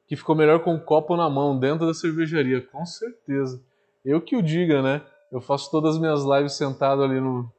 que 0.06 0.16
ficou 0.16 0.34
melhor 0.34 0.60
com 0.60 0.74
o 0.74 0.80
copo 0.80 1.16
na 1.16 1.30
mão, 1.30 1.58
dentro 1.58 1.86
da 1.86 1.94
cervejaria. 1.94 2.60
Com 2.60 2.84
certeza. 2.84 3.62
Eu 4.04 4.20
que 4.20 4.36
o 4.36 4.42
diga, 4.42 4.82
né? 4.82 5.02
Eu 5.30 5.40
faço 5.40 5.70
todas 5.70 5.94
as 5.94 6.00
minhas 6.00 6.22
lives 6.24 6.54
sentado 6.54 7.02
ali 7.02 7.20
no. 7.20 7.50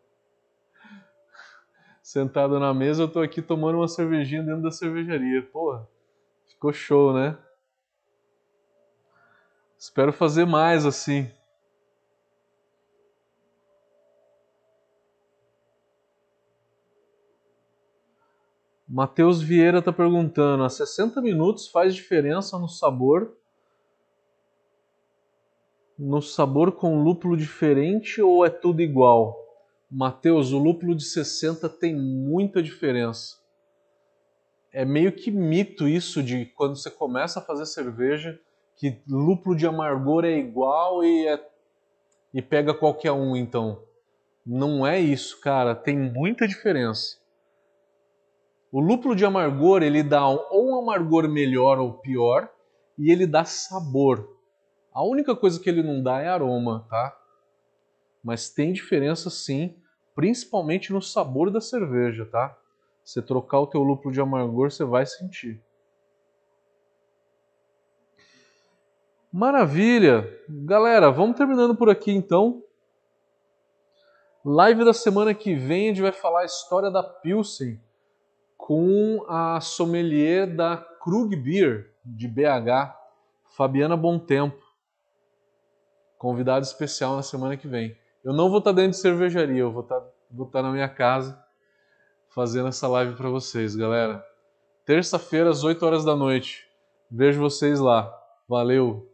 Sentado 2.14 2.60
na 2.60 2.76
mesa, 2.76 3.02
eu 3.02 3.08
tô 3.08 3.22
aqui 3.22 3.42
tomando 3.42 3.80
uma 3.80 3.88
cervejinha 3.88 4.44
dentro 4.44 4.62
da 4.62 4.70
cervejaria. 4.70 5.42
Porra, 5.42 5.90
ficou 6.46 6.72
show, 6.72 7.12
né? 7.12 7.36
Espero 9.80 10.14
fazer 10.14 10.46
mais 10.46 10.86
assim. 10.86 11.28
Matheus 18.88 19.42
Vieira 19.42 19.80
está 19.80 19.92
perguntando: 19.92 20.64
a 20.64 20.70
60 20.70 21.20
minutos 21.20 21.68
faz 21.68 21.96
diferença 21.96 22.60
no 22.60 22.70
sabor? 22.70 23.36
No 25.98 26.22
sabor 26.22 26.74
com 26.74 27.02
lúpulo 27.02 27.36
diferente 27.36 28.22
ou 28.22 28.46
é 28.46 28.52
tudo 28.52 28.84
igual? 28.84 29.43
Matheus, 29.96 30.52
o 30.52 30.58
lúpulo 30.58 30.96
de 30.96 31.04
60 31.04 31.70
tem 31.70 31.96
muita 31.96 32.64
diferença. 32.64 33.38
É 34.72 34.84
meio 34.84 35.12
que 35.12 35.30
mito 35.30 35.88
isso 35.88 36.24
de 36.24 36.48
quando 36.48 36.76
você 36.76 36.90
começa 36.90 37.40
a 37.40 37.44
fazer 37.44 37.68
cerveja 37.68 38.40
que 38.76 39.04
lúpulo 39.08 39.56
de 39.56 39.68
amargor 39.68 40.26
é 40.26 40.36
igual 40.36 41.04
e, 41.04 41.28
é, 41.28 41.40
e 42.34 42.42
pega 42.42 42.74
qualquer 42.74 43.12
um, 43.12 43.36
então. 43.36 43.84
Não 44.44 44.86
é 44.86 45.00
isso, 45.00 45.40
cara. 45.40 45.76
Tem 45.76 45.96
muita 45.96 46.48
diferença. 46.48 47.18
O 48.72 48.80
lúpulo 48.80 49.16
de 49.16 49.24
amargor, 49.24 49.84
ele 49.84 50.02
dá 50.02 50.28
ou 50.28 50.72
um 50.72 50.80
amargor 50.80 51.30
melhor 51.30 51.78
ou 51.78 51.94
pior, 51.94 52.50
e 52.98 53.12
ele 53.12 53.28
dá 53.28 53.46
sabor. 53.46 54.28
A 54.92 55.04
única 55.04 55.36
coisa 55.36 55.60
que 55.60 55.70
ele 55.70 55.84
não 55.84 56.02
dá 56.02 56.20
é 56.20 56.28
aroma, 56.28 56.88
tá? 56.90 57.16
Mas 58.24 58.50
tem 58.50 58.74
diferença 58.74 59.30
sim, 59.30 59.76
principalmente 60.16 60.92
no 60.92 61.02
sabor 61.02 61.50
da 61.52 61.62
cerveja, 61.62 62.26
tá? 62.26 62.58
Você 63.04 63.22
trocar 63.22 63.60
o 63.60 63.68
teu 63.68 63.82
lúpulo 63.82 64.14
de 64.14 64.22
amargor, 64.22 64.72
você 64.72 64.86
vai 64.86 65.06
sentir. 65.06 65.62
Maravilha! 69.32 70.30
Galera, 70.48 71.12
vamos 71.12 71.36
terminando 71.36 71.76
por 71.76 71.90
aqui 71.90 72.12
então. 72.12 72.64
Live 74.46 74.86
da 74.86 74.94
semana 74.94 75.34
que 75.34 75.56
vem 75.56 75.86
a 75.86 75.88
gente 75.90 76.02
vai 76.02 76.12
falar 76.12 76.42
a 76.42 76.46
história 76.46 76.92
da 76.92 77.02
Pilsen 77.02 77.82
com 78.58 79.26
a 79.28 79.60
sommelier 79.60 80.56
da 80.56 80.78
Krug 80.78 81.36
Beer 81.36 81.94
de 82.06 82.28
BH, 82.28 82.96
Fabiana 83.58 83.98
Bom 83.98 84.20
Tempo. 84.20 84.62
Convidado 86.18 86.64
especial 86.64 87.16
na 87.16 87.24
semana 87.24 87.58
que 87.58 87.68
vem. 87.68 87.98
Eu 88.24 88.34
não 88.34 88.50
vou 88.50 88.60
estar 88.60 88.72
dentro 88.72 88.92
de 88.92 88.98
cervejaria, 88.98 89.60
eu 89.60 89.72
vou 89.72 89.84
estar, 89.84 90.02
vou 90.32 90.48
estar 90.48 90.62
na 90.62 90.72
minha 90.72 90.88
casa 90.88 91.38
fazendo 92.30 92.70
essa 92.70 92.88
live 92.88 93.16
para 93.16 93.30
vocês, 93.30 93.76
galera. 93.76 94.26
Terça-feira 94.86 95.50
às 95.50 95.64
8 95.64 95.86
horas 95.86 96.06
da 96.06 96.16
noite. 96.16 96.68
Vejo 97.12 97.40
vocês 97.40 97.80
lá. 97.80 98.12
Valeu! 98.48 99.13